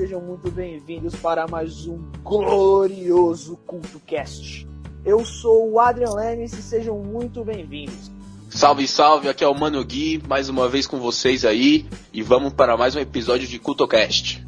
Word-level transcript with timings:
sejam 0.00 0.22
muito 0.22 0.50
bem-vindos 0.50 1.14
para 1.16 1.46
mais 1.46 1.86
um 1.86 1.98
glorioso 2.24 3.58
CultoCast. 3.66 4.66
Eu 5.04 5.26
sou 5.26 5.72
o 5.72 5.78
Adrian 5.78 6.14
Lemes 6.14 6.54
e 6.54 6.62
sejam 6.62 6.98
muito 7.00 7.44
bem-vindos. 7.44 8.10
Salve, 8.48 8.88
salve, 8.88 9.28
aqui 9.28 9.44
é 9.44 9.46
o 9.46 9.54
Mano 9.54 9.84
Gui, 9.84 10.22
mais 10.26 10.48
uma 10.48 10.70
vez 10.70 10.86
com 10.86 10.98
vocês 10.98 11.44
aí, 11.44 11.84
e 12.14 12.22
vamos 12.22 12.54
para 12.54 12.78
mais 12.78 12.96
um 12.96 12.98
episódio 12.98 13.46
de 13.46 13.58
CultoCast. 13.58 14.42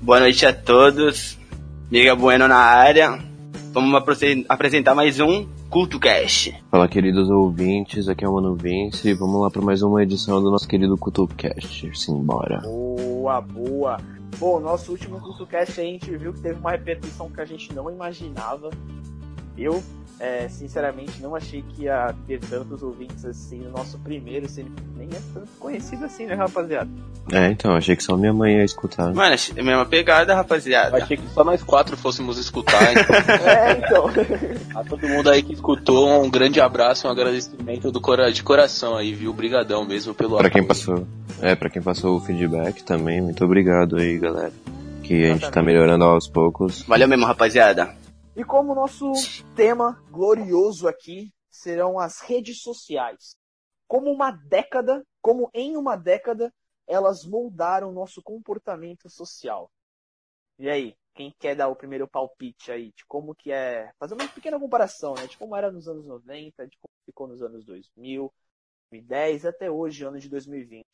Boa 0.00 0.20
noite 0.20 0.46
a 0.46 0.54
todos, 0.54 1.36
Miguel 1.90 2.16
Bueno 2.16 2.48
na 2.48 2.56
área, 2.56 3.22
vamos 3.74 3.94
apresentar 4.48 4.94
mais 4.94 5.20
um 5.20 5.46
CultoCast. 5.68 6.64
Fala, 6.70 6.88
queridos 6.88 7.28
ouvintes, 7.28 8.08
aqui 8.08 8.24
é 8.24 8.28
o 8.28 8.32
Mano 8.32 8.56
Vince, 8.56 9.12
vamos 9.12 9.38
lá 9.38 9.50
para 9.50 9.60
mais 9.60 9.82
uma 9.82 10.02
edição 10.02 10.42
do 10.42 10.50
nosso 10.50 10.66
querido 10.66 10.96
CultoCast, 10.96 11.90
simbora. 11.94 12.62
Boa, 12.62 13.38
boa. 13.42 13.98
Bom, 14.36 14.60
nosso 14.60 14.92
último 14.92 15.20
CultoCast 15.20 15.80
a 15.80 15.84
gente 15.84 16.16
viu 16.16 16.32
que 16.32 16.40
teve 16.40 16.60
uma 16.60 16.70
repercussão 16.70 17.30
que 17.30 17.40
a 17.40 17.44
gente 17.44 17.74
não 17.74 17.90
imaginava. 17.90 18.70
Eu 19.56 19.82
é, 20.20 20.48
sinceramente, 20.48 21.22
não 21.22 21.34
achei 21.34 21.62
que 21.62 21.84
ia 21.84 22.14
ter 22.26 22.40
tantos 22.40 22.82
ouvintes 22.82 23.24
assim 23.24 23.60
no 23.60 23.70
nosso 23.70 23.98
primeiro, 23.98 24.48
se 24.48 24.60
ele 24.60 24.72
nem 24.96 25.08
é 25.08 25.20
tanto 25.32 25.48
conhecido 25.60 26.04
assim, 26.04 26.26
né, 26.26 26.34
rapaziada? 26.34 26.90
É, 27.32 27.46
então, 27.50 27.76
achei 27.76 27.94
que 27.94 28.02
só 28.02 28.16
minha 28.16 28.32
mãe 28.32 28.56
ia 28.56 28.64
escutar. 28.64 29.14
Mano, 29.14 29.34
é 29.34 29.60
a 29.60 29.62
mesma 29.62 29.86
pegada, 29.86 30.34
rapaziada. 30.34 30.96
Achei 30.96 31.16
que 31.16 31.28
só 31.28 31.44
nós 31.44 31.62
quatro 31.62 31.96
fôssemos 31.96 32.38
escutar. 32.38 32.78
Então. 32.98 33.48
é, 33.48 33.72
então. 33.72 34.10
A 34.74 34.82
todo 34.84 35.06
mundo 35.06 35.30
aí 35.30 35.42
que 35.42 35.52
escutou, 35.52 36.22
um 36.22 36.30
grande 36.30 36.60
abraço, 36.60 37.06
um 37.06 37.10
agradecimento 37.10 37.92
do 37.92 38.00
cora 38.00 38.32
de 38.32 38.42
coração 38.42 38.96
aí, 38.96 39.12
viu? 39.12 39.30
Obrigadão 39.30 39.84
mesmo 39.84 40.14
pelo 40.14 40.38
Pra 40.38 40.50
quem 40.50 40.64
passou, 40.64 41.06
é, 41.40 41.54
pra 41.54 41.68
quem 41.68 41.82
passou 41.82 42.16
o 42.16 42.20
feedback 42.20 42.82
também, 42.82 43.20
muito 43.20 43.44
obrigado 43.44 43.96
aí, 43.96 44.18
galera. 44.18 44.52
Que 45.02 45.24
a 45.24 45.32
gente 45.34 45.50
tá 45.50 45.62
melhorando 45.62 46.04
aos 46.04 46.26
poucos. 46.28 46.82
Valeu 46.82 47.08
mesmo, 47.08 47.24
rapaziada. 47.24 47.94
E 48.38 48.44
como 48.44 48.72
nosso 48.72 49.10
tema 49.56 50.00
glorioso 50.12 50.86
aqui 50.86 51.34
serão 51.50 51.98
as 51.98 52.20
redes 52.20 52.62
sociais. 52.62 53.34
Como 53.88 54.12
uma 54.12 54.30
década, 54.30 55.04
como 55.20 55.50
em 55.52 55.76
uma 55.76 55.96
década, 55.96 56.54
elas 56.86 57.24
moldaram 57.24 57.90
nosso 57.90 58.22
comportamento 58.22 59.10
social. 59.10 59.68
E 60.56 60.70
aí, 60.70 60.94
quem 61.16 61.34
quer 61.36 61.56
dar 61.56 61.66
o 61.66 61.74
primeiro 61.74 62.06
palpite 62.06 62.70
aí 62.70 62.92
de 62.96 63.04
como 63.08 63.34
que 63.34 63.50
é, 63.50 63.90
fazer 63.98 64.14
uma 64.14 64.28
pequena 64.28 64.56
comparação, 64.56 65.14
né, 65.14 65.26
de 65.26 65.36
como 65.36 65.56
era 65.56 65.72
nos 65.72 65.88
anos 65.88 66.06
90, 66.06 66.64
de 66.68 66.76
como 66.76 66.94
ficou 67.04 67.26
nos 67.26 67.42
anos 67.42 67.64
2000, 67.64 68.32
2010 68.92 69.46
até 69.46 69.68
hoje, 69.68 70.04
ano 70.04 70.20
de 70.20 70.28
2020. 70.28 70.84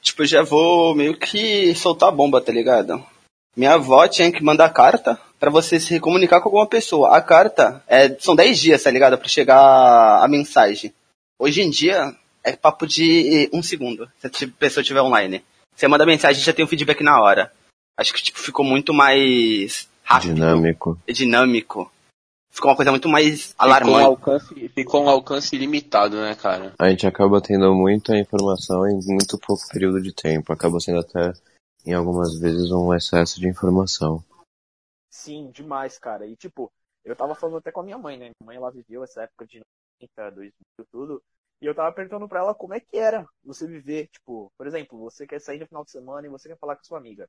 Tipo, 0.00 0.24
já 0.24 0.44
vou 0.44 0.94
meio 0.94 1.18
que 1.18 1.74
soltar 1.74 2.10
a 2.10 2.12
bomba, 2.12 2.40
tá 2.40 2.52
ligado? 2.52 3.04
Minha 3.56 3.74
avó 3.74 4.06
tinha 4.06 4.30
que 4.30 4.44
mandar 4.44 4.68
carta 4.70 5.18
para 5.40 5.50
você 5.50 5.80
se 5.80 5.98
comunicar 5.98 6.40
com 6.40 6.48
alguma 6.48 6.66
pessoa. 6.66 7.16
A 7.16 7.22
carta 7.22 7.82
é, 7.88 8.14
são 8.18 8.36
10 8.36 8.60
dias, 8.60 8.82
tá 8.82 8.90
ligado? 8.90 9.16
Pra 9.16 9.28
chegar 9.28 10.22
a 10.22 10.28
mensagem. 10.28 10.92
Hoje 11.38 11.62
em 11.62 11.70
dia 11.70 12.14
é 12.44 12.54
papo 12.54 12.86
de 12.86 13.48
um 13.52 13.62
segundo, 13.62 14.08
se 14.18 14.44
a 14.44 14.48
pessoa 14.58 14.82
estiver 14.82 15.00
online. 15.00 15.42
Você 15.74 15.88
manda 15.88 16.06
mensagem 16.06 16.42
já 16.42 16.52
tem 16.52 16.64
um 16.64 16.68
feedback 16.68 17.02
na 17.02 17.20
hora. 17.20 17.52
Acho 17.98 18.12
que 18.12 18.22
tipo, 18.22 18.38
ficou 18.38 18.64
muito 18.64 18.92
mais 18.92 19.88
rápido. 20.04 20.34
Dinâmico. 20.34 20.98
Dinâmico. 21.08 21.90
Ficou 22.50 22.70
uma 22.70 22.76
coisa 22.76 22.90
muito 22.90 23.08
mais 23.08 23.54
alarmante. 23.58 23.98
Ficou 23.98 24.02
um 24.02 24.06
alcance, 24.06 24.68
ficou 24.74 25.04
um 25.04 25.08
alcance 25.10 25.58
limitado, 25.58 26.16
né, 26.16 26.34
cara? 26.34 26.72
A 26.78 26.88
gente 26.88 27.06
acaba 27.06 27.40
tendo 27.40 27.74
muita 27.74 28.16
informação 28.16 28.86
em 28.86 28.98
muito 29.06 29.38
pouco 29.38 29.62
período 29.70 30.00
de 30.00 30.14
tempo. 30.14 30.52
Acaba 30.52 30.80
sendo 30.80 31.00
até 31.00 31.32
em 31.86 31.94
algumas 31.94 32.36
vezes 32.38 32.72
um 32.72 32.92
excesso 32.92 33.38
de 33.38 33.48
informação. 33.48 34.22
Sim, 35.08 35.50
demais, 35.52 35.98
cara. 35.98 36.26
E 36.26 36.36
tipo, 36.36 36.70
eu 37.04 37.14
tava 37.14 37.34
falando 37.36 37.58
até 37.58 37.70
com 37.70 37.80
a 37.80 37.84
minha 37.84 37.96
mãe, 37.96 38.18
né? 38.18 38.24
Minha 38.40 38.46
mãe 38.46 38.56
ela 38.56 38.72
viveu 38.72 39.04
essa 39.04 39.22
época 39.22 39.46
de 39.46 39.62
90, 40.00 40.30
2000, 40.32 40.86
tudo. 40.90 41.22
E 41.60 41.66
eu 41.66 41.74
tava 41.74 41.94
perguntando 41.94 42.28
pra 42.28 42.40
ela 42.40 42.54
como 42.54 42.74
é 42.74 42.80
que 42.80 42.98
era 42.98 43.26
você 43.44 43.66
viver, 43.66 44.08
tipo, 44.08 44.52
por 44.58 44.66
exemplo, 44.66 44.98
você 44.98 45.26
quer 45.26 45.40
sair 45.40 45.60
no 45.60 45.66
final 45.66 45.84
de 45.84 45.92
semana 45.92 46.26
e 46.26 46.30
você 46.30 46.48
quer 46.48 46.58
falar 46.58 46.76
com 46.76 46.84
sua 46.84 46.98
amiga. 46.98 47.28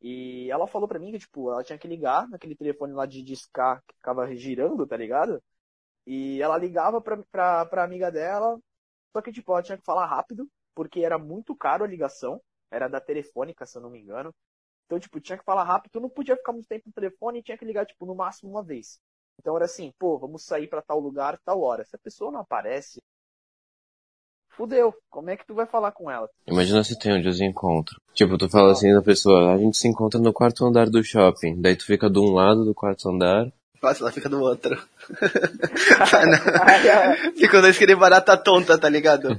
E 0.00 0.50
ela 0.50 0.66
falou 0.66 0.86
pra 0.88 0.98
mim 0.98 1.12
que, 1.12 1.18
tipo, 1.18 1.50
ela 1.50 1.64
tinha 1.64 1.78
que 1.78 1.88
ligar 1.88 2.28
naquele 2.28 2.54
telefone 2.54 2.92
lá 2.92 3.06
de 3.06 3.22
discar 3.22 3.82
que 3.86 3.94
ficava 3.96 4.34
girando, 4.36 4.86
tá 4.86 4.96
ligado? 4.96 5.42
E 6.06 6.40
ela 6.40 6.58
ligava 6.58 7.00
pra, 7.00 7.16
pra, 7.30 7.66
pra 7.66 7.84
amiga 7.84 8.10
dela, 8.10 8.58
só 9.12 9.22
que, 9.22 9.32
tipo, 9.32 9.52
ela 9.52 9.62
tinha 9.62 9.78
que 9.78 9.84
falar 9.84 10.06
rápido, 10.06 10.48
porque 10.74 11.00
era 11.00 11.18
muito 11.18 11.56
caro 11.56 11.84
a 11.84 11.88
ligação 11.88 12.40
era 12.70 12.88
da 12.88 13.00
telefônica, 13.00 13.66
se 13.66 13.76
eu 13.78 13.82
não 13.82 13.90
me 13.90 14.00
engano. 14.00 14.34
Então, 14.86 14.98
tipo, 14.98 15.20
tinha 15.20 15.38
que 15.38 15.44
falar 15.44 15.64
rápido, 15.64 15.92
tu 15.92 16.00
não 16.00 16.10
podia 16.10 16.36
ficar 16.36 16.52
muito 16.52 16.68
tempo 16.68 16.84
no 16.86 16.92
telefone 16.92 17.38
e 17.38 17.42
tinha 17.42 17.56
que 17.56 17.64
ligar, 17.64 17.86
tipo, 17.86 18.04
no 18.04 18.14
máximo 18.14 18.50
uma 18.50 18.62
vez. 18.62 18.98
Então 19.38 19.56
era 19.56 19.64
assim, 19.64 19.92
pô, 19.98 20.18
vamos 20.18 20.44
sair 20.44 20.68
para 20.68 20.82
tal 20.82 21.00
lugar, 21.00 21.38
tal 21.44 21.60
hora. 21.60 21.84
Se 21.84 21.96
a 21.96 21.98
pessoa 21.98 22.30
não 22.30 22.40
aparece, 22.40 23.02
fudeu. 24.50 24.94
Como 25.10 25.30
é 25.30 25.36
que 25.36 25.46
tu 25.46 25.54
vai 25.54 25.66
falar 25.66 25.92
com 25.92 26.10
ela? 26.10 26.28
Imagina 26.46 26.84
se 26.84 26.98
tem 26.98 27.12
um 27.12 27.22
desencontro. 27.22 28.00
Tipo, 28.12 28.38
tu 28.38 28.48
fala 28.48 28.72
assim 28.72 28.92
da 28.92 29.02
pessoa, 29.02 29.54
a 29.54 29.58
gente 29.58 29.76
se 29.76 29.88
encontra 29.88 30.20
no 30.20 30.32
quarto 30.32 30.64
andar 30.64 30.88
do 30.88 31.02
shopping. 31.02 31.60
Daí 31.60 31.76
tu 31.76 31.84
fica 31.84 32.08
de 32.08 32.18
um 32.18 32.32
lado 32.32 32.64
do 32.64 32.74
quarto 32.74 33.08
andar. 33.08 33.52
Nossa, 33.84 34.02
ela 34.02 34.10
fica 34.10 34.30
do 34.30 34.40
outro. 34.40 34.82
Ficam 37.36 37.60
dois 37.60 37.76
querendo 37.76 37.98
barata 37.98 38.34
tonta, 38.34 38.78
tá 38.78 38.88
ligado? 38.88 39.38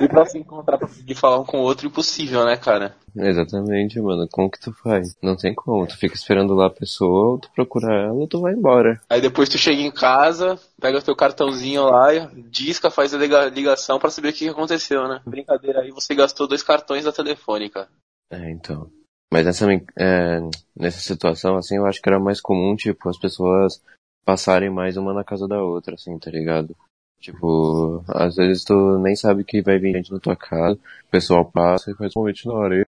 E 0.00 0.08
pra 0.08 0.26
se 0.26 0.36
encontrar 0.36 0.78
pra 0.78 0.88
conseguir 0.88 1.14
falar 1.14 1.38
um 1.38 1.44
com 1.44 1.58
o 1.58 1.62
outro, 1.62 1.86
impossível, 1.86 2.44
né, 2.44 2.56
cara? 2.56 2.96
Exatamente, 3.16 4.00
mano. 4.00 4.26
Como 4.28 4.50
que 4.50 4.58
tu 4.58 4.72
faz? 4.82 5.14
Não 5.22 5.36
tem 5.36 5.54
como. 5.54 5.86
Tu 5.86 5.96
fica 5.96 6.16
esperando 6.16 6.54
lá 6.54 6.66
a 6.66 6.70
pessoa, 6.70 7.30
ou 7.30 7.38
tu 7.38 7.48
procura 7.54 7.94
ela, 7.94 8.14
ou 8.14 8.26
tu 8.26 8.40
vai 8.40 8.52
embora. 8.52 9.00
Aí 9.08 9.20
depois 9.20 9.48
tu 9.48 9.56
chega 9.56 9.80
em 9.80 9.92
casa, 9.92 10.58
pega 10.80 10.98
o 10.98 11.02
teu 11.02 11.14
cartãozinho 11.14 11.84
lá, 11.84 12.08
disca, 12.50 12.90
faz 12.90 13.14
a 13.14 13.48
ligação 13.48 14.00
para 14.00 14.10
saber 14.10 14.30
o 14.30 14.32
que 14.32 14.48
aconteceu, 14.48 15.06
né? 15.06 15.20
Brincadeira 15.24 15.82
aí, 15.82 15.92
você 15.92 16.16
gastou 16.16 16.48
dois 16.48 16.64
cartões 16.64 17.04
da 17.04 17.12
telefônica. 17.12 17.86
É, 18.28 18.50
então. 18.50 18.90
Mas 19.32 19.44
nessa, 19.44 19.66
é, 19.72 20.40
nessa 20.74 21.00
situação, 21.00 21.56
assim, 21.56 21.76
eu 21.76 21.86
acho 21.86 22.00
que 22.00 22.08
era 22.08 22.18
mais 22.18 22.40
comum, 22.40 22.76
tipo, 22.76 23.08
as 23.08 23.18
pessoas 23.18 23.82
passarem 24.24 24.70
mais 24.70 24.96
uma 24.96 25.12
na 25.12 25.24
casa 25.24 25.46
da 25.46 25.62
outra, 25.62 25.94
assim, 25.94 26.18
tá 26.18 26.30
ligado? 26.30 26.76
Tipo, 27.18 28.04
às 28.08 28.36
vezes 28.36 28.64
tu 28.64 28.98
nem 28.98 29.16
sabe 29.16 29.44
que 29.44 29.62
vai 29.62 29.78
vir 29.78 29.94
gente 29.94 30.12
na 30.12 30.20
tua 30.20 30.36
casa, 30.36 30.78
o 31.06 31.10
pessoal 31.10 31.44
passa 31.44 31.90
e 31.90 31.94
faz 31.94 32.12
um 32.12 32.20
convite 32.20 32.46
na 32.46 32.54
hora. 32.54 32.86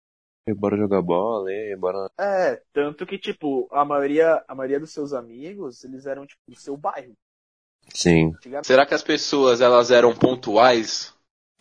E 0.48 0.54
bora 0.54 0.78
jogar 0.78 1.02
bola, 1.02 1.52
e 1.52 1.76
bora. 1.76 2.10
É, 2.18 2.62
tanto 2.72 3.06
que, 3.06 3.18
tipo, 3.18 3.68
a 3.70 3.84
maioria, 3.84 4.42
a 4.48 4.56
maioria 4.56 4.80
dos 4.80 4.94
seus 4.94 5.12
amigos, 5.12 5.84
eles 5.84 6.06
eram, 6.06 6.26
tipo, 6.26 6.42
do 6.48 6.56
seu 6.56 6.78
bairro. 6.78 7.14
Sim. 7.94 8.34
Será 8.64 8.86
que 8.86 8.94
as 8.94 9.04
pessoas, 9.04 9.60
elas 9.60 9.92
eram 9.92 10.16
pontuais? 10.16 11.14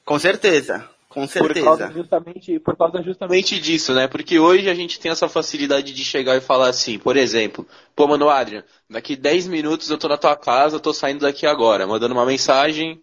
Com 0.05 0.19
certeza. 0.19 0.89
Com 1.17 1.27
certeza. 1.27 1.65
Por 1.65 1.79
causa, 1.79 1.93
justamente, 1.95 2.61
por 2.61 2.77
causa 2.77 3.03
justamente 3.03 3.59
disso, 3.59 3.95
né? 3.95 4.07
Porque 4.07 4.39
hoje 4.39 4.69
a 4.69 4.75
gente 4.75 5.01
tem 5.01 5.11
essa 5.11 5.27
facilidade 5.31 5.95
de 5.95 6.05
chegar 6.05 6.37
e 6.37 6.43
falar 6.43 6.69
assim, 6.69 6.99
por 6.99 7.17
exemplo, 7.17 7.67
pô, 7.95 8.07
mano, 8.07 8.29
Adrian, 8.29 8.63
daqui 8.91 9.17
10 9.17 9.49
minutos 9.49 9.89
eu 9.89 9.97
tô 9.97 10.09
na 10.09 10.19
tua 10.19 10.37
casa, 10.37 10.77
eu 10.77 10.81
tô 10.81 10.93
saindo 10.93 11.21
daqui 11.21 11.47
agora, 11.47 11.87
mandando 11.87 12.13
uma 12.13 12.27
mensagem. 12.27 13.03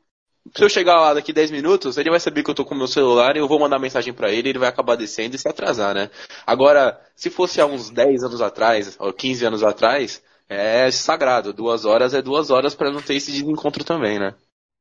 Se 0.55 0.63
eu 0.63 0.69
chegar 0.69 1.01
lá 1.01 1.15
daqui 1.15 1.33
10 1.33 1.49
minutos, 1.49 1.97
ele 1.97 2.11
vai 2.11 2.19
saber 2.19 2.43
que 2.43 2.51
eu 2.51 2.53
tô 2.53 2.63
com 2.63 2.75
o 2.75 2.77
meu 2.77 2.85
celular 2.85 3.35
e 3.35 3.39
eu 3.39 3.47
vou 3.47 3.59
mandar 3.59 3.79
mensagem 3.79 4.13
para 4.13 4.31
ele, 4.31 4.49
ele 4.49 4.59
vai 4.59 4.69
acabar 4.69 4.95
descendo 4.95 5.35
e 5.35 5.39
se 5.39 5.49
atrasar, 5.49 5.95
né? 5.95 6.11
Agora, 6.45 7.01
se 7.15 7.31
fosse 7.31 7.59
há 7.59 7.65
uns 7.65 7.89
10 7.89 8.25
anos 8.25 8.41
atrás, 8.43 8.95
ou 8.99 9.11
15 9.11 9.43
anos 9.43 9.63
atrás, 9.63 10.21
é 10.47 10.91
sagrado. 10.91 11.51
Duas 11.51 11.83
horas 11.83 12.13
é 12.13 12.21
duas 12.21 12.51
horas 12.51 12.75
para 12.75 12.91
não 12.91 13.01
ter 13.01 13.15
esse 13.15 13.31
desencontro 13.31 13.83
também, 13.83 14.19
né? 14.19 14.35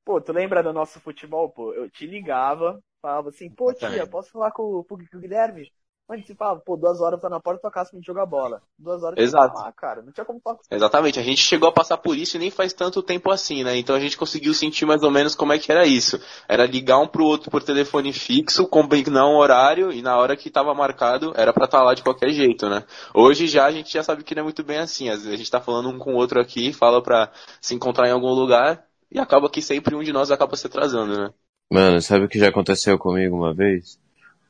Pô, 0.05 0.21
tu 0.21 0.33
lembra 0.33 0.63
do 0.63 0.73
nosso 0.73 1.01
futebol, 1.01 1.49
pô? 1.49 1.73
Eu 1.73 1.89
te 1.89 2.07
ligava, 2.07 2.79
falava 3.03 3.31
assim, 3.31 3.51
pô 3.51 3.75
tia, 3.75 4.07
posso 4.07 4.31
falar 4.31 4.53
com, 4.53 4.85
com, 4.85 4.95
o 4.95 5.19
Guilherme? 5.19 5.71
Mano, 6.09 6.23
você 6.25 6.35
falava, 6.35 6.61
pô, 6.61 6.77
duas 6.77 7.01
horas 7.01 7.21
tá 7.21 7.29
na 7.29 7.41
porta 7.41 7.59
da 7.59 7.63
tua 7.63 7.71
casa 7.71 7.91
pra 7.91 7.99
gente 7.99 8.07
jogar 8.07 8.27
bola. 8.27 8.61
Duas 8.79 9.03
horas 9.03 9.19
Exato. 9.19 9.55
lá, 9.55 9.73
cara. 9.73 10.03
Não 10.03 10.13
tinha 10.13 10.25
como 10.25 10.41
falar. 10.41 10.59
Exatamente, 10.71 11.19
a 11.19 11.23
gente 11.23 11.41
chegou 11.41 11.69
a 11.69 11.73
passar 11.73 11.97
por 11.97 12.17
isso 12.17 12.37
e 12.37 12.41
nem 12.41 12.51
faz 12.51 12.73
tanto 12.73 13.03
tempo 13.03 13.31
assim, 13.31 13.63
né? 13.63 13.77
Então 13.77 13.95
a 13.95 14.01
gente 14.01 14.17
conseguiu 14.17 14.53
sentir 14.53 14.85
mais 14.85 15.03
ou 15.03 15.11
menos 15.11 15.35
como 15.35 15.53
é 15.53 15.59
que 15.59 15.71
era 15.71 15.87
isso. 15.87 16.21
Era 16.49 16.67
ligar 16.67 16.99
um 16.99 17.07
pro 17.07 17.25
outro 17.25 17.51
por 17.51 17.63
telefone 17.63 18.13
fixo, 18.13 18.67
combinar 18.67 19.27
um 19.27 19.37
horário 19.37 19.93
e 19.93 20.03
na 20.03 20.17
hora 20.17 20.37
que 20.37 20.51
tava 20.51 20.75
marcado 20.75 21.33
era 21.37 21.53
pra 21.53 21.67
estar 21.67 21.79
tá 21.79 21.85
lá 21.85 21.95
de 21.95 22.03
qualquer 22.03 22.31
jeito, 22.31 22.69
né? 22.69 22.85
Hoje 23.15 23.47
já 23.47 23.67
a 23.67 23.73
gente 23.73 23.93
já 23.93 24.03
sabe 24.03 24.25
que 24.25 24.35
não 24.35 24.41
é 24.41 24.45
muito 24.45 24.65
bem 24.65 24.79
assim. 24.79 25.09
Às 25.09 25.19
vezes 25.21 25.33
a 25.33 25.37
gente 25.37 25.51
tá 25.51 25.61
falando 25.61 25.89
um 25.89 25.99
com 25.99 26.15
o 26.15 26.17
outro 26.17 26.41
aqui, 26.41 26.73
fala 26.73 27.03
pra 27.03 27.31
se 27.61 27.75
encontrar 27.75 28.09
em 28.09 28.13
algum 28.13 28.33
lugar 28.33 28.85
e 29.11 29.19
acaba 29.21 29.49
que 29.49 29.63
sempre 29.63 29.95
um 29.95 30.03
de 30.03 30.13
nós 30.13 30.31
acaba 30.31 30.57
se 30.57 30.67
atrasando, 30.67 31.17
né? 31.17 31.35
Mano, 31.73 32.03
sabe 32.03 32.27
o 32.27 32.29
que 32.29 32.39
já 32.39 32.51
aconteceu 32.51 32.99
comigo 32.99 33.35
uma 33.35 33.55
vez? 33.55 33.99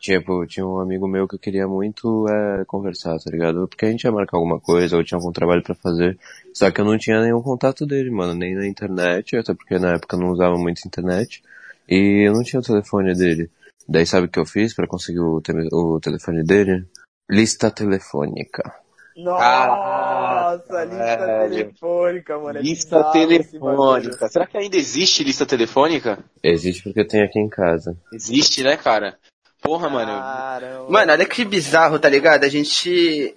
Tipo, 0.01 0.45
tinha 0.45 0.67
um 0.67 0.81
amigo 0.81 1.07
meu 1.07 1.29
que 1.29 1.37
eu 1.37 1.39
queria 1.39 1.69
muito 1.69 2.27
é, 2.29 2.65
conversar, 2.65 3.17
tá 3.21 3.31
ligado? 3.31 3.69
Porque 3.69 3.87
a 3.87 3.91
gente 3.93 4.03
ia 4.03 4.11
marcar 4.11 4.39
alguma 4.39 4.59
coisa, 4.59 4.97
ou 4.97 5.05
tinha 5.05 5.17
algum 5.17 5.31
trabalho 5.31 5.63
para 5.63 5.77
fazer. 5.77 6.19
Só 6.53 6.69
que 6.73 6.81
eu 6.81 6.85
não 6.85 6.99
tinha 6.99 7.23
nenhum 7.23 7.41
contato 7.41 7.87
dele, 7.87 8.11
mano, 8.11 8.35
nem 8.35 8.57
na 8.57 8.67
internet, 8.67 9.37
até 9.37 9.55
porque 9.55 9.79
na 9.79 9.93
época 9.93 10.17
eu 10.17 10.21
não 10.21 10.31
usava 10.33 10.59
muito 10.59 10.85
internet. 10.85 11.45
E 11.89 12.27
eu 12.27 12.33
não 12.33 12.43
tinha 12.43 12.59
o 12.59 12.65
telefone 12.65 13.15
dele. 13.15 13.49
Daí 13.89 14.05
sabe 14.05 14.27
o 14.27 14.29
que 14.29 14.41
eu 14.41 14.45
fiz 14.45 14.75
para 14.75 14.89
conseguir 14.89 15.21
o, 15.21 15.41
o 15.73 16.01
telefone 16.01 16.43
dele? 16.43 16.85
Lista 17.31 17.71
telefônica. 17.71 18.81
Nossa, 19.17 20.85
lista 20.85 21.26
velho. 21.26 21.50
telefônica, 21.50 22.38
mano. 22.38 22.59
é 22.59 22.62
Lista 22.62 23.05
telefônica. 23.12 24.29
Será 24.29 24.47
que 24.47 24.56
ainda 24.56 24.76
existe 24.76 25.23
lista 25.25 25.44
telefônica? 25.47 26.19
Existe 26.43 26.82
porque 26.82 27.00
eu 27.00 27.06
tenho 27.09 27.25
aqui 27.25 27.38
em 27.38 27.49
casa. 27.49 27.97
Existe, 28.12 28.62
né, 28.62 28.76
cara? 28.76 29.17
Porra, 29.61 29.88
mano. 29.88 30.12
Caramba. 30.12 30.91
Mano, 30.91 31.12
olha 31.12 31.25
que 31.25 31.44
bizarro, 31.44 31.99
tá 31.99 32.09
ligado? 32.09 32.44
A 32.44 32.49
gente. 32.49 33.37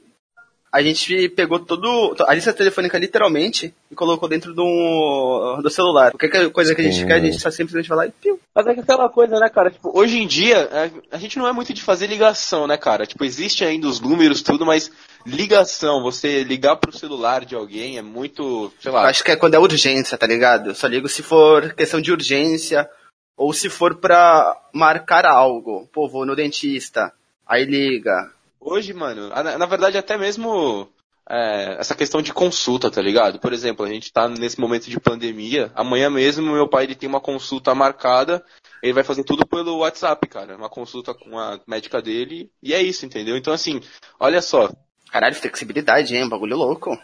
A 0.71 0.81
gente 0.81 1.29
pegou 1.29 1.57
todo. 1.59 2.15
a 2.27 2.33
lista 2.33 2.51
telefônica 2.51 2.97
literalmente 2.97 3.73
e 3.89 3.95
colocou 3.95 4.27
dentro 4.27 4.53
do, 4.53 5.61
do 5.63 5.69
celular. 5.69 6.11
Qualquer 6.11 6.49
coisa 6.51 6.75
que 6.75 6.81
a 6.81 6.83
gente 6.83 6.97
Sim. 6.97 7.05
quer, 7.07 7.13
a 7.13 7.19
gente 7.19 7.39
só 7.39 7.49
simplesmente 7.49 7.87
vai 7.87 7.97
lá 7.99 8.07
e 8.07 8.11
piu. 8.11 8.37
Mas 8.53 8.67
é 8.67 8.73
que 8.73 8.81
aquela 8.81 9.07
coisa, 9.07 9.39
né, 9.39 9.47
cara? 9.47 9.71
Tipo, 9.71 9.97
hoje 9.97 10.17
em 10.17 10.27
dia, 10.27 10.67
a 11.09 11.17
gente 11.17 11.37
não 11.39 11.47
é 11.47 11.53
muito 11.53 11.73
de 11.73 11.81
fazer 11.81 12.07
ligação, 12.07 12.67
né, 12.67 12.75
cara? 12.75 13.05
Tipo, 13.05 13.23
existe 13.23 13.63
ainda 13.63 13.87
os 13.87 14.01
números, 14.01 14.41
tudo, 14.41 14.65
mas 14.65 14.91
ligação, 15.25 16.03
você 16.03 16.43
ligar 16.43 16.75
pro 16.75 16.95
celular 16.95 17.43
de 17.43 17.55
alguém 17.55 17.97
é 17.97 18.01
muito, 18.01 18.71
sei 18.79 18.91
lá. 18.91 19.07
acho 19.07 19.23
que 19.23 19.31
é 19.31 19.35
quando 19.35 19.55
é 19.55 19.59
urgência, 19.59 20.17
tá 20.17 20.27
ligado? 20.27 20.69
Eu 20.69 20.75
só 20.75 20.87
ligo 20.87 21.09
se 21.09 21.23
for 21.23 21.73
questão 21.73 21.99
de 21.99 22.11
urgência 22.11 22.89
ou 23.35 23.51
se 23.51 23.69
for 23.69 23.95
pra 23.95 24.55
marcar 24.73 25.25
algo. 25.25 25.89
Pô, 25.91 26.07
vou 26.07 26.25
no 26.25 26.35
dentista. 26.35 27.11
Aí 27.45 27.65
liga. 27.65 28.31
Hoje, 28.59 28.93
mano, 28.93 29.29
na 29.29 29.65
verdade 29.65 29.97
até 29.97 30.17
mesmo 30.17 30.89
é, 31.29 31.77
essa 31.79 31.95
questão 31.95 32.21
de 32.21 32.33
consulta, 32.33 32.91
tá 32.91 33.01
ligado? 33.01 33.39
Por 33.39 33.51
exemplo, 33.51 33.85
a 33.85 33.89
gente 33.89 34.11
tá 34.11 34.27
nesse 34.27 34.59
momento 34.59 34.89
de 34.89 34.99
pandemia, 34.99 35.71
amanhã 35.75 36.09
mesmo 36.09 36.51
meu 36.51 36.67
pai 36.67 36.83
ele 36.83 36.95
tem 36.95 37.09
uma 37.09 37.19
consulta 37.19 37.73
marcada, 37.73 38.43
ele 38.81 38.93
vai 38.93 39.03
fazer 39.03 39.23
tudo 39.23 39.45
pelo 39.45 39.79
WhatsApp, 39.79 40.27
cara, 40.27 40.55
uma 40.55 40.69
consulta 40.69 41.13
com 41.13 41.37
a 41.37 41.59
médica 41.67 42.01
dele, 42.01 42.51
e 42.61 42.73
é 42.73 42.81
isso, 42.81 43.05
entendeu? 43.05 43.35
Então 43.35 43.53
assim, 43.53 43.81
olha 44.19 44.41
só, 44.41 44.69
Caralho, 45.15 45.33
flexibilidade, 45.35 46.13
hein? 46.13 46.27
Bagulho 46.27 46.57
louco. 46.57 46.99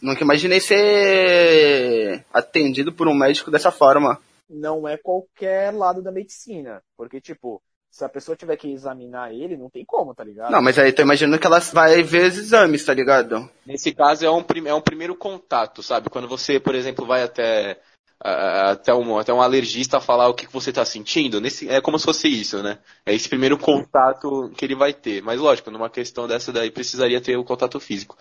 Nunca 0.00 0.24
imaginei 0.24 0.58
ser 0.58 2.24
atendido 2.32 2.94
por 2.94 3.06
um 3.06 3.14
médico 3.14 3.50
dessa 3.50 3.70
forma. 3.70 4.18
Não 4.48 4.88
é 4.88 4.96
qualquer 4.96 5.70
lado 5.70 6.00
da 6.00 6.10
medicina. 6.10 6.82
Porque, 6.96 7.20
tipo, 7.20 7.60
se 7.90 8.02
a 8.06 8.08
pessoa 8.08 8.34
tiver 8.34 8.56
que 8.56 8.72
examinar 8.72 9.34
ele, 9.34 9.58
não 9.58 9.68
tem 9.68 9.84
como, 9.84 10.14
tá 10.14 10.24
ligado? 10.24 10.50
Não, 10.50 10.62
mas 10.62 10.78
aí 10.78 10.92
tô 10.92 11.02
imaginando 11.02 11.38
que 11.38 11.46
ela 11.46 11.60
vai 11.74 12.02
ver 12.02 12.28
os 12.30 12.38
exames, 12.38 12.86
tá 12.86 12.94
ligado? 12.94 13.50
Nesse 13.66 13.92
caso 13.92 14.24
é 14.24 14.30
um, 14.30 14.42
prim- 14.42 14.66
é 14.66 14.72
um 14.72 14.80
primeiro 14.80 15.14
contato, 15.14 15.82
sabe? 15.82 16.08
Quando 16.08 16.26
você, 16.26 16.58
por 16.58 16.74
exemplo, 16.74 17.04
vai 17.04 17.22
até, 17.22 17.78
até, 18.22 18.94
um, 18.94 19.18
até 19.18 19.32
um 19.32 19.42
alergista 19.42 20.00
falar 20.00 20.28
o 20.28 20.34
que 20.34 20.46
que 20.46 20.52
você 20.52 20.70
está 20.70 20.84
sentindo, 20.84 21.40
nesse, 21.40 21.68
é 21.68 21.80
como 21.80 21.98
se 21.98 22.04
fosse 22.04 22.28
isso, 22.28 22.62
né? 22.62 22.78
É 23.04 23.12
esse 23.12 23.28
primeiro 23.28 23.58
contato 23.58 24.50
que 24.56 24.64
ele 24.64 24.74
vai 24.74 24.92
ter. 24.92 25.22
Mas 25.22 25.40
lógico, 25.40 25.70
numa 25.70 25.90
questão 25.90 26.28
dessa 26.28 26.52
daí 26.52 26.70
precisaria 26.70 27.20
ter 27.20 27.36
o 27.36 27.44
contato 27.44 27.80
físico. 27.80 28.16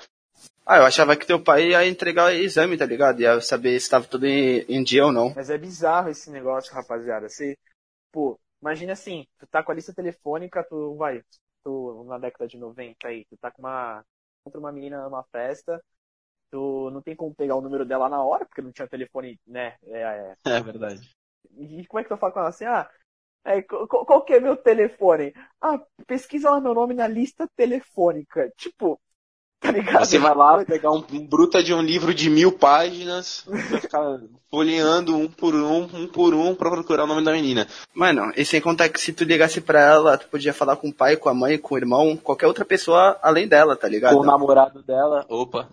Ah, 0.66 0.78
eu 0.78 0.86
achava 0.86 1.16
que 1.16 1.26
teu 1.26 1.44
pai 1.44 1.70
ia 1.70 1.88
entregar 1.88 2.26
o 2.28 2.36
exame, 2.36 2.78
tá 2.78 2.86
ligado? 2.86 3.22
Ia 3.22 3.42
saber 3.42 3.80
se 3.80 3.90
tava 3.90 4.06
tudo 4.06 4.26
em, 4.26 4.66
em 4.70 4.84
dia 4.84 5.06
ou 5.06 5.12
não. 5.12 5.34
Mas 5.36 5.50
é 5.50 5.58
bizarro 5.58 6.10
esse 6.10 6.32
negócio, 6.32 6.74
rapaziada. 6.74 7.28
Você, 7.30 7.58
pô, 8.12 8.40
imagina 8.62 8.94
assim, 8.94 9.28
tu 9.38 9.48
tá 9.48 9.64
com 9.64 9.72
a 9.72 9.76
lista 9.76 9.94
telefônica, 9.94 10.64
tu 10.64 10.96
vai, 10.96 11.24
tu 11.64 12.06
na 12.08 12.18
década 12.18 12.48
de 12.48 12.58
90 12.58 13.08
aí, 13.08 13.26
tu 13.26 13.38
tá 13.38 13.52
com 13.52 13.62
uma 13.62 14.04
contra 14.44 14.60
uma 14.60 14.72
menina 14.72 15.04
numa 15.04 15.24
festa, 15.26 15.84
tu 16.52 16.90
não 16.92 17.02
tem 17.02 17.16
como 17.16 17.34
pegar 17.34 17.56
o 17.56 17.62
número 17.62 17.86
dela 17.86 18.10
na 18.10 18.22
hora, 18.24 18.46
porque 18.46 18.62
não 18.62 18.72
tinha 18.72 18.88
telefone, 18.88 19.40
né? 19.48 19.76
É, 19.88 20.02
é. 20.02 20.36
É 20.46 20.62
verdade. 20.62 21.10
E 21.58 21.86
como 21.88 22.00
é 22.00 22.04
que 22.04 22.10
tu 22.10 22.18
fala 22.18 22.32
com 22.32 22.40
ela 22.40 22.50
assim, 22.50 22.66
ah, 22.66 22.88
é, 23.44 23.62
qual, 23.62 24.06
qual 24.06 24.22
que 24.24 24.34
é 24.34 24.40
meu 24.40 24.56
telefone? 24.56 25.34
Ah, 25.60 25.80
pesquisa 26.06 26.52
lá 26.52 26.62
meu 26.62 26.74
nome 26.74 26.94
na 26.94 27.08
lista 27.08 27.48
telefônica. 27.56 28.52
Tipo, 28.56 29.00
tá 29.60 29.72
ligado? 29.72 30.06
Você 30.06 30.20
vai 30.20 30.36
lá 30.36 30.64
pegar 30.64 30.92
um, 30.92 31.04
um 31.12 31.26
bruta 31.26 31.64
de 31.64 31.74
um 31.74 31.82
livro 31.82 32.14
de 32.14 32.30
mil 32.30 32.52
páginas, 32.52 33.44
vai 33.48 33.80
ficar 33.80 34.20
folheando 34.50 35.16
um 35.16 35.28
por 35.28 35.56
um, 35.56 35.84
um 35.84 36.08
por 36.08 36.34
um, 36.34 36.54
pra 36.54 36.70
procurar 36.70 37.06
o 37.06 37.08
nome 37.08 37.24
da 37.24 37.32
menina. 37.32 37.68
Mano, 37.94 38.32
e 38.36 38.46
sem 38.46 38.62
contar 38.62 38.90
que 38.90 39.00
se 39.00 39.12
tu 39.12 39.24
ligasse 39.24 39.60
pra 39.60 39.82
ela, 39.82 40.18
tu 40.18 40.28
podia 40.28 40.54
falar 40.54 40.76
com 40.76 40.90
o 40.90 40.94
pai, 40.94 41.18
com 41.18 41.30
a 41.30 41.34
mãe, 41.34 41.58
com 41.58 41.74
o 41.74 41.78
irmão, 41.78 42.16
qualquer 42.18 42.48
outra 42.48 42.66
pessoa 42.66 43.18
além 43.22 43.48
dela, 43.48 43.76
tá 43.76 43.88
ligado? 43.88 44.16
Com 44.16 44.22
o 44.22 44.26
namorado 44.26 44.84
dela. 44.84 45.26
Opa. 45.28 45.70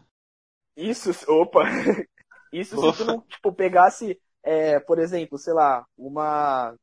Isso, 0.79 1.11
opa. 1.29 1.65
Isso 2.53 2.79
se 2.79 2.93
tu 2.97 3.05
não, 3.05 3.21
tipo, 3.23 3.53
pegasse, 3.53 4.19
é, 4.43 4.81
por 4.81 4.99
exemplo, 4.99 5.37
sei 5.37 5.53
lá, 5.53 5.85
uma. 5.97 6.75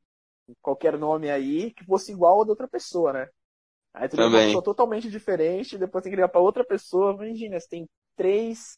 qualquer 0.62 0.98
nome 0.98 1.32
aí 1.32 1.74
que 1.74 1.86
fosse 1.86 2.12
igual 2.12 2.40
ao 2.40 2.46
da 2.46 2.52
outra 2.52 2.68
pessoa, 2.68 3.14
né? 3.14 3.30
Aí 3.94 4.10
tu 4.10 4.18
pra 4.18 4.28
uma 4.28 4.42
pessoa 4.46 4.64
totalmente 4.64 5.10
diferente, 5.10 5.78
depois 5.78 6.04
tem 6.04 6.12
que 6.12 6.18
ligar 6.18 6.30
pra 6.30 6.42
outra 6.42 6.66
pessoa. 6.66 7.14
Imagina, 7.14 7.60
você 7.60 7.68
tem 7.70 7.90
três 8.18 8.78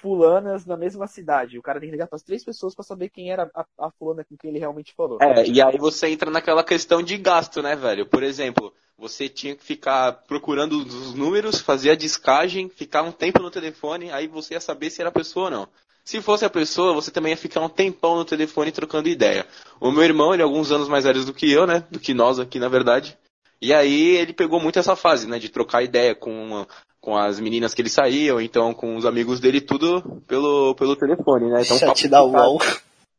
fulanas 0.00 0.66
na 0.66 0.76
mesma 0.76 1.06
cidade. 1.06 1.58
O 1.58 1.62
cara 1.62 1.78
tem 1.78 1.88
que 1.88 1.92
ligar 1.92 2.08
pras 2.08 2.22
três 2.22 2.44
pessoas 2.44 2.74
pra 2.74 2.84
saber 2.84 3.10
quem 3.10 3.30
era 3.30 3.50
a, 3.54 3.64
a 3.78 3.90
fulana 3.90 4.24
com 4.24 4.36
quem 4.36 4.50
ele 4.50 4.58
realmente 4.58 4.94
falou. 4.94 5.18
É, 5.20 5.46
e 5.46 5.62
aí 5.62 5.78
você 5.78 6.08
entra 6.08 6.30
naquela 6.30 6.64
questão 6.64 7.02
de 7.02 7.16
gasto, 7.16 7.62
né, 7.62 7.76
velho? 7.76 8.06
Por 8.06 8.22
exemplo, 8.22 8.72
você 8.98 9.28
tinha 9.28 9.54
que 9.54 9.62
ficar 9.62 10.12
procurando 10.26 10.78
os 10.78 11.14
números, 11.14 11.60
fazer 11.60 11.90
a 11.90 11.96
discagem, 11.96 12.68
ficar 12.68 13.02
um 13.02 13.12
tempo 13.12 13.42
no 13.42 13.50
telefone, 13.50 14.10
aí 14.10 14.26
você 14.26 14.54
ia 14.54 14.60
saber 14.60 14.90
se 14.90 15.00
era 15.00 15.10
a 15.10 15.12
pessoa 15.12 15.46
ou 15.46 15.50
não. 15.50 15.68
Se 16.04 16.20
fosse 16.20 16.44
a 16.44 16.50
pessoa, 16.50 16.94
você 16.94 17.10
também 17.10 17.30
ia 17.30 17.36
ficar 17.36 17.60
um 17.60 17.68
tempão 17.68 18.16
no 18.16 18.24
telefone 18.24 18.72
trocando 18.72 19.08
ideia. 19.08 19.46
O 19.78 19.90
meu 19.90 20.02
irmão, 20.02 20.32
ele 20.32 20.42
é 20.42 20.44
alguns 20.44 20.72
anos 20.72 20.88
mais 20.88 21.04
velho 21.04 21.24
do 21.24 21.34
que 21.34 21.50
eu, 21.50 21.66
né? 21.66 21.84
Do 21.90 22.00
que 22.00 22.14
nós 22.14 22.38
aqui, 22.38 22.58
na 22.58 22.68
verdade. 22.68 23.16
E 23.62 23.74
aí 23.74 24.16
ele 24.16 24.32
pegou 24.32 24.58
muito 24.58 24.78
essa 24.78 24.96
fase, 24.96 25.28
né? 25.28 25.38
De 25.38 25.50
trocar 25.50 25.82
ideia 25.82 26.14
com, 26.14 26.66
com 27.00 27.16
as 27.16 27.40
meninas 27.40 27.72
que 27.72 27.82
ele 27.82 27.88
saía, 27.88 28.34
ou 28.34 28.40
então 28.40 28.74
com 28.74 28.96
os 28.96 29.06
amigos 29.06 29.40
dele, 29.40 29.60
tudo 29.60 30.22
pelo, 30.26 30.74
pelo 30.74 30.96
telefone, 30.96 31.50
né? 31.50 31.62
Então, 31.62 31.78
Chat 31.78 32.08
da. 32.08 32.22
UOL. 32.22 32.58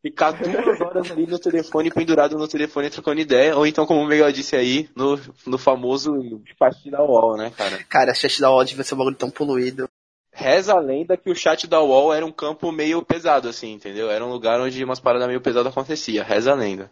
Ficar 0.02 0.32
duas 0.32 0.82
horas 0.82 1.12
ali 1.12 1.28
no 1.28 1.38
telefone, 1.38 1.92
pendurado 1.92 2.36
no 2.36 2.48
telefone, 2.48 2.90
trocando 2.90 3.22
ideia, 3.22 3.56
ou 3.56 3.68
então, 3.68 3.86
como 3.86 4.02
o 4.02 4.08
Miguel 4.08 4.32
disse 4.32 4.56
aí, 4.56 4.90
no, 4.96 5.20
no 5.46 5.60
famoso 5.60 6.12
chat 6.58 6.90
da 6.90 7.04
UOL, 7.04 7.38
né, 7.38 7.52
cara? 7.56 7.84
Cara, 7.88 8.14
chat 8.16 8.42
da 8.42 8.50
UOL 8.50 8.66
devia 8.66 8.84
ser 8.84 8.96
um 8.96 8.98
bagulho 8.98 9.16
tão 9.16 9.30
poluído. 9.30 9.88
Reza 10.34 10.74
a 10.74 10.80
lenda 10.80 11.16
que 11.16 11.30
o 11.30 11.36
chat 11.36 11.68
da 11.68 11.82
UOL 11.82 12.12
era 12.12 12.26
um 12.26 12.32
campo 12.32 12.72
meio 12.72 13.06
pesado, 13.06 13.48
assim, 13.48 13.74
entendeu? 13.74 14.10
Era 14.10 14.26
um 14.26 14.32
lugar 14.32 14.60
onde 14.60 14.84
umas 14.84 15.00
paradas 15.00 15.28
meio 15.28 15.42
pesadas 15.42 15.72
acontecia. 15.72 16.24
Reza 16.24 16.52
a 16.52 16.56
lenda. 16.56 16.90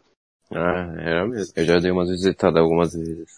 Ah, 0.51 0.93
era 0.99 1.27
mesmo. 1.27 1.53
Eu 1.55 1.65
já 1.65 1.79
dei 1.79 1.89
umas 1.89 2.09
visitadas 2.09 2.61
algumas 2.61 2.93
vezes. 2.93 3.31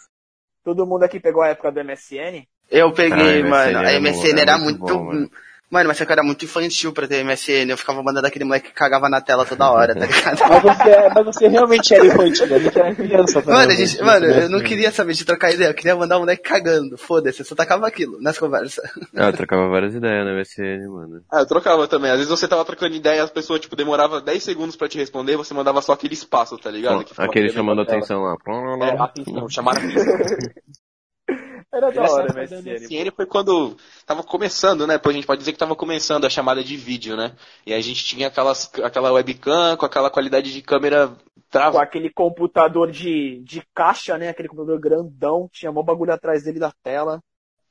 Todo 0.66 0.86
mundo 0.86 1.04
aqui 1.04 1.20
pegou 1.20 1.44
a 1.44 1.50
época 1.50 1.72
do 1.72 1.84
MSN? 1.84 2.46
Eu 2.72 2.92
peguei, 2.94 3.42
Ah, 3.42 3.46
mano. 3.46 3.80
A 3.80 4.00
MSN 4.00 4.32
era 4.32 4.42
era 4.42 4.58
muito. 4.58 4.80
muito 4.80 4.94
bom, 4.94 5.04
mano. 5.06 5.32
Mano, 5.70 5.88
mas 5.88 5.98
só 5.98 6.04
que 6.04 6.12
era 6.12 6.22
muito 6.22 6.44
infantil 6.44 6.92
pra 6.92 7.08
ter 7.08 7.24
MSN. 7.24 7.70
Eu 7.70 7.78
ficava 7.78 8.04
mandando 8.04 8.28
aquele 8.28 8.44
moleque 8.44 8.68
que 8.68 8.74
cagava 8.74 9.08
na 9.08 9.22
tela 9.22 9.46
toda 9.46 9.72
hora, 9.72 9.96
tá 9.96 10.06
ligado? 10.06 10.38
Mas 10.52 10.64
você, 10.64 11.10
mas 11.16 11.26
você 11.26 11.48
realmente 11.48 11.94
era 11.94 12.06
infantil, 12.08 12.54
a 12.54 12.60
gente 12.60 12.78
era 12.78 12.94
criança 12.94 13.42
também. 13.42 13.56
Mano, 13.56 13.72
a 13.72 13.76
gente, 13.76 14.04
mano, 14.04 14.26
eu 14.26 14.50
não 14.50 14.60
queria 14.60 14.92
saber 14.92 15.14
de 15.14 15.24
trocar 15.24 15.54
ideia, 15.54 15.70
eu 15.70 15.74
queria 15.74 15.96
mandar 15.96 16.18
um 16.18 16.22
moleque 16.22 16.44
cagando. 16.44 16.98
Foda-se, 16.98 17.40
eu 17.40 17.46
só 17.46 17.56
tacava 17.56 17.88
aquilo 17.88 18.22
nas 18.22 18.38
conversas. 18.38 18.84
Ah, 19.16 19.28
eu 19.28 19.34
trocava 19.34 19.70
várias 19.70 19.96
ideias 19.96 20.26
no 20.26 20.34
MSN, 20.38 20.90
mano. 20.90 21.22
Ah, 21.32 21.40
eu 21.40 21.46
trocava 21.46 21.88
também. 21.88 22.12
Às 22.12 22.18
vezes 22.18 22.30
você 22.30 22.50
tava 22.50 22.66
trocando 22.66 22.94
ideia 22.94 23.18
e 23.18 23.22
as 23.22 23.30
pessoas, 23.32 23.62
tipo, 23.62 23.76
demorava 23.76 24.20
10 24.20 24.44
segundos 24.44 24.76
pra 24.76 24.90
te 24.90 24.98
responder, 24.98 25.38
você 25.38 25.54
mandava 25.54 25.82
só 25.82 25.94
aquele 25.94 26.16
espaço, 26.16 26.58
tá 26.58 26.70
ligado? 26.70 27.06
Que 27.06 27.12
ficava 27.12 27.30
Aquele 27.30 27.50
chamando 27.50 27.78
na 27.78 27.84
atenção 27.84 28.22
lá. 28.24 28.36
É, 28.88 29.02
atenção, 29.02 29.48
chamaram 29.50 29.80
atenção. 29.80 30.04
Era 31.74 31.90
da 31.90 32.02
hora, 32.04 32.28
do 32.28 32.40
MSN. 32.40 32.70
MSN 32.70 33.12
foi 33.16 33.26
quando 33.26 33.78
tava 34.06 34.24
começando, 34.24 34.86
né? 34.86 34.98
Pô, 34.98 35.10
a 35.10 35.14
gente 35.14 35.26
pode 35.26 35.40
dizer 35.40 35.54
que 35.54 35.58
tava 35.58 35.76
começando 35.76 36.26
a 36.26 36.30
chamada 36.30 36.62
de 36.62 36.76
vídeo, 36.76 37.16
né? 37.16 37.34
E 37.66 37.74
a 37.74 37.80
gente 37.80 38.04
tinha 38.04 38.28
aquelas, 38.28 38.70
aquela 38.84 39.12
webcam 39.14 39.78
com 39.78 39.86
aquela 39.86 40.10
qualidade 40.10 40.52
de 40.52 40.62
câmera 40.62 41.08
Com 41.08 41.16
trava. 41.50 41.82
aquele 41.82 42.10
computador 42.10 42.92
de, 42.92 43.42
de 43.46 43.64
caixa, 43.74 44.18
né? 44.18 44.30
Aquele 44.30 44.50
computador 44.50 44.80
grandão, 44.80 45.50
tinha 45.52 45.72
mó 45.72 45.82
bagulho 45.82 46.12
atrás 46.14 46.44
dele 46.44 46.60
da 46.60 46.74
tela. 46.84 47.24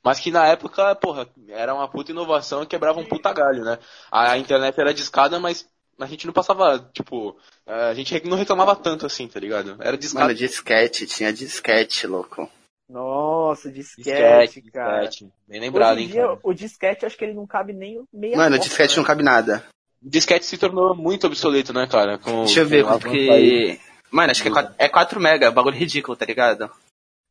Mas 0.02 0.19
que 0.19 0.30
na 0.30 0.47
época, 0.47 0.95
porra, 0.95 1.28
era 1.49 1.75
uma 1.75 1.87
puta 1.87 2.11
inovação 2.11 2.62
e 2.62 2.66
quebrava 2.66 2.99
um 2.99 3.04
puta 3.04 3.30
galho, 3.35 3.64
né? 3.64 3.78
A 4.11 4.38
internet 4.38 4.80
era 4.80 4.95
discada, 4.95 5.38
mas 5.38 5.69
a 5.99 6.07
gente 6.07 6.25
não 6.26 6.33
passava, 6.33 6.78
tipo, 6.95 7.37
a 7.66 7.92
gente 7.92 8.26
não 8.26 8.38
reclamava 8.38 8.75
tanto 8.75 9.04
assim, 9.04 9.28
tá 9.28 9.38
ligado? 9.38 9.76
Era 9.78 9.99
discada. 9.99 10.25
Mano, 10.25 10.35
disquete, 10.35 11.07
tinha 11.07 11.30
disquete, 11.30 12.07
louco. 12.07 12.49
Nossa, 12.90 13.70
disquete, 13.70 14.61
cara. 14.73 15.06
disquete. 15.06 15.32
Bem 15.47 15.61
lembrado, 15.61 15.92
Hoje 15.97 16.00
em 16.00 16.04
hein, 16.06 16.11
dia, 16.12 16.23
cara. 16.23 16.38
o 16.42 16.52
disquete, 16.52 17.06
acho 17.06 17.16
que 17.16 17.25
ele 17.25 17.35
não 17.35 17.47
cabe 17.47 17.73
nem 17.73 18.02
meia 18.12 18.37
Mano, 18.37 18.56
foto, 18.56 18.64
disquete 18.66 18.90
né? 18.90 18.97
não 18.97 19.04
cabe 19.04 19.23
nada. 19.23 19.64
O 20.02 20.09
disquete 20.11 20.44
se 20.44 20.59
tornou 20.59 20.94
muito 20.97 21.26
obsoleto, 21.26 21.73
né, 21.73 21.87
cara? 21.87 22.18
Com, 22.18 22.44
Deixa 22.44 22.61
eu 22.61 22.66
ver, 22.66 22.85
o 22.85 22.99
porque. 22.99 23.78
Mano, 24.11 24.32
acho 24.32 24.42
que 24.42 24.49
é 24.49 24.52
4, 24.52 24.75
é 24.76 24.88
4 24.88 25.20
mega, 25.20 25.52
bagulho 25.52 25.76
ridículo, 25.76 26.16
tá 26.16 26.25
ligado? 26.26 26.68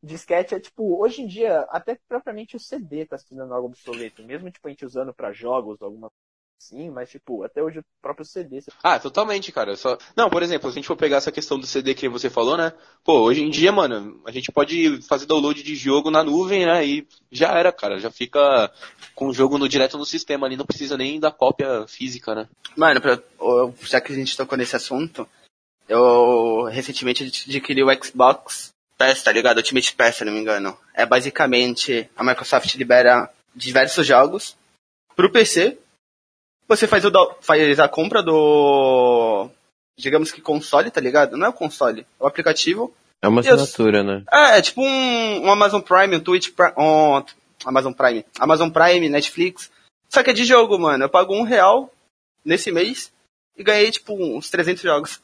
Disquete 0.01 0.55
é 0.55 0.59
tipo, 0.61 0.97
hoje 1.03 1.23
em 1.23 1.27
dia, 1.27 1.67
até 1.69 1.97
propriamente 2.07 2.55
o 2.55 2.59
CD 2.59 3.05
tá 3.05 3.17
se 3.17 3.27
tornando 3.27 3.53
algo 3.53 3.67
obsoleto. 3.67 4.23
Mesmo 4.23 4.49
tipo 4.49 4.65
a 4.65 4.71
gente 4.71 4.85
usando 4.85 5.13
pra 5.13 5.33
jogos, 5.33 5.81
alguma 5.81 6.09
sim, 6.59 6.89
mas 6.91 7.09
tipo, 7.09 7.43
até 7.43 7.63
hoje 7.63 7.79
o 7.79 7.85
próprio 8.01 8.25
CD. 8.25 8.61
Ah, 8.83 8.99
totalmente, 8.99 9.51
cara. 9.51 9.75
Só... 9.75 9.97
Não, 10.15 10.29
por 10.29 10.43
exemplo, 10.43 10.69
se 10.69 10.73
a 10.73 10.79
gente 10.79 10.87
for 10.87 10.95
pegar 10.97 11.17
essa 11.17 11.31
questão 11.31 11.57
do 11.57 11.65
CD 11.65 11.95
que 11.95 12.07
você 12.09 12.29
falou, 12.29 12.55
né? 12.57 12.73
Pô, 13.03 13.21
hoje 13.21 13.41
em 13.41 13.49
dia, 13.49 13.71
mano, 13.71 14.21
a 14.25 14.31
gente 14.31 14.51
pode 14.51 15.01
fazer 15.03 15.25
download 15.25 15.63
de 15.63 15.75
jogo 15.75 16.11
na 16.11 16.23
nuvem, 16.23 16.65
né? 16.65 16.85
E 16.85 17.07
já 17.31 17.49
era, 17.57 17.71
cara. 17.71 17.99
Já 17.99 18.11
fica 18.11 18.71
com 19.15 19.27
o 19.27 19.33
jogo 19.33 19.57
no, 19.57 19.67
direto 19.69 19.97
no 19.97 20.05
sistema 20.05 20.45
ali, 20.45 20.55
não 20.57 20.65
precisa 20.65 20.95
nem 20.97 21.19
da 21.19 21.31
cópia 21.31 21.85
física, 21.87 22.35
né? 22.35 22.47
Mano, 22.75 23.01
pra- 23.01 23.19
já 23.81 23.99
que 24.01 24.11
a 24.11 24.15
gente 24.15 24.37
tocou 24.37 24.57
nesse 24.57 24.75
assunto, 24.75 25.27
eu 25.87 26.63
recentemente 26.65 27.23
adquiri 27.23 27.83
o 27.83 28.03
Xbox 28.03 28.69
Pass, 28.97 29.23
tá 29.23 29.31
ligado? 29.31 29.57
Ultimate 29.57 29.95
Pass, 29.95 30.17
se 30.17 30.25
não 30.25 30.33
me 30.33 30.39
engano. 30.39 30.77
É 30.93 31.05
basicamente, 31.05 32.09
a 32.15 32.23
Microsoft 32.23 32.75
libera 32.75 33.31
diversos 33.55 34.05
jogos 34.05 34.55
pro 35.15 35.31
PC. 35.31 35.77
Você 36.69 36.87
faz, 36.87 37.03
o, 37.03 37.11
faz 37.41 37.79
a 37.79 37.89
compra 37.89 38.21
do, 38.21 39.49
digamos 39.97 40.31
que 40.31 40.39
console, 40.39 40.91
tá 40.91 41.01
ligado? 41.01 41.35
Não 41.35 41.47
é 41.47 41.49
o 41.49 41.53
console, 41.53 42.01
é 42.01 42.23
o 42.23 42.27
aplicativo. 42.27 42.93
É 43.21 43.27
uma 43.27 43.41
Eu- 43.41 43.55
assinatura, 43.55 44.03
né? 44.03 44.23
É, 44.31 44.59
é 44.59 44.61
tipo 44.61 44.81
um, 44.81 45.45
um 45.45 45.51
Amazon 45.51 45.81
Prime, 45.81 46.15
um 46.15 46.19
Twitch 46.19 46.51
Prime, 46.51 46.73
um, 46.77 47.23
Amazon 47.65 47.91
Prime, 47.91 48.23
Amazon 48.39 48.69
Prime, 48.69 49.09
Netflix. 49.09 49.71
Só 50.07 50.23
que 50.23 50.29
é 50.29 50.33
de 50.33 50.45
jogo, 50.45 50.77
mano. 50.79 51.03
Eu 51.03 51.09
pago 51.09 51.33
um 51.33 51.43
real 51.43 51.91
nesse 52.45 52.71
mês 52.71 53.11
e 53.57 53.63
ganhei, 53.63 53.91
tipo, 53.91 54.13
uns 54.13 54.49
300 54.49 54.81
jogos. 54.83 55.21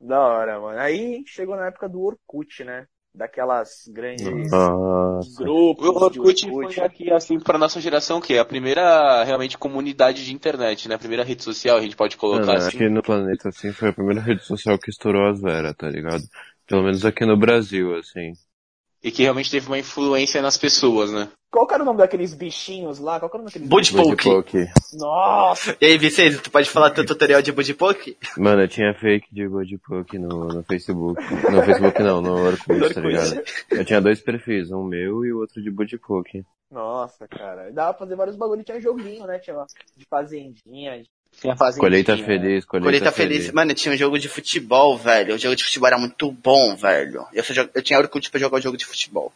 Da 0.00 0.20
hora, 0.20 0.60
mano. 0.60 0.78
Aí 0.78 1.22
chegou 1.26 1.56
na 1.56 1.66
época 1.66 1.88
do 1.88 2.00
Orkut, 2.02 2.64
né? 2.64 2.86
Daquelas 3.14 3.88
grandes 3.88 4.50
Nossa. 4.50 5.44
grupos 5.44 5.86
O 5.86 6.04
Orkut 6.04 6.48
foi 6.48 6.80
aqui, 6.80 7.12
assim, 7.12 7.38
pra 7.38 7.58
nossa 7.58 7.80
geração, 7.80 8.20
que 8.20 8.34
é 8.34 8.38
a 8.38 8.44
primeira, 8.44 9.22
realmente, 9.22 9.58
comunidade 9.58 10.24
de 10.24 10.32
internet, 10.32 10.88
né? 10.88 10.94
A 10.94 10.98
primeira 10.98 11.22
rede 11.22 11.42
social, 11.42 11.76
a 11.76 11.82
gente 11.82 11.94
pode 11.94 12.16
colocar 12.16 12.54
assim. 12.54 12.76
aqui 12.76 12.88
no 12.88 13.02
planeta, 13.02 13.50
assim, 13.50 13.72
foi 13.72 13.90
a 13.90 13.92
primeira 13.92 14.20
rede 14.20 14.42
social 14.44 14.78
que 14.78 14.90
estourou 14.90 15.28
as 15.28 15.40
veras, 15.40 15.74
tá 15.76 15.88
ligado? 15.88 16.22
Pelo 16.66 16.84
menos 16.84 17.04
aqui 17.04 17.26
no 17.26 17.36
Brasil, 17.36 17.94
assim. 17.96 18.32
E 19.02 19.10
que 19.10 19.22
realmente 19.22 19.50
teve 19.50 19.66
uma 19.66 19.78
influência 19.78 20.40
nas 20.40 20.56
pessoas, 20.56 21.10
né? 21.10 21.28
Qual 21.50 21.66
que 21.66 21.74
era 21.74 21.82
o 21.82 21.86
nome 21.86 21.98
daqueles 21.98 22.32
bichinhos 22.32 22.98
lá? 22.98 23.18
Qual 23.18 23.28
era 23.28 23.36
o 23.36 23.38
nome 23.40 23.50
daqueles. 23.50 23.68
Budpoke. 23.68 24.70
Nossa! 24.94 25.76
E 25.80 25.86
aí, 25.86 25.98
Vicente, 25.98 26.38
tu 26.38 26.50
pode 26.50 26.70
falar 26.70 26.90
teu 26.90 27.04
tutorial 27.04 27.42
de 27.42 27.52
Budpoke? 27.52 28.16
Mano, 28.38 28.62
eu 28.62 28.68
tinha 28.68 28.94
fake 28.94 29.26
de 29.30 29.46
Budpoke 29.48 30.18
no, 30.18 30.48
no 30.48 30.62
Facebook. 30.62 31.20
No 31.50 31.62
Facebook 31.62 32.02
não, 32.02 32.22
no 32.22 32.46
Orkut, 32.46 32.94
tá 32.94 33.00
ligado? 33.00 33.42
Eu 33.70 33.84
tinha 33.84 34.00
dois 34.00 34.20
perfis, 34.20 34.70
um 34.70 34.84
meu 34.84 35.26
e 35.26 35.32
o 35.32 35.40
outro 35.40 35.60
de 35.60 35.70
Budpoke. 35.70 36.44
Nossa, 36.70 37.28
cara. 37.28 37.70
Dava 37.70 37.92
pra 37.92 38.06
fazer 38.06 38.16
vários 38.16 38.36
bagulho. 38.36 38.64
Tinha 38.64 38.80
joguinho, 38.80 39.26
né? 39.26 39.38
Tinha 39.38 39.66
de 39.94 40.06
fazendinha. 40.08 41.02
Tinha 41.40 41.56
fazendinha. 41.56 41.80
Colheita 41.80 42.16
feliz, 42.16 42.64
colheita, 42.64 42.86
Colheita 42.86 43.12
feliz. 43.12 43.50
Mano, 43.50 43.74
tinha 43.74 43.94
um 43.94 43.96
jogo 43.96 44.18
de 44.18 44.28
futebol, 44.28 44.96
velho. 44.96 45.34
O 45.34 45.38
jogo 45.38 45.56
de 45.56 45.64
futebol 45.64 45.88
era 45.88 45.98
muito 45.98 46.30
bom, 46.30 46.76
velho. 46.76 47.26
Eu, 47.32 47.42
só 47.42 47.52
eu 47.74 47.82
tinha 47.82 47.98
Orkut 47.98 48.30
pra 48.30 48.40
jogar 48.40 48.58
o 48.58 48.60
jogo 48.60 48.76
de 48.76 48.86
futebol. 48.86 49.32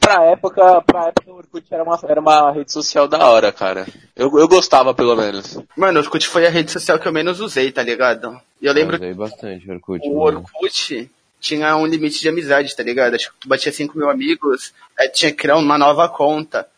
Pra 0.00 0.24
época, 0.24 0.80
pra 0.82 1.08
época 1.08 1.30
o 1.30 1.36
Orkut 1.36 1.66
era 1.72 1.82
uma, 1.82 1.98
era 2.02 2.20
uma 2.20 2.52
rede 2.52 2.72
social 2.72 3.06
da 3.06 3.26
hora, 3.26 3.52
cara. 3.52 3.86
Eu, 4.16 4.38
eu 4.38 4.48
gostava, 4.48 4.94
pelo 4.94 5.14
menos. 5.14 5.58
Mano, 5.76 5.98
o 5.98 6.02
Orkut 6.02 6.26
foi 6.26 6.46
a 6.46 6.50
rede 6.50 6.70
social 6.70 6.98
que 6.98 7.06
eu 7.06 7.12
menos 7.12 7.40
usei, 7.40 7.70
tá 7.70 7.82
ligado? 7.82 8.40
E 8.60 8.66
eu 8.66 8.72
lembro 8.72 8.96
Eu 8.96 9.00
usei 9.00 9.14
bastante 9.14 9.70
Orkut, 9.70 10.06
o 10.08 10.18
mano. 10.18 10.38
Orkut 10.38 11.10
tinha 11.40 11.76
um 11.76 11.86
limite 11.86 12.20
de 12.20 12.28
amizade, 12.28 12.74
tá 12.74 12.82
ligado? 12.82 13.14
Acho 13.14 13.32
que 13.32 13.40
tu 13.40 13.48
batia 13.48 13.72
5 13.72 13.96
mil 13.96 14.10
amigos, 14.10 14.72
aí 14.98 15.08
tinha 15.08 15.30
que 15.30 15.38
criar 15.38 15.56
uma 15.56 15.78
nova 15.78 16.08
conta. 16.08 16.68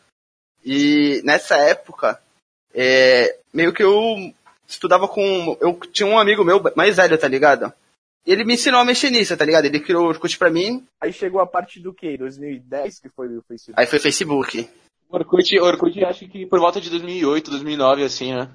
E 0.65 1.23
nessa 1.25 1.57
época, 1.57 2.21
é, 2.75 3.39
meio 3.53 3.73
que 3.73 3.83
eu 3.83 4.33
estudava 4.67 5.09
com. 5.09 5.57
Eu 5.61 5.79
tinha 5.93 6.09
um 6.09 6.19
amigo 6.19 6.45
meu 6.45 6.63
mais 6.77 6.97
velho, 6.97 7.19
tá 7.19 7.29
ligado? 7.29 7.73
E 8.27 8.33
ele 8.33 8.45
me 8.45 8.55
ensinou 8.55 8.81
a 8.81 8.85
mexer 8.85 9.11
nisso, 9.11 9.37
tá 9.37 9.45
ligado? 9.45 9.65
Ele 9.65 9.81
criou 9.81 10.05
o 10.05 10.09
Orkut 10.09 10.37
pra 10.39 10.51
mim, 10.51 10.87
Aí 11.01 11.13
chegou 11.13 11.41
a 11.41 11.47
parte 11.47 11.81
do 11.81 11.93
quê? 11.95 12.17
2010 12.19 13.01
que 13.01 13.09
foi 13.09 13.29
o 13.37 13.43
Facebook. 13.43 13.81
aí 13.81 13.87
foi 13.87 13.99
Facebook. 13.99 14.69
Orkut, 15.09 15.59
Orkut 15.59 16.05
acho 16.05 16.29
que 16.29 16.47
por 16.47 16.61
volta 16.61 16.81
de 16.81 16.91
2008, 16.91 17.51
2009, 17.51 18.05
assim, 18.05 18.35
né? 18.35 18.49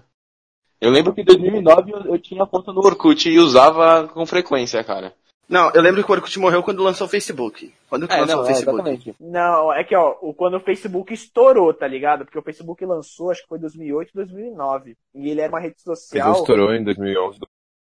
Eu 0.79 0.91
lembro 0.91 1.13
que 1.13 1.21
em 1.21 1.25
2009 1.25 1.91
eu, 1.91 1.99
eu 2.13 2.19
tinha 2.19 2.45
conta 2.45 2.71
no 2.71 2.79
Orkut 2.79 3.27
e 3.29 3.39
usava 3.39 4.07
com 4.07 4.25
frequência, 4.25 4.83
cara. 4.83 5.13
Não, 5.47 5.71
eu 5.73 5.81
lembro 5.81 6.03
que 6.03 6.09
o 6.09 6.13
Orkut 6.13 6.39
morreu 6.39 6.63
quando 6.63 6.81
lançou 6.83 7.05
o 7.05 7.09
Facebook. 7.09 7.71
Quando 7.87 8.07
que 8.07 8.13
É, 8.13 8.21
lançou 8.21 8.35
não, 8.37 8.43
o 8.43 8.45
é, 8.45 8.47
Facebook? 8.47 8.75
exatamente. 8.89 9.15
Não, 9.19 9.71
é 9.73 9.83
que 9.83 9.95
ó, 9.95 10.17
o- 10.21 10.33
quando 10.33 10.57
o 10.57 10.59
Facebook 10.59 11.13
estourou, 11.13 11.71
tá 11.73 11.87
ligado? 11.87 12.25
Porque 12.25 12.39
o 12.39 12.41
Facebook 12.41 12.83
lançou, 12.83 13.29
acho 13.29 13.43
que 13.43 13.47
foi 13.47 13.59
2008, 13.59 14.11
2009. 14.13 14.97
E 15.13 15.29
ele 15.29 15.41
era 15.41 15.51
uma 15.51 15.59
rede 15.59 15.75
Ele 15.77 15.83
social. 15.95 16.33
estourou 16.33 16.73
em 16.73 16.83
2011, 16.83 17.39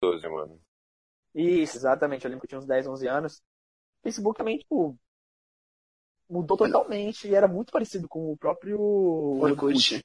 2012, 0.02 0.28
mano. 0.34 0.60
Isso, 1.36 1.78
exatamente. 1.78 2.26
Eu 2.26 2.30
lembro 2.32 2.42
que 2.42 2.46
eu 2.46 2.50
tinha 2.50 2.60
uns 2.60 2.66
10, 2.68 2.88
11 2.88 3.08
anos. 3.08 3.38
O 4.00 4.04
Facebook 4.04 4.38
também, 4.38 4.58
tipo, 4.58 4.98
mudou 6.30 6.58
totalmente 6.58 7.28
e 7.28 7.36
era 7.36 7.48
muito 7.48 7.72
parecido 7.72 8.08
com 8.08 8.32
o 8.32 8.38
próprio 8.38 8.80
Orkut. 8.80 10.02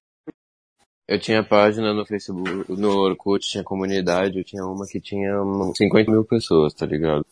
Eu 1.10 1.18
tinha 1.18 1.42
página 1.42 1.92
no 1.92 2.06
Facebook, 2.06 2.70
no 2.70 2.96
Orkut, 2.96 3.44
tinha 3.44 3.64
comunidade, 3.64 4.38
eu 4.38 4.44
tinha 4.44 4.64
uma 4.64 4.86
que 4.86 5.00
tinha 5.00 5.42
hum, 5.42 5.74
50 5.74 6.08
mil 6.08 6.24
pessoas, 6.24 6.72
tá 6.72 6.86
ligado? 6.86 7.26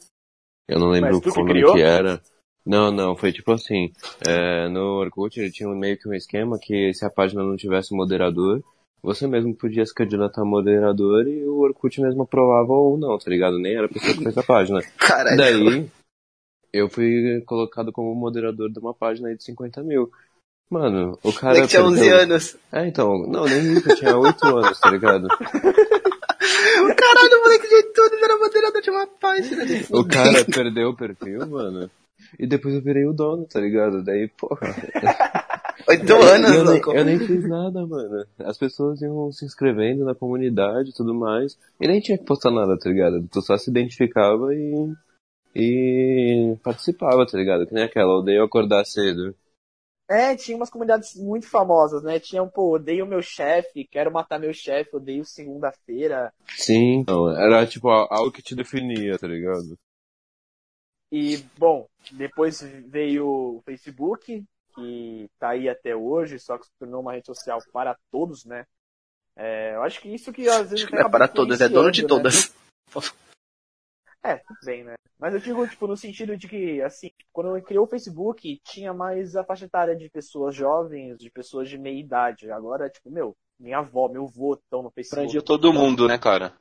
Eu 0.67 0.81
não 0.81 0.89
lembro 0.89 1.21
que 1.21 1.31
como 1.31 1.47
criou? 1.47 1.77
que 1.77 1.81
era. 1.81 2.21
Não, 2.67 2.91
não, 2.91 3.15
foi 3.15 3.31
tipo 3.33 3.53
assim, 3.53 3.93
é, 4.27 4.69
no 4.69 4.99
Orkut 4.99 5.39
ele 5.39 5.53
tinha 5.53 5.69
meio 5.69 5.97
que 5.97 6.09
um 6.09 6.13
esquema 6.13 6.59
que 6.59 6.93
se 6.93 7.05
a 7.05 7.11
página 7.11 7.45
não 7.45 7.57
tivesse 7.57 7.95
moderador, 7.95 8.65
você 9.01 9.29
mesmo 9.29 9.55
podia 9.55 9.87
se 9.87 9.95
candidatar 9.95 10.43
a 10.43 10.45
moderador 10.45 11.29
e 11.29 11.45
o 11.45 11.61
Orkut 11.61 12.01
mesmo 12.01 12.25
aprovava 12.25 12.73
ou 12.73 12.99
não, 12.99 13.17
tá 13.17 13.31
ligado? 13.31 13.61
Nem 13.61 13.77
era 13.77 13.87
a 13.87 13.89
pessoa 13.89 14.13
que 14.13 14.25
fez 14.25 14.37
a 14.37 14.43
página. 14.43 14.83
Caralho. 14.99 15.37
Daí, 15.37 15.89
eu 16.73 16.89
fui 16.89 17.41
colocado 17.47 17.93
como 17.93 18.13
moderador 18.13 18.73
de 18.73 18.81
uma 18.81 18.93
página 18.93 19.29
aí 19.29 19.37
de 19.37 19.45
50 19.45 19.85
mil. 19.85 20.11
Mano, 20.71 21.19
o 21.23 21.33
cara... 21.33 21.55
Moleque 21.55 21.69
tinha 21.69 21.85
11 21.85 22.01
perdeu- 22.01 22.19
anos. 22.19 22.57
É, 22.71 22.87
então, 22.87 23.19
não, 23.27 23.45
nem 23.45 23.73
isso, 23.73 23.91
eu 23.91 23.97
tinha 23.97 24.17
8 24.17 24.47
anos, 24.47 24.79
tá 24.79 24.91
ligado? 24.91 25.29
Caralho, 26.39 27.39
o 27.39 27.43
moleque 27.43 27.69
de 27.69 27.83
tudo 27.95 28.15
era 28.23 28.37
moderador 28.37 28.83
de 28.83 28.91
uma 28.91 29.07
página. 29.07 29.65
O 29.91 30.05
cara 30.07 30.45
perdeu 30.45 30.91
o 30.91 30.97
perfil, 30.97 31.47
mano. 31.47 31.91
E 32.39 32.47
depois 32.47 32.75
eu 32.75 32.83
virei 32.83 33.07
o 33.07 33.13
dono, 33.13 33.47
tá 33.47 33.61
ligado? 33.61 34.03
Daí, 34.03 34.29
porra. 34.29 34.75
Oito 35.89 36.13
eu, 36.13 36.23
anos, 36.23 36.51
eu, 36.53 36.65
nem, 36.65 36.81
eu 36.87 37.05
nem 37.05 37.19
fiz 37.19 37.49
nada, 37.49 37.87
mano. 37.87 38.27
As 38.41 38.59
pessoas 38.59 39.01
iam 39.01 39.33
se 39.33 39.45
inscrevendo 39.45 40.05
na 40.05 40.15
comunidade 40.15 40.91
e 40.91 40.93
tudo 40.93 41.15
mais. 41.15 41.57
E 41.81 41.87
nem 41.87 42.01
tinha 42.01 42.19
que 42.19 42.25
postar 42.25 42.51
nada, 42.51 42.79
tá 42.79 42.91
ligado? 42.91 43.27
Tu 43.31 43.41
só 43.41 43.57
se 43.57 43.71
identificava 43.71 44.55
e. 44.55 44.93
E 45.57 46.57
participava, 46.63 47.27
tá 47.27 47.39
ligado? 47.39 47.67
Que 47.67 47.75
nem 47.75 47.85
aquela, 47.85 48.19
odeio 48.19 48.45
acordar 48.45 48.85
cedo. 48.85 49.35
É, 50.09 50.35
tinha 50.35 50.57
umas 50.57 50.71
comunidades 50.71 51.15
muito 51.17 51.47
famosas, 51.47 52.03
né? 52.03 52.19
Tinha 52.19 52.43
um, 52.43 52.49
pô, 52.49 52.75
odeio 52.75 53.07
meu 53.07 53.21
chefe, 53.21 53.87
quero 53.87 54.11
matar 54.11 54.39
meu 54.39 54.55
chefe, 54.55 54.97
odeio 54.97 55.23
segunda-feira. 55.23 56.33
Sim, 56.57 56.95
então, 56.95 57.29
era 57.31 57.67
tipo 57.67 57.91
algo 57.91 58.33
que 58.33 58.41
te 58.41 58.55
definia, 58.55 59.19
tá 59.19 59.27
ligado? 59.27 59.79
E, 61.13 61.37
bom, 61.59 61.87
depois 62.13 62.63
veio 62.87 63.27
o 63.27 63.63
Facebook, 63.67 64.43
que 64.75 65.27
tá 65.39 65.51
aí 65.51 65.69
até 65.69 65.95
hoje, 65.95 66.39
só 66.39 66.57
que 66.57 66.65
se 66.65 66.73
tornou 66.79 67.03
uma 67.03 67.13
rede 67.13 67.27
social 67.27 67.59
para 67.71 67.95
todos, 68.11 68.47
né? 68.47 68.65
É, 69.37 69.75
eu 69.75 69.83
acho 69.83 70.01
que 70.01 70.09
isso 70.09 70.33
que 70.33 70.49
às 70.49 70.71
vezes 70.71 70.85
Acho 70.85 70.87
que 70.87 70.97
não 70.97 71.07
é 71.07 71.11
para 71.11 71.29
todas, 71.29 71.61
é 71.61 71.69
dono 71.69 71.93
de 71.93 72.03
né? 72.03 72.09
todas. 72.09 72.53
É, 74.23 74.37
tudo 74.37 74.59
bem, 74.65 74.85
né? 74.85 74.95
Mas 75.19 75.35
eu 75.35 75.41
digo, 75.41 75.67
tipo, 75.67 75.87
no 75.87 75.97
sentido 75.97 76.37
de 76.37 76.49
que, 76.49 76.81
assim, 76.83 77.11
quando 77.33 77.61
criou 77.63 77.85
o 77.85 77.89
Facebook, 77.89 78.61
tinha 78.65 78.93
mais 78.93 79.37
a 79.37 79.45
faixa 79.45 79.65
etária 79.65 79.97
de 79.97 80.11
pessoas 80.11 80.55
jovens, 80.55 81.17
de 81.19 81.31
pessoas 81.31 81.69
de 81.69 81.79
meia 81.79 81.99
idade. 81.99 82.51
Agora, 82.51 82.89
tipo, 82.91 83.11
meu, 83.11 83.37
minha 83.59 83.79
avó, 83.79 84.09
meu 84.09 84.27
vô 84.27 84.55
estão 84.55 84.83
no 84.83 84.91
Facebook. 84.91 85.23
Prendia 85.25 85.43
todo 85.43 85.73
mundo, 85.73 86.07
né, 86.07 86.19
cara? 86.19 86.53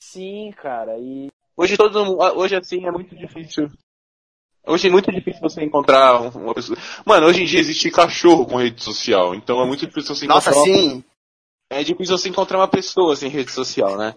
Sim, 0.00 0.50
cara, 0.52 0.98
e 0.98 1.30
Hoje 1.56 1.76
todo 1.76 2.04
mundo, 2.04 2.18
hoje 2.36 2.56
assim 2.56 2.84
é 2.84 2.90
muito 2.90 3.14
difícil. 3.16 3.70
Hoje 4.66 4.88
é 4.88 4.90
muito 4.90 5.12
difícil 5.12 5.40
você 5.42 5.62
encontrar 5.62 6.20
um- 6.20 6.28
uma 6.30 6.54
pessoa. 6.54 6.78
Mano, 7.06 7.26
hoje 7.26 7.42
em 7.42 7.46
dia 7.46 7.60
existe 7.60 7.90
cachorro 7.90 8.46
com 8.46 8.56
rede 8.56 8.82
social, 8.82 9.34
então 9.34 9.60
é 9.62 9.66
muito 9.66 9.86
difícil 9.86 10.14
você 10.14 10.26
Nossa, 10.26 10.52
encontrar. 10.52 10.62
uma- 10.62 10.64
sim. 10.64 11.04
É 11.70 11.84
difícil 11.84 12.16
você 12.18 12.28
encontrar 12.28 12.58
uma 12.58 12.68
pessoa 12.68 13.16
sem 13.16 13.28
rede 13.30 13.50
social, 13.52 13.96
né? 13.98 14.14